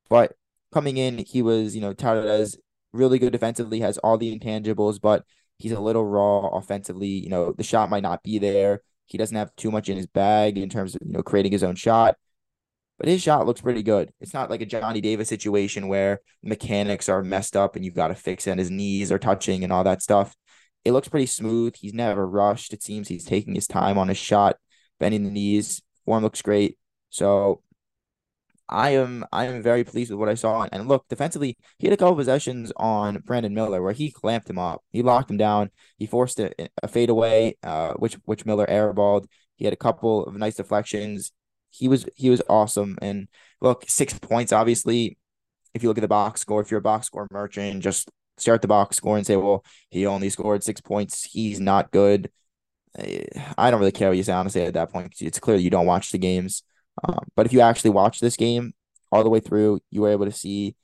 But 0.09 0.33
coming 0.73 0.97
in, 0.97 1.19
he 1.19 1.41
was 1.41 1.75
you 1.75 1.81
know 1.81 1.93
touted 1.93 2.25
as 2.25 2.57
really 2.93 3.19
good 3.19 3.31
defensively, 3.31 3.79
has 3.81 3.97
all 3.99 4.17
the 4.17 4.37
intangibles, 4.37 4.99
but 5.01 5.25
he's 5.57 5.71
a 5.71 5.79
little 5.79 6.05
raw 6.05 6.47
offensively. 6.47 7.07
You 7.07 7.29
know, 7.29 7.53
the 7.53 7.63
shot 7.63 7.89
might 7.89 8.03
not 8.03 8.23
be 8.23 8.39
there. 8.39 8.81
He 9.05 9.17
doesn't 9.17 9.35
have 9.35 9.55
too 9.55 9.71
much 9.71 9.89
in 9.89 9.97
his 9.97 10.07
bag 10.07 10.57
in 10.57 10.69
terms 10.69 10.95
of, 10.95 11.01
you 11.05 11.13
know, 11.13 11.23
creating 11.23 11.51
his 11.51 11.63
own 11.63 11.75
shot. 11.75 12.15
But 12.99 13.09
his 13.09 13.21
shot 13.21 13.45
looks 13.45 13.61
pretty 13.61 13.83
good. 13.83 14.11
It's 14.21 14.33
not 14.33 14.49
like 14.49 14.61
a 14.61 14.65
Johnny 14.65 15.01
Davis 15.01 15.27
situation 15.27 15.87
where 15.87 16.21
mechanics 16.43 17.09
are 17.09 17.23
messed 17.23 17.57
up 17.57 17.75
and 17.75 17.83
you've 17.83 17.95
got 17.95 18.09
to 18.09 18.15
fix 18.15 18.47
it 18.47 18.51
and 18.51 18.59
his 18.59 18.71
knees 18.71 19.11
are 19.11 19.19
touching 19.19 19.63
and 19.63 19.73
all 19.73 19.83
that 19.83 20.01
stuff. 20.01 20.35
It 20.85 20.91
looks 20.91 21.07
pretty 21.07 21.25
smooth. 21.25 21.75
He's 21.75 21.93
never 21.93 22.27
rushed. 22.27 22.73
It 22.73 22.83
seems 22.83 23.07
he's 23.07 23.25
taking 23.25 23.55
his 23.55 23.67
time 23.67 23.97
on 23.97 24.09
his 24.09 24.17
shot, 24.17 24.57
bending 24.99 25.23
the 25.23 25.31
knees. 25.31 25.81
Form 26.05 26.23
looks 26.23 26.41
great. 26.41 26.77
So 27.09 27.61
I 28.69 28.91
am 28.91 29.25
I 29.31 29.45
am 29.45 29.61
very 29.61 29.83
pleased 29.83 30.11
with 30.11 30.19
what 30.19 30.29
I 30.29 30.35
saw. 30.35 30.67
And 30.71 30.87
look, 30.87 31.07
defensively, 31.09 31.57
he 31.79 31.87
had 31.87 31.93
a 31.93 31.97
couple 31.97 32.15
possessions 32.15 32.71
on 32.77 33.19
Brandon 33.25 33.53
Miller 33.53 33.81
where 33.81 33.93
he 33.93 34.11
clamped 34.11 34.49
him 34.49 34.57
up. 34.57 34.83
He 34.91 35.01
locked 35.03 35.29
him 35.29 35.37
down. 35.37 35.69
He 35.97 36.05
forced 36.05 36.39
a, 36.39 36.51
a 36.81 36.87
fadeaway, 36.87 37.55
uh, 37.63 37.93
which 37.93 38.15
which 38.25 38.45
Miller 38.45 38.65
airballed. 38.65 39.25
He 39.55 39.65
had 39.65 39.73
a 39.73 39.77
couple 39.77 40.25
of 40.25 40.35
nice 40.35 40.55
deflections. 40.55 41.31
He 41.71 41.87
was 41.87 42.05
he 42.15 42.29
was 42.29 42.41
awesome. 42.49 42.97
And 43.01 43.27
look, 43.61 43.85
six 43.87 44.17
points. 44.17 44.51
Obviously, 44.51 45.17
if 45.73 45.83
you 45.83 45.89
look 45.89 45.97
at 45.97 46.01
the 46.01 46.07
box 46.07 46.41
score, 46.41 46.61
if 46.61 46.71
you're 46.71 46.79
a 46.79 46.81
box 46.81 47.07
score 47.07 47.27
merchant, 47.31 47.83
just 47.83 48.09
start 48.37 48.61
the 48.61 48.67
box 48.67 48.97
score 48.97 49.17
and 49.17 49.25
say, 49.25 49.35
well, 49.35 49.63
he 49.89 50.05
only 50.05 50.29
scored 50.29 50.63
six 50.63 50.81
points. 50.81 51.23
He's 51.23 51.59
not 51.59 51.91
good. 51.91 52.31
I 53.57 53.71
don't 53.71 53.79
really 53.79 53.91
care 53.91 54.09
what 54.09 54.17
you 54.17 54.23
say, 54.23 54.33
honestly, 54.33 54.61
at 54.61 54.73
that 54.75 54.91
point. 54.91 55.13
It's 55.19 55.39
clear 55.39 55.57
you 55.57 55.69
don't 55.69 55.85
watch 55.87 56.11
the 56.11 56.17
games. 56.19 56.63
Um, 57.03 57.25
but 57.35 57.45
if 57.45 57.53
you 57.53 57.61
actually 57.61 57.91
watch 57.91 58.19
this 58.19 58.35
game 58.37 58.73
all 59.11 59.23
the 59.23 59.29
way 59.29 59.39
through, 59.39 59.79
you 59.89 60.01
were 60.01 60.09
able 60.09 60.25
to 60.25 60.31
see 60.31 60.75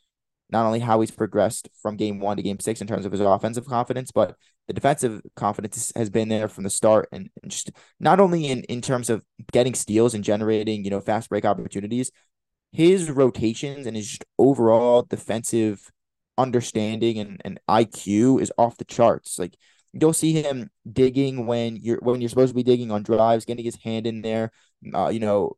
not 0.51 0.65
only 0.65 0.79
how 0.79 0.99
he's 0.99 1.11
progressed 1.11 1.69
from 1.81 1.95
game 1.95 2.19
one 2.19 2.37
to 2.37 2.43
game 2.43 2.59
six 2.59 2.81
in 2.81 2.87
terms 2.87 3.05
of 3.05 3.11
his 3.11 3.21
offensive 3.21 3.65
confidence, 3.65 4.11
but 4.11 4.35
the 4.67 4.73
defensive 4.73 5.21
confidence 5.35 5.91
has 5.95 6.09
been 6.09 6.29
there 6.29 6.47
from 6.47 6.63
the 6.63 6.69
start. 6.69 7.07
And 7.11 7.29
just 7.47 7.71
not 7.99 8.19
only 8.19 8.47
in, 8.47 8.63
in 8.63 8.81
terms 8.81 9.09
of 9.09 9.23
getting 9.51 9.75
steals 9.75 10.13
and 10.13 10.23
generating, 10.23 10.83
you 10.83 10.89
know, 10.89 11.01
fast 11.01 11.29
break 11.29 11.45
opportunities, 11.45 12.11
his 12.71 13.09
rotations 13.11 13.85
and 13.85 13.95
his 13.95 14.07
just 14.07 14.25
overall 14.37 15.03
defensive 15.03 15.91
understanding 16.37 17.19
and, 17.19 17.41
and 17.45 17.59
IQ 17.67 18.39
is 18.39 18.51
off 18.57 18.77
the 18.77 18.85
charts. 18.85 19.37
Like 19.39 19.55
you'll 19.93 20.13
see 20.13 20.33
him 20.33 20.69
digging 20.91 21.45
when 21.45 21.75
you're 21.75 21.99
when 22.01 22.21
you're 22.21 22.29
supposed 22.29 22.51
to 22.51 22.55
be 22.55 22.63
digging 22.63 22.91
on 22.91 23.03
drives, 23.03 23.45
getting 23.45 23.65
his 23.65 23.77
hand 23.83 24.07
in 24.07 24.21
there, 24.21 24.51
uh, 24.93 25.09
you 25.09 25.19
know, 25.19 25.57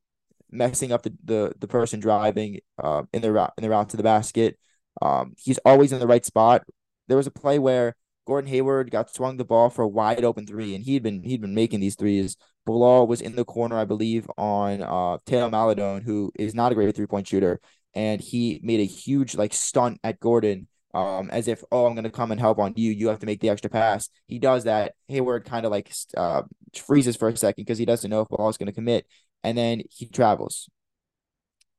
messing 0.51 0.91
up 0.91 1.03
the 1.03 1.13
the, 1.23 1.53
the 1.59 1.67
person 1.67 1.99
driving 1.99 2.59
uh, 2.81 3.03
in 3.13 3.21
the 3.21 3.31
route 3.31 3.53
in 3.57 3.63
the 3.63 3.69
route 3.69 3.89
to 3.89 3.97
the 3.97 4.03
basket. 4.03 4.57
Um, 5.01 5.33
he's 5.37 5.57
always 5.59 5.91
in 5.91 5.99
the 5.99 6.07
right 6.07 6.25
spot. 6.25 6.63
There 7.07 7.17
was 7.17 7.27
a 7.27 7.31
play 7.31 7.59
where 7.59 7.95
Gordon 8.27 8.49
Hayward 8.49 8.91
got 8.91 9.13
swung 9.13 9.37
the 9.37 9.45
ball 9.45 9.69
for 9.69 9.81
a 9.83 9.87
wide 9.87 10.23
open 10.23 10.45
three, 10.45 10.75
and 10.75 10.83
he'd 10.83 11.03
been 11.03 11.23
he'd 11.23 11.41
been 11.41 11.55
making 11.55 11.79
these 11.79 11.95
threes. 11.95 12.37
Bilal 12.65 13.07
was 13.07 13.21
in 13.21 13.35
the 13.35 13.45
corner, 13.45 13.77
I 13.77 13.85
believe, 13.85 14.29
on 14.37 14.81
uh 14.81 15.17
Theo 15.25 15.49
Maledon, 15.49 16.01
who 16.03 16.31
is 16.37 16.53
not 16.53 16.71
a 16.71 16.75
great 16.75 16.95
three 16.95 17.07
point 17.07 17.27
shooter, 17.27 17.59
and 17.93 18.21
he 18.21 18.59
made 18.63 18.79
a 18.79 18.85
huge 18.85 19.35
like 19.35 19.53
stunt 19.53 19.99
at 20.03 20.19
Gordon, 20.19 20.67
um, 20.93 21.29
as 21.31 21.47
if 21.47 21.63
oh 21.71 21.85
I'm 21.85 21.95
gonna 21.95 22.11
come 22.11 22.31
and 22.31 22.39
help 22.39 22.59
on 22.59 22.73
you. 22.75 22.91
You 22.91 23.07
have 23.09 23.19
to 23.19 23.25
make 23.25 23.41
the 23.41 23.49
extra 23.49 23.69
pass. 23.69 24.09
He 24.27 24.39
does 24.39 24.65
that. 24.65 24.93
Hayward 25.07 25.45
kind 25.45 25.65
of 25.65 25.71
like 25.71 25.91
uh 26.15 26.43
freezes 26.75 27.15
for 27.15 27.27
a 27.27 27.35
second 27.35 27.63
because 27.63 27.77
he 27.79 27.85
doesn't 27.85 28.09
know 28.09 28.21
if 28.21 28.29
Bilal 28.29 28.49
is 28.49 28.57
gonna 28.57 28.71
commit, 28.71 29.07
and 29.43 29.57
then 29.57 29.81
he 29.89 30.07
travels. 30.07 30.69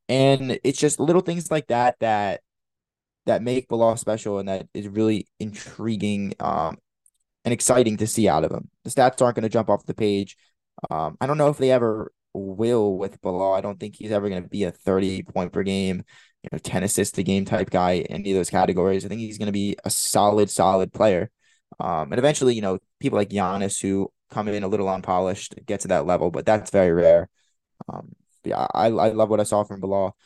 And 0.08 0.58
it's 0.64 0.78
just 0.78 1.00
little 1.00 1.22
things 1.22 1.50
like 1.50 1.68
that 1.68 1.96
that 2.00 2.40
that 3.26 3.42
make 3.42 3.68
Bilal 3.68 3.96
special 3.96 4.38
and 4.38 4.48
that 4.48 4.66
is 4.74 4.88
really 4.88 5.28
intriguing 5.38 6.34
um, 6.40 6.76
and 7.44 7.52
exciting 7.52 7.96
to 7.98 8.06
see 8.06 8.28
out 8.28 8.44
of 8.44 8.50
him. 8.50 8.68
The 8.84 8.90
stats 8.90 9.22
aren't 9.22 9.36
going 9.36 9.42
to 9.42 9.48
jump 9.48 9.70
off 9.70 9.86
the 9.86 9.94
page. 9.94 10.36
Um, 10.90 11.16
I 11.20 11.26
don't 11.26 11.38
know 11.38 11.48
if 11.48 11.58
they 11.58 11.70
ever 11.70 12.12
will 12.34 12.96
with 12.98 13.20
Bilal. 13.20 13.54
I 13.54 13.60
don't 13.60 13.78
think 13.78 13.96
he's 13.96 14.12
ever 14.12 14.28
going 14.28 14.42
to 14.42 14.48
be 14.48 14.64
a 14.64 14.72
30 14.72 15.22
point 15.22 15.52
per 15.52 15.62
game, 15.62 16.04
you 16.42 16.48
know, 16.52 16.58
10 16.58 16.82
assists 16.82 17.18
a 17.18 17.22
game 17.22 17.44
type 17.44 17.70
guy 17.70 17.92
in 17.92 18.06
any 18.16 18.32
of 18.32 18.36
those 18.36 18.50
categories. 18.50 19.04
I 19.04 19.08
think 19.08 19.20
he's 19.20 19.38
going 19.38 19.46
to 19.46 19.52
be 19.52 19.76
a 19.84 19.90
solid, 19.90 20.50
solid 20.50 20.92
player. 20.92 21.30
Um, 21.80 22.12
and 22.12 22.18
eventually, 22.18 22.54
you 22.54 22.62
know, 22.62 22.78
people 23.00 23.18
like 23.18 23.30
Giannis 23.30 23.80
who 23.80 24.10
come 24.30 24.48
in 24.48 24.62
a 24.62 24.68
little 24.68 24.88
unpolished 24.88 25.54
get 25.66 25.80
to 25.80 25.88
that 25.88 26.06
level, 26.06 26.30
but 26.30 26.46
that's 26.46 26.70
very 26.70 26.92
rare. 26.92 27.28
Um, 27.88 28.14
yeah, 28.44 28.66
I 28.74 28.86
I 28.86 29.08
love 29.10 29.28
what 29.30 29.40
I 29.40 29.44
saw 29.44 29.64
from 29.64 29.80
Bilal. 29.80 30.16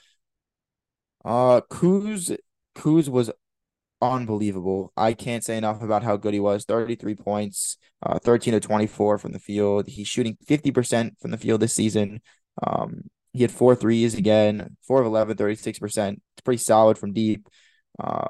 Uh, 1.24 1.60
Kuz 1.70 2.36
Kuz 2.74 3.08
was 3.08 3.30
unbelievable. 4.02 4.92
I 4.96 5.14
can't 5.14 5.44
say 5.44 5.58
enough 5.58 5.82
about 5.82 6.02
how 6.04 6.16
good 6.16 6.34
he 6.34 6.40
was. 6.40 6.64
33 6.64 7.14
points, 7.16 7.78
uh, 8.02 8.18
13 8.20 8.54
to 8.54 8.60
24 8.60 9.18
from 9.18 9.32
the 9.32 9.40
field. 9.40 9.88
He's 9.88 10.08
shooting 10.08 10.38
50% 10.46 11.18
from 11.20 11.30
the 11.32 11.38
field 11.38 11.60
this 11.62 11.74
season. 11.74 12.22
Um, 12.66 13.04
he 13.32 13.42
had 13.42 13.52
four 13.52 13.76
threes 13.76 14.14
again, 14.14 14.76
four 14.86 15.00
of 15.00 15.06
11, 15.06 15.36
36%. 15.36 16.22
It's 16.36 16.44
pretty 16.44 16.58
solid 16.62 16.98
from 16.98 17.12
deep. 17.12 17.48
Uh, 17.98 18.28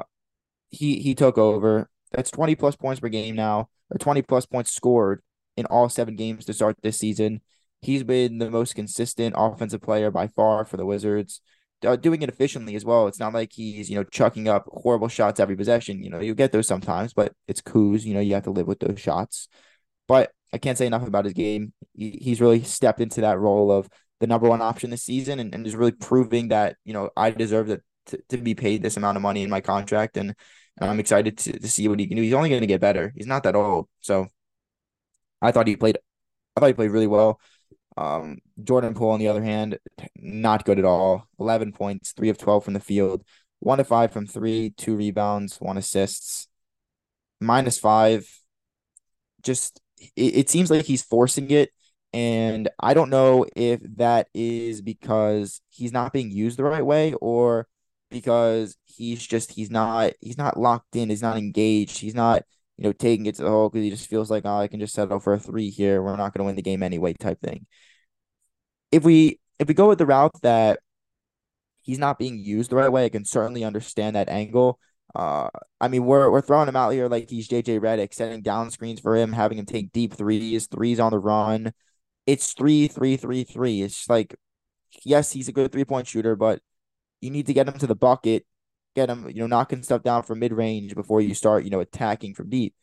he 0.70 1.00
he 1.00 1.14
took 1.14 1.38
over. 1.38 1.88
That's 2.12 2.30
20 2.30 2.54
plus 2.56 2.76
points 2.76 3.00
per 3.00 3.08
game 3.08 3.36
now, 3.36 3.68
or 3.90 3.98
20 3.98 4.22
plus 4.22 4.46
points 4.46 4.72
scored 4.72 5.22
in 5.56 5.66
all 5.66 5.88
seven 5.88 6.16
games 6.16 6.44
to 6.46 6.52
start 6.54 6.76
this 6.82 6.98
season. 6.98 7.40
He's 7.82 8.02
been 8.02 8.38
the 8.38 8.50
most 8.50 8.74
consistent 8.74 9.34
offensive 9.36 9.82
player 9.82 10.10
by 10.10 10.28
far 10.28 10.64
for 10.64 10.76
the 10.76 10.86
Wizards, 10.86 11.40
uh, 11.84 11.96
doing 11.96 12.22
it 12.22 12.28
efficiently 12.28 12.74
as 12.74 12.84
well. 12.84 13.06
It's 13.06 13.20
not 13.20 13.34
like 13.34 13.52
he's 13.52 13.90
you 13.90 13.96
know 13.96 14.04
chucking 14.04 14.48
up 14.48 14.64
horrible 14.68 15.08
shots 15.08 15.40
every 15.40 15.56
possession. 15.56 16.02
You 16.02 16.10
know 16.10 16.20
you 16.20 16.34
get 16.34 16.52
those 16.52 16.66
sometimes, 16.66 17.12
but 17.12 17.32
it's 17.48 17.60
Kuz. 17.60 18.04
You 18.04 18.14
know 18.14 18.20
you 18.20 18.34
have 18.34 18.44
to 18.44 18.50
live 18.50 18.66
with 18.66 18.80
those 18.80 19.00
shots. 19.00 19.48
But 20.08 20.32
I 20.52 20.58
can't 20.58 20.78
say 20.78 20.86
enough 20.86 21.06
about 21.06 21.24
his 21.24 21.34
game. 21.34 21.72
He, 21.94 22.18
he's 22.22 22.40
really 22.40 22.62
stepped 22.62 23.00
into 23.00 23.20
that 23.22 23.38
role 23.38 23.70
of 23.72 23.88
the 24.20 24.26
number 24.26 24.48
one 24.48 24.62
option 24.62 24.90
this 24.90 25.02
season, 25.02 25.40
and, 25.40 25.54
and 25.54 25.66
is 25.66 25.76
really 25.76 25.92
proving 25.92 26.48
that 26.48 26.76
you 26.84 26.92
know 26.92 27.10
I 27.16 27.30
deserve 27.30 27.68
to, 27.68 27.80
to, 28.06 28.22
to 28.30 28.36
be 28.38 28.54
paid 28.54 28.82
this 28.82 28.96
amount 28.96 29.16
of 29.16 29.22
money 29.22 29.42
in 29.42 29.50
my 29.50 29.60
contract, 29.60 30.16
and, 30.16 30.34
and 30.80 30.90
I'm 30.90 31.00
excited 31.00 31.38
to, 31.38 31.58
to 31.58 31.68
see 31.68 31.88
what 31.88 32.00
he 32.00 32.06
can 32.06 32.16
do. 32.16 32.22
He's 32.22 32.32
only 32.32 32.48
going 32.48 32.62
to 32.62 32.66
get 32.66 32.80
better. 32.80 33.12
He's 33.16 33.26
not 33.26 33.42
that 33.44 33.56
old, 33.56 33.88
so 34.00 34.28
I 35.42 35.52
thought 35.52 35.66
he 35.66 35.76
played. 35.76 35.98
I 36.56 36.60
thought 36.60 36.68
he 36.68 36.72
played 36.72 36.90
really 36.90 37.06
well. 37.06 37.40
Um, 37.96 38.38
Jordan 38.62 38.94
Poole, 38.94 39.10
on 39.10 39.20
the 39.20 39.28
other 39.28 39.42
hand, 39.42 39.78
not 40.16 40.64
good 40.64 40.78
at 40.78 40.84
all. 40.84 41.26
11 41.38 41.72
points, 41.72 42.12
three 42.12 42.28
of 42.28 42.38
12 42.38 42.64
from 42.64 42.74
the 42.74 42.80
field, 42.80 43.22
one 43.60 43.78
to 43.78 43.84
five 43.84 44.12
from 44.12 44.26
three, 44.26 44.70
two 44.76 44.96
rebounds, 44.96 45.56
one 45.58 45.78
assists, 45.78 46.48
minus 47.40 47.78
five. 47.78 48.28
Just, 49.42 49.80
it, 50.16 50.36
it 50.36 50.50
seems 50.50 50.70
like 50.70 50.84
he's 50.84 51.02
forcing 51.02 51.50
it. 51.50 51.70
And 52.12 52.68
I 52.80 52.94
don't 52.94 53.10
know 53.10 53.46
if 53.54 53.80
that 53.96 54.28
is 54.34 54.80
because 54.80 55.60
he's 55.70 55.92
not 55.92 56.12
being 56.12 56.30
used 56.30 56.58
the 56.58 56.64
right 56.64 56.84
way 56.84 57.14
or 57.14 57.66
because 58.10 58.76
he's 58.84 59.26
just, 59.26 59.52
he's 59.52 59.70
not, 59.70 60.12
he's 60.20 60.38
not 60.38 60.58
locked 60.58 60.96
in, 60.96 61.10
he's 61.10 61.22
not 61.22 61.36
engaged, 61.36 61.98
he's 61.98 62.14
not 62.14 62.42
you 62.76 62.84
know, 62.84 62.92
taking 62.92 63.26
it 63.26 63.36
to 63.36 63.42
the 63.42 63.50
hole 63.50 63.68
because 63.68 63.84
he 63.84 63.90
just 63.90 64.08
feels 64.08 64.30
like, 64.30 64.44
oh, 64.46 64.58
I 64.58 64.68
can 64.68 64.80
just 64.80 64.94
settle 64.94 65.20
for 65.20 65.34
a 65.34 65.38
three 65.38 65.70
here. 65.70 66.02
We're 66.02 66.16
not 66.16 66.34
going 66.34 66.40
to 66.40 66.44
win 66.44 66.56
the 66.56 66.62
game 66.62 66.82
anyway, 66.82 67.14
type 67.14 67.40
thing 67.40 67.66
if 68.92 69.04
we 69.04 69.40
if 69.58 69.68
we 69.68 69.74
go 69.74 69.88
with 69.88 69.98
the 69.98 70.06
route 70.06 70.34
that 70.42 70.80
he's 71.82 71.98
not 71.98 72.18
being 72.18 72.38
used 72.38 72.70
the 72.70 72.76
right 72.76 72.90
way, 72.90 73.04
I 73.04 73.08
can 73.08 73.24
certainly 73.24 73.64
understand 73.64 74.16
that 74.16 74.28
angle. 74.28 74.78
Uh, 75.14 75.48
I 75.80 75.88
mean, 75.88 76.04
we're 76.04 76.30
we're 76.30 76.40
throwing 76.42 76.68
him 76.68 76.76
out 76.76 76.90
here 76.90 77.08
like 77.08 77.30
he's 77.30 77.48
JJ 77.48 77.80
Redick, 77.80 78.14
setting 78.14 78.42
down 78.42 78.70
screens 78.70 79.00
for 79.00 79.16
him, 79.16 79.32
having 79.32 79.58
him 79.58 79.66
take 79.66 79.92
deep 79.92 80.14
threes, 80.14 80.66
threes 80.66 81.00
on 81.00 81.12
the 81.12 81.18
run. 81.18 81.72
It's 82.26 82.52
three, 82.54 82.88
three, 82.88 83.16
three, 83.16 83.44
three. 83.44 83.82
It's 83.82 84.08
like, 84.08 84.36
yes, 85.04 85.32
he's 85.32 85.48
a 85.48 85.52
good 85.52 85.72
three 85.72 85.84
point 85.84 86.06
shooter, 86.08 86.36
but 86.36 86.60
you 87.20 87.30
need 87.30 87.46
to 87.46 87.54
get 87.54 87.68
him 87.68 87.78
to 87.78 87.86
the 87.86 87.94
bucket, 87.94 88.46
get 88.96 89.08
him, 89.08 89.28
you 89.28 89.42
know, 89.42 89.46
knocking 89.46 89.82
stuff 89.84 90.02
down 90.02 90.24
from 90.24 90.40
mid 90.40 90.52
range 90.52 90.94
before 90.94 91.20
you 91.20 91.34
start, 91.34 91.64
you 91.64 91.70
know, 91.70 91.80
attacking 91.80 92.34
from 92.34 92.48
deep. 92.48 92.74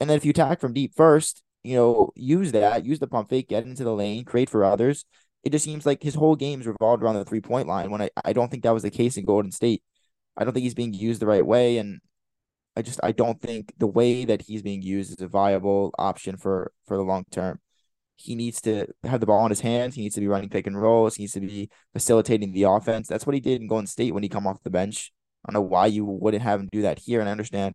And 0.00 0.10
then 0.10 0.16
if 0.16 0.24
you 0.24 0.30
attack 0.30 0.60
from 0.60 0.72
deep 0.72 0.94
first, 0.96 1.42
you 1.62 1.76
know, 1.76 2.10
use 2.16 2.52
that, 2.52 2.84
use 2.84 2.98
the 2.98 3.06
pump 3.06 3.30
fake, 3.30 3.48
get 3.48 3.64
into 3.64 3.84
the 3.84 3.94
lane, 3.94 4.24
create 4.24 4.50
for 4.50 4.64
others 4.64 5.04
it 5.44 5.52
just 5.52 5.64
seems 5.64 5.86
like 5.86 6.02
his 6.02 6.14
whole 6.14 6.36
game's 6.36 6.66
revolved 6.66 7.02
around 7.02 7.16
the 7.16 7.24
three 7.24 7.40
point 7.40 7.68
line 7.68 7.90
when 7.90 8.02
I, 8.02 8.10
I 8.24 8.32
don't 8.32 8.50
think 8.50 8.62
that 8.62 8.74
was 8.74 8.82
the 8.82 8.90
case 8.90 9.16
in 9.16 9.26
Golden 9.26 9.52
State. 9.52 9.82
I 10.36 10.44
don't 10.44 10.54
think 10.54 10.64
he's 10.64 10.74
being 10.74 10.94
used 10.94 11.20
the 11.20 11.26
right 11.26 11.44
way. 11.44 11.76
And 11.78 12.00
I 12.76 12.82
just 12.82 12.98
I 13.02 13.12
don't 13.12 13.40
think 13.40 13.72
the 13.78 13.86
way 13.86 14.24
that 14.24 14.42
he's 14.42 14.62
being 14.62 14.82
used 14.82 15.12
is 15.12 15.20
a 15.20 15.28
viable 15.28 15.94
option 15.98 16.38
for 16.38 16.72
for 16.86 16.96
the 16.96 17.02
long 17.02 17.24
term. 17.30 17.60
He 18.16 18.34
needs 18.34 18.60
to 18.62 18.86
have 19.04 19.20
the 19.20 19.26
ball 19.26 19.44
in 19.44 19.50
his 19.50 19.60
hands. 19.60 19.94
He 19.94 20.02
needs 20.02 20.14
to 20.14 20.20
be 20.20 20.28
running 20.28 20.48
pick 20.48 20.66
and 20.66 20.80
rolls. 20.80 21.16
He 21.16 21.24
needs 21.24 21.32
to 21.34 21.40
be 21.40 21.68
facilitating 21.92 22.52
the 22.52 22.62
offense. 22.62 23.08
That's 23.08 23.26
what 23.26 23.34
he 23.34 23.40
did 23.40 23.60
in 23.60 23.68
Golden 23.68 23.86
State 23.86 24.14
when 24.14 24.22
he 24.22 24.28
come 24.28 24.46
off 24.46 24.62
the 24.62 24.70
bench. 24.70 25.12
I 25.44 25.52
don't 25.52 25.62
know 25.62 25.68
why 25.68 25.86
you 25.86 26.04
wouldn't 26.04 26.42
have 26.42 26.60
him 26.60 26.68
do 26.72 26.82
that 26.82 26.98
here. 26.98 27.20
And 27.20 27.28
I 27.28 27.32
understand 27.32 27.74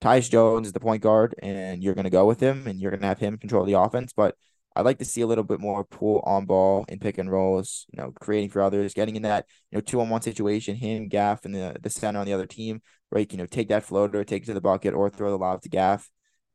Tyus 0.00 0.30
Jones 0.30 0.66
is 0.66 0.72
the 0.72 0.80
point 0.80 1.02
guard, 1.02 1.34
and 1.42 1.82
you're 1.82 1.94
going 1.94 2.04
to 2.04 2.10
go 2.10 2.26
with 2.26 2.40
him, 2.40 2.66
and 2.66 2.80
you're 2.80 2.90
going 2.90 3.02
to 3.02 3.06
have 3.06 3.18
him 3.18 3.38
control 3.38 3.64
the 3.64 3.78
offense. 3.78 4.12
But 4.12 4.34
I'd 4.74 4.84
like 4.84 4.98
to 4.98 5.04
see 5.04 5.20
a 5.20 5.26
little 5.26 5.44
bit 5.44 5.60
more 5.60 5.84
Poole 5.84 6.22
on 6.24 6.46
ball 6.46 6.84
in 6.88 6.98
pick 6.98 7.18
and 7.18 7.30
rolls, 7.30 7.86
you 7.92 8.02
know, 8.02 8.12
creating 8.12 8.50
for 8.50 8.62
others, 8.62 8.94
getting 8.94 9.16
in 9.16 9.22
that, 9.22 9.46
you 9.70 9.76
know, 9.76 9.82
two 9.82 10.00
on 10.00 10.08
one 10.08 10.22
situation, 10.22 10.76
him, 10.76 11.08
Gaff, 11.08 11.44
and 11.44 11.54
the, 11.54 11.76
the 11.80 11.90
center 11.90 12.18
on 12.18 12.26
the 12.26 12.32
other 12.32 12.46
team, 12.46 12.80
right? 13.10 13.30
You 13.30 13.38
know, 13.38 13.46
take 13.46 13.68
that 13.68 13.84
floater, 13.84 14.24
take 14.24 14.44
it 14.44 14.46
to 14.46 14.54
the 14.54 14.60
bucket, 14.60 14.94
or 14.94 15.10
throw 15.10 15.30
the 15.30 15.38
lob 15.38 15.62
to 15.62 15.68
Gaff. 15.68 16.08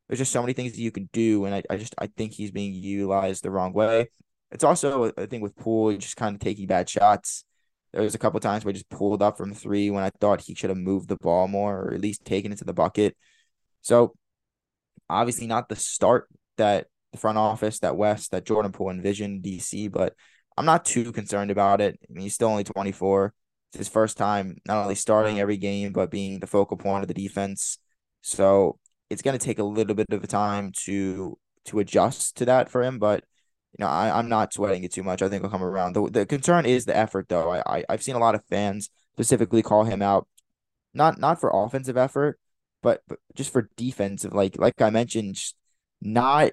There's 0.07 0.19
just 0.19 0.31
so 0.31 0.41
many 0.41 0.53
things 0.53 0.71
that 0.71 0.81
you 0.81 0.91
can 0.91 1.09
do. 1.13 1.45
And 1.45 1.53
I, 1.53 1.63
I 1.69 1.77
just 1.77 1.93
I 1.99 2.07
think 2.07 2.33
he's 2.33 2.51
being 2.51 2.73
utilized 2.73 3.43
the 3.43 3.51
wrong 3.51 3.73
way. 3.73 4.07
It's 4.51 4.63
also 4.63 5.11
a 5.17 5.27
thing 5.27 5.41
with 5.41 5.55
Poole, 5.55 5.95
just 5.97 6.17
kind 6.17 6.35
of 6.35 6.39
taking 6.39 6.67
bad 6.67 6.89
shots. 6.89 7.43
There 7.93 8.03
was 8.03 8.15
a 8.15 8.19
couple 8.19 8.39
times 8.39 8.63
where 8.63 8.71
I 8.71 8.73
just 8.73 8.89
pulled 8.89 9.21
up 9.21 9.37
from 9.37 9.53
three 9.53 9.89
when 9.89 10.03
I 10.03 10.11
thought 10.19 10.41
he 10.41 10.55
should 10.55 10.69
have 10.69 10.77
moved 10.77 11.09
the 11.09 11.15
ball 11.17 11.47
more 11.47 11.83
or 11.83 11.93
at 11.93 12.01
least 12.01 12.25
taken 12.25 12.51
it 12.51 12.57
to 12.59 12.65
the 12.65 12.73
bucket. 12.73 13.15
So 13.81 14.13
obviously 15.09 15.47
not 15.47 15.69
the 15.69 15.75
start 15.75 16.27
that 16.57 16.87
the 17.11 17.17
front 17.17 17.37
office, 17.37 17.79
that 17.79 17.97
Wes, 17.97 18.27
that 18.29 18.45
Jordan 18.45 18.71
Poole 18.71 18.89
envisioned 18.89 19.43
DC, 19.43 19.91
but 19.91 20.13
I'm 20.57 20.65
not 20.65 20.85
too 20.85 21.11
concerned 21.11 21.51
about 21.51 21.81
it. 21.81 21.99
I 22.03 22.13
mean, 22.13 22.23
he's 22.23 22.33
still 22.33 22.49
only 22.49 22.63
24. 22.63 23.33
It's 23.71 23.77
his 23.77 23.87
first 23.87 24.17
time 24.17 24.57
not 24.65 24.81
only 24.81 24.95
starting 24.95 25.39
every 25.39 25.57
game, 25.57 25.93
but 25.93 26.11
being 26.11 26.39
the 26.39 26.47
focal 26.47 26.77
point 26.77 27.03
of 27.03 27.07
the 27.07 27.13
defense. 27.13 27.77
So 28.21 28.79
it's 29.09 29.21
going 29.21 29.37
to 29.37 29.45
take 29.45 29.59
a 29.59 29.63
little 29.63 29.95
bit 29.95 30.07
of 30.11 30.27
time 30.27 30.71
to 30.83 31.37
to 31.65 31.79
adjust 31.79 32.37
to 32.37 32.45
that 32.45 32.69
for 32.69 32.81
him. 32.81 32.97
But 32.97 33.23
you 33.77 33.85
know, 33.85 33.91
I, 33.91 34.17
I'm 34.17 34.29
not 34.29 34.53
sweating 34.53 34.83
it 34.83 34.91
too 34.93 35.03
much. 35.03 35.21
I 35.21 35.29
think 35.29 35.43
he'll 35.43 35.51
come 35.51 35.63
around. 35.63 35.93
The, 35.93 36.09
the 36.09 36.25
concern 36.25 36.65
is 36.65 36.85
the 36.85 36.97
effort, 36.97 37.29
though. 37.29 37.51
I, 37.51 37.77
I 37.77 37.83
I've 37.89 38.03
seen 38.03 38.15
a 38.15 38.19
lot 38.19 38.35
of 38.35 38.43
fans 38.49 38.89
specifically 39.13 39.61
call 39.61 39.83
him 39.83 40.01
out, 40.01 40.27
not 40.93 41.19
not 41.19 41.39
for 41.39 41.51
offensive 41.53 41.97
effort, 41.97 42.39
but, 42.81 43.01
but 43.07 43.19
just 43.35 43.51
for 43.53 43.69
defensive. 43.77 44.33
Like 44.33 44.57
like 44.59 44.81
I 44.81 44.89
mentioned, 44.89 45.39
not 46.01 46.51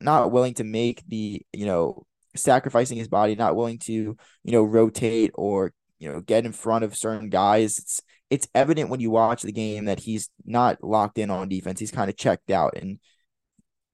not 0.00 0.30
willing 0.32 0.54
to 0.54 0.64
make 0.64 1.02
the 1.08 1.42
you 1.52 1.66
know 1.66 2.04
sacrificing 2.34 2.98
his 2.98 3.08
body, 3.08 3.34
not 3.34 3.56
willing 3.56 3.78
to 3.80 3.92
you 3.92 4.16
know 4.52 4.62
rotate 4.62 5.30
or 5.34 5.72
you 5.98 6.12
know 6.12 6.20
get 6.20 6.44
in 6.44 6.52
front 6.52 6.84
of 6.84 6.96
certain 6.96 7.30
guys. 7.30 7.78
It's 7.78 8.00
it's 8.28 8.48
evident 8.54 8.90
when 8.90 9.00
you 9.00 9.10
watch 9.10 9.42
the 9.42 9.52
game 9.52 9.86
that 9.86 10.00
he's 10.00 10.28
not 10.44 10.82
locked 10.82 11.18
in 11.18 11.30
on 11.30 11.48
defense. 11.48 11.80
He's 11.80 11.92
kind 11.92 12.10
of 12.10 12.16
checked 12.16 12.50
out. 12.50 12.76
And 12.76 12.98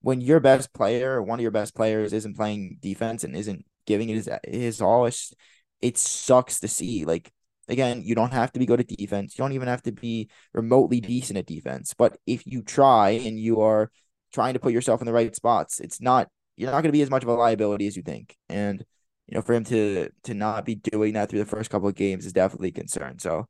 when 0.03 0.21
your 0.21 0.41
best 0.41 0.73
player, 0.75 1.23
one 1.23 1.39
of 1.39 1.43
your 1.43 1.51
best 1.51 1.75
players, 1.75 2.13
isn't 2.13 2.37
playing 2.37 2.79
defense 2.81 3.25
and 3.25 3.35
isn't 3.37 3.65
giving 3.87 4.09
it 4.11 4.15
his 4.15 4.31
his 4.45 4.81
all, 4.83 5.07
it's, 5.07 5.35
it 5.81 5.99
sucks 5.99 6.61
to 6.61 6.69
see. 6.69 7.05
Like 7.05 7.33
again, 7.69 8.03
you 8.05 8.15
don't 8.15 8.33
have 8.33 8.53
to 8.53 8.59
be 8.59 8.67
good 8.67 8.81
at 8.81 8.89
defense. 8.89 9.37
You 9.37 9.43
don't 9.43 9.53
even 9.53 9.69
have 9.69 9.83
to 9.83 9.93
be 9.93 10.29
remotely 10.53 11.01
decent 11.01 11.39
at 11.39 11.47
defense. 11.47 11.95
But 11.97 12.19
if 12.27 12.47
you 12.47 12.63
try 12.63 13.11
and 13.11 13.39
you 13.39 13.61
are 13.61 13.91
trying 14.33 14.55
to 14.55 14.61
put 14.61 14.73
yourself 14.73 15.01
in 15.01 15.07
the 15.07 15.13
right 15.13 15.35
spots, 15.35 15.81
it's 15.81 16.01
not 16.01 16.29
you're 16.57 16.71
not 16.71 16.83
going 16.83 16.91
to 16.91 16.93
be 16.93 17.03
as 17.03 17.11
much 17.11 17.23
of 17.23 17.29
a 17.29 17.35
liability 17.35 17.87
as 17.87 17.97
you 17.97 18.03
think. 18.03 18.37
And 18.49 18.85
you 19.27 19.37
know, 19.37 19.43
for 19.43 19.55
him 19.55 19.65
to 19.65 20.11
to 20.25 20.35
not 20.35 20.65
be 20.65 20.75
doing 20.75 21.15
that 21.15 21.31
through 21.31 21.39
the 21.39 21.47
first 21.47 21.71
couple 21.71 21.89
of 21.89 21.95
games 21.95 22.27
is 22.27 22.33
definitely 22.33 22.69
a 22.69 22.73
concern. 22.73 23.19
So 23.19 23.47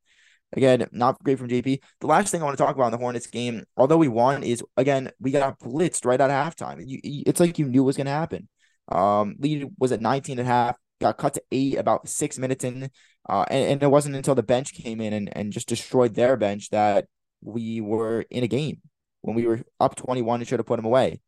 again, 0.52 0.86
not 0.92 1.22
great 1.22 1.38
from 1.38 1.48
JP. 1.48 1.80
The 2.00 2.06
last 2.06 2.30
thing 2.30 2.42
I 2.42 2.44
want 2.44 2.56
to 2.56 2.62
talk 2.62 2.74
about 2.74 2.86
in 2.86 2.92
the 2.92 2.98
Hornets 2.98 3.26
game, 3.26 3.64
although 3.76 3.96
we 3.96 4.08
won, 4.08 4.42
is 4.42 4.62
again 4.76 5.10
we 5.20 5.30
got 5.30 5.58
blitzed 5.58 6.04
right 6.04 6.20
out 6.20 6.30
of 6.30 6.54
halftime. 6.54 6.82
You, 6.86 7.00
it's 7.26 7.40
like 7.40 7.58
you 7.58 7.66
knew 7.66 7.82
what 7.82 7.88
was 7.88 7.96
going 7.96 8.06
to 8.06 8.12
happen. 8.12 8.48
Um, 8.88 9.36
lead 9.38 9.70
was 9.78 9.92
at 9.92 10.00
19 10.00 10.38
and 10.38 10.48
a 10.48 10.50
half, 10.50 10.76
got 11.00 11.18
cut 11.18 11.34
to 11.34 11.42
eight 11.52 11.78
about 11.78 12.08
six 12.08 12.38
minutes 12.38 12.64
in. 12.64 12.90
Uh, 13.28 13.44
and, 13.50 13.72
and 13.72 13.82
it 13.82 13.90
wasn't 13.90 14.16
until 14.16 14.34
the 14.34 14.42
bench 14.42 14.74
came 14.74 15.00
in 15.00 15.12
and, 15.12 15.36
and 15.36 15.52
just 15.52 15.68
destroyed 15.68 16.14
their 16.14 16.36
bench 16.36 16.70
that 16.70 17.06
we 17.40 17.80
were 17.80 18.24
in 18.30 18.42
a 18.42 18.48
game 18.48 18.80
when 19.20 19.36
we 19.36 19.46
were 19.46 19.60
up 19.80 19.94
21 19.94 20.40
and 20.40 20.48
should 20.48 20.58
have 20.58 20.66
put 20.66 20.76
them 20.76 20.84
away. 20.84 21.20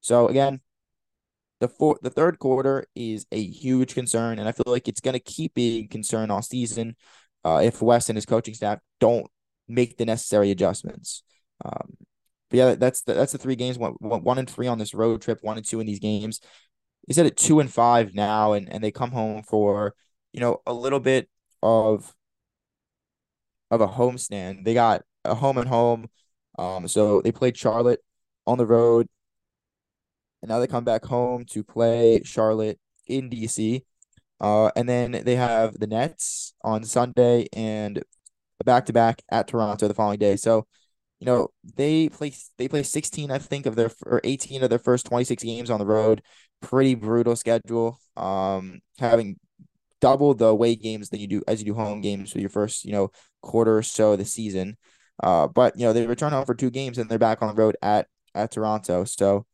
So 0.00 0.28
again, 0.28 0.60
the 1.60 1.68
four, 1.68 1.98
the 2.02 2.10
third 2.10 2.38
quarter 2.38 2.86
is 2.94 3.26
a 3.32 3.42
huge 3.42 3.94
concern, 3.94 4.38
and 4.38 4.48
I 4.48 4.52
feel 4.52 4.64
like 4.66 4.88
it's 4.88 5.00
going 5.00 5.12
to 5.14 5.20
keep 5.20 5.54
being 5.54 5.84
a 5.84 5.88
concern 5.88 6.30
all 6.30 6.42
season 6.42 6.96
uh, 7.44 7.60
if 7.62 7.80
Wes 7.82 8.08
and 8.08 8.16
his 8.16 8.26
coaching 8.26 8.54
staff 8.54 8.78
don't 8.98 9.26
make 9.68 9.96
the 9.96 10.04
necessary 10.04 10.50
adjustments. 10.50 11.22
Um, 11.64 11.96
but 12.50 12.56
yeah, 12.56 12.74
that's 12.74 13.02
the, 13.02 13.14
that's 13.14 13.32
the 13.32 13.38
three 13.38 13.56
games 13.56 13.78
one, 13.78 13.94
one 14.00 14.38
and 14.38 14.50
three 14.50 14.66
on 14.66 14.78
this 14.78 14.94
road 14.94 15.22
trip, 15.22 15.38
one 15.42 15.56
and 15.56 15.66
two 15.66 15.80
in 15.80 15.86
these 15.86 16.00
games. 16.00 16.40
He 17.06 17.14
said 17.14 17.26
at 17.26 17.36
two 17.36 17.60
and 17.60 17.72
five 17.72 18.14
now, 18.14 18.52
and 18.52 18.68
and 18.70 18.82
they 18.82 18.90
come 18.90 19.12
home 19.12 19.42
for 19.42 19.94
you 20.32 20.40
know 20.40 20.60
a 20.66 20.72
little 20.72 21.00
bit 21.00 21.28
of 21.62 22.14
of 23.70 23.80
a 23.80 23.88
homestand. 23.88 24.64
They 24.64 24.74
got 24.74 25.02
a 25.24 25.34
home 25.34 25.58
and 25.58 25.68
home. 25.68 26.08
Um, 26.58 26.88
so 26.88 27.20
they 27.22 27.32
played 27.32 27.56
Charlotte 27.56 28.00
on 28.46 28.58
the 28.58 28.66
road, 28.66 29.06
and 30.42 30.48
now 30.48 30.58
they 30.58 30.66
come 30.66 30.84
back 30.84 31.04
home 31.04 31.44
to 31.50 31.62
play 31.62 32.22
Charlotte 32.24 32.78
in 33.06 33.30
DC. 33.30 33.84
Uh, 34.40 34.70
and 34.76 34.88
then 34.88 35.22
they 35.24 35.36
have 35.36 35.78
the 35.78 35.86
Nets 35.86 36.54
on 36.64 36.84
Sunday 36.84 37.46
and 37.52 38.02
back 38.64 38.86
to 38.86 38.92
back 38.92 39.22
at 39.30 39.48
Toronto 39.48 39.88
the 39.88 39.94
following 39.94 40.18
day. 40.18 40.36
So, 40.36 40.66
you 41.20 41.26
know, 41.26 41.48
they 41.76 42.08
play 42.08 42.32
they 42.58 42.68
play 42.68 42.82
16, 42.82 43.30
I 43.30 43.38
think, 43.38 43.66
of 43.66 43.76
their 43.76 43.90
or 44.06 44.20
18 44.24 44.62
of 44.62 44.70
their 44.70 44.78
first 44.78 45.06
26 45.06 45.42
games 45.42 45.70
on 45.70 45.78
the 45.78 45.86
road. 45.86 46.22
Pretty 46.62 46.94
brutal 46.94 47.36
schedule. 47.36 47.98
Um, 48.16 48.80
having 48.98 49.38
double 50.00 50.34
the 50.34 50.46
away 50.46 50.76
games 50.76 51.10
than 51.10 51.20
you 51.20 51.26
do 51.26 51.42
as 51.46 51.60
you 51.60 51.66
do 51.66 51.74
home 51.74 52.00
games 52.00 52.32
for 52.32 52.38
your 52.40 52.50
first, 52.50 52.84
you 52.84 52.92
know, 52.92 53.10
quarter 53.42 53.78
or 53.78 53.82
so 53.82 54.12
of 54.12 54.18
the 54.18 54.24
season. 54.24 54.76
Uh, 55.22 55.46
but 55.48 55.78
you 55.78 55.84
know, 55.84 55.92
they 55.92 56.06
return 56.06 56.32
home 56.32 56.46
for 56.46 56.54
two 56.54 56.70
games 56.70 56.98
and 56.98 57.10
they're 57.10 57.18
back 57.18 57.42
on 57.42 57.48
the 57.54 57.60
road 57.62 57.76
at 57.82 58.06
at 58.34 58.50
Toronto. 58.52 59.04
So 59.04 59.46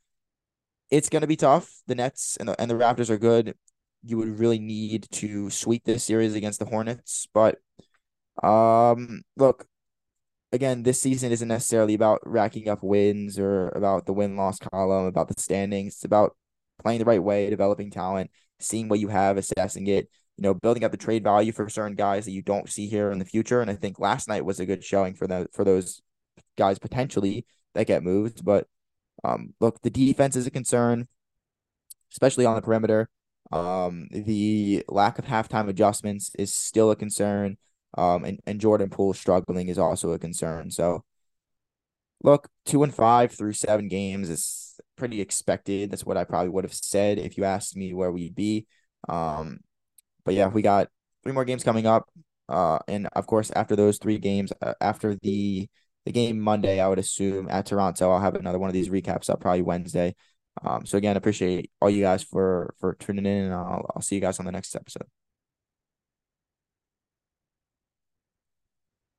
it's 0.90 1.08
gonna 1.08 1.26
be 1.26 1.36
tough. 1.36 1.82
The 1.86 1.94
Nets 1.94 2.36
and 2.38 2.48
the, 2.48 2.60
and 2.60 2.70
the 2.70 2.74
Raptors 2.74 3.10
are 3.10 3.18
good. 3.18 3.54
You 4.06 4.18
would 4.18 4.38
really 4.38 4.58
need 4.58 5.08
to 5.12 5.50
sweep 5.50 5.84
this 5.84 6.04
series 6.04 6.34
against 6.34 6.58
the 6.58 6.66
Hornets. 6.66 7.28
But 7.34 7.58
um 8.42 9.22
look, 9.36 9.66
again, 10.52 10.82
this 10.82 11.00
season 11.00 11.32
isn't 11.32 11.48
necessarily 11.48 11.94
about 11.94 12.20
racking 12.24 12.68
up 12.68 12.82
wins 12.82 13.38
or 13.38 13.68
about 13.70 14.06
the 14.06 14.12
win 14.12 14.36
loss 14.36 14.58
column, 14.58 15.06
about 15.06 15.28
the 15.28 15.40
standings. 15.40 15.94
It's 15.94 16.04
about 16.04 16.36
playing 16.82 16.98
the 17.00 17.04
right 17.04 17.22
way, 17.22 17.50
developing 17.50 17.90
talent, 17.90 18.30
seeing 18.60 18.88
what 18.88 19.00
you 19.00 19.08
have, 19.08 19.36
assessing 19.36 19.86
it, 19.86 20.08
you 20.36 20.42
know, 20.42 20.54
building 20.54 20.84
up 20.84 20.92
the 20.92 20.96
trade 20.96 21.24
value 21.24 21.52
for 21.52 21.68
certain 21.68 21.96
guys 21.96 22.24
that 22.24 22.32
you 22.32 22.42
don't 22.42 22.68
see 22.68 22.88
here 22.88 23.10
in 23.10 23.18
the 23.18 23.24
future. 23.24 23.60
And 23.60 23.70
I 23.70 23.74
think 23.74 23.98
last 23.98 24.28
night 24.28 24.44
was 24.44 24.60
a 24.60 24.66
good 24.66 24.84
showing 24.84 25.14
for 25.14 25.26
the 25.26 25.48
for 25.52 25.64
those 25.64 26.02
guys 26.56 26.78
potentially 26.78 27.46
that 27.74 27.86
get 27.86 28.02
moved. 28.02 28.44
But 28.44 28.66
um, 29.24 29.54
look, 29.60 29.80
the 29.82 29.90
defense 29.90 30.36
is 30.36 30.46
a 30.46 30.50
concern, 30.50 31.06
especially 32.12 32.46
on 32.46 32.54
the 32.54 32.62
perimeter. 32.62 33.08
Um, 33.52 34.08
the 34.10 34.84
lack 34.88 35.18
of 35.18 35.26
halftime 35.26 35.68
adjustments 35.68 36.30
is 36.38 36.52
still 36.52 36.90
a 36.90 36.96
concern. 36.96 37.56
Um, 37.96 38.24
and, 38.24 38.40
and 38.46 38.60
Jordan 38.60 38.90
Poole 38.90 39.14
struggling 39.14 39.68
is 39.68 39.78
also 39.78 40.12
a 40.12 40.18
concern. 40.18 40.70
So 40.70 41.04
look, 42.22 42.48
two 42.64 42.82
and 42.82 42.94
five 42.94 43.32
through 43.32 43.52
seven 43.52 43.88
games 43.88 44.28
is 44.30 44.80
pretty 44.96 45.20
expected. 45.20 45.90
That's 45.90 46.04
what 46.04 46.16
I 46.16 46.24
probably 46.24 46.50
would 46.50 46.64
have 46.64 46.74
said 46.74 47.18
if 47.18 47.36
you 47.36 47.44
asked 47.44 47.76
me 47.76 47.94
where 47.94 48.12
we'd 48.12 48.34
be. 48.34 48.66
Um, 49.08 49.60
but 50.24 50.34
yeah, 50.34 50.48
we 50.48 50.62
got 50.62 50.88
three 51.22 51.32
more 51.32 51.44
games 51.44 51.64
coming 51.64 51.86
up. 51.86 52.08
Uh, 52.48 52.78
and 52.88 53.08
of 53.14 53.26
course, 53.26 53.50
after 53.54 53.76
those 53.76 53.98
three 53.98 54.18
games, 54.18 54.52
uh, 54.62 54.74
after 54.80 55.16
the 55.16 55.68
the 56.04 56.12
game 56.12 56.38
Monday, 56.38 56.80
I 56.80 56.86
would 56.86 57.00
assume 57.00 57.48
at 57.50 57.66
Toronto, 57.66 58.12
I'll 58.12 58.20
have 58.20 58.36
another 58.36 58.60
one 58.60 58.70
of 58.70 58.74
these 58.74 58.88
recaps 58.88 59.28
up 59.28 59.40
probably 59.40 59.62
Wednesday. 59.62 60.14
Um, 60.64 60.86
so 60.86 60.98
again, 60.98 61.16
appreciate 61.16 61.70
all 61.80 61.90
you 61.90 62.02
guys 62.02 62.22
for 62.22 62.74
for 62.78 62.94
tuning 62.94 63.26
in, 63.26 63.44
and 63.44 63.54
I'll 63.54 63.90
I'll 63.94 64.02
see 64.02 64.14
you 64.16 64.20
guys 64.20 64.38
on 64.38 64.46
the 64.46 64.52
next 64.52 64.74
episode. 64.74 65.06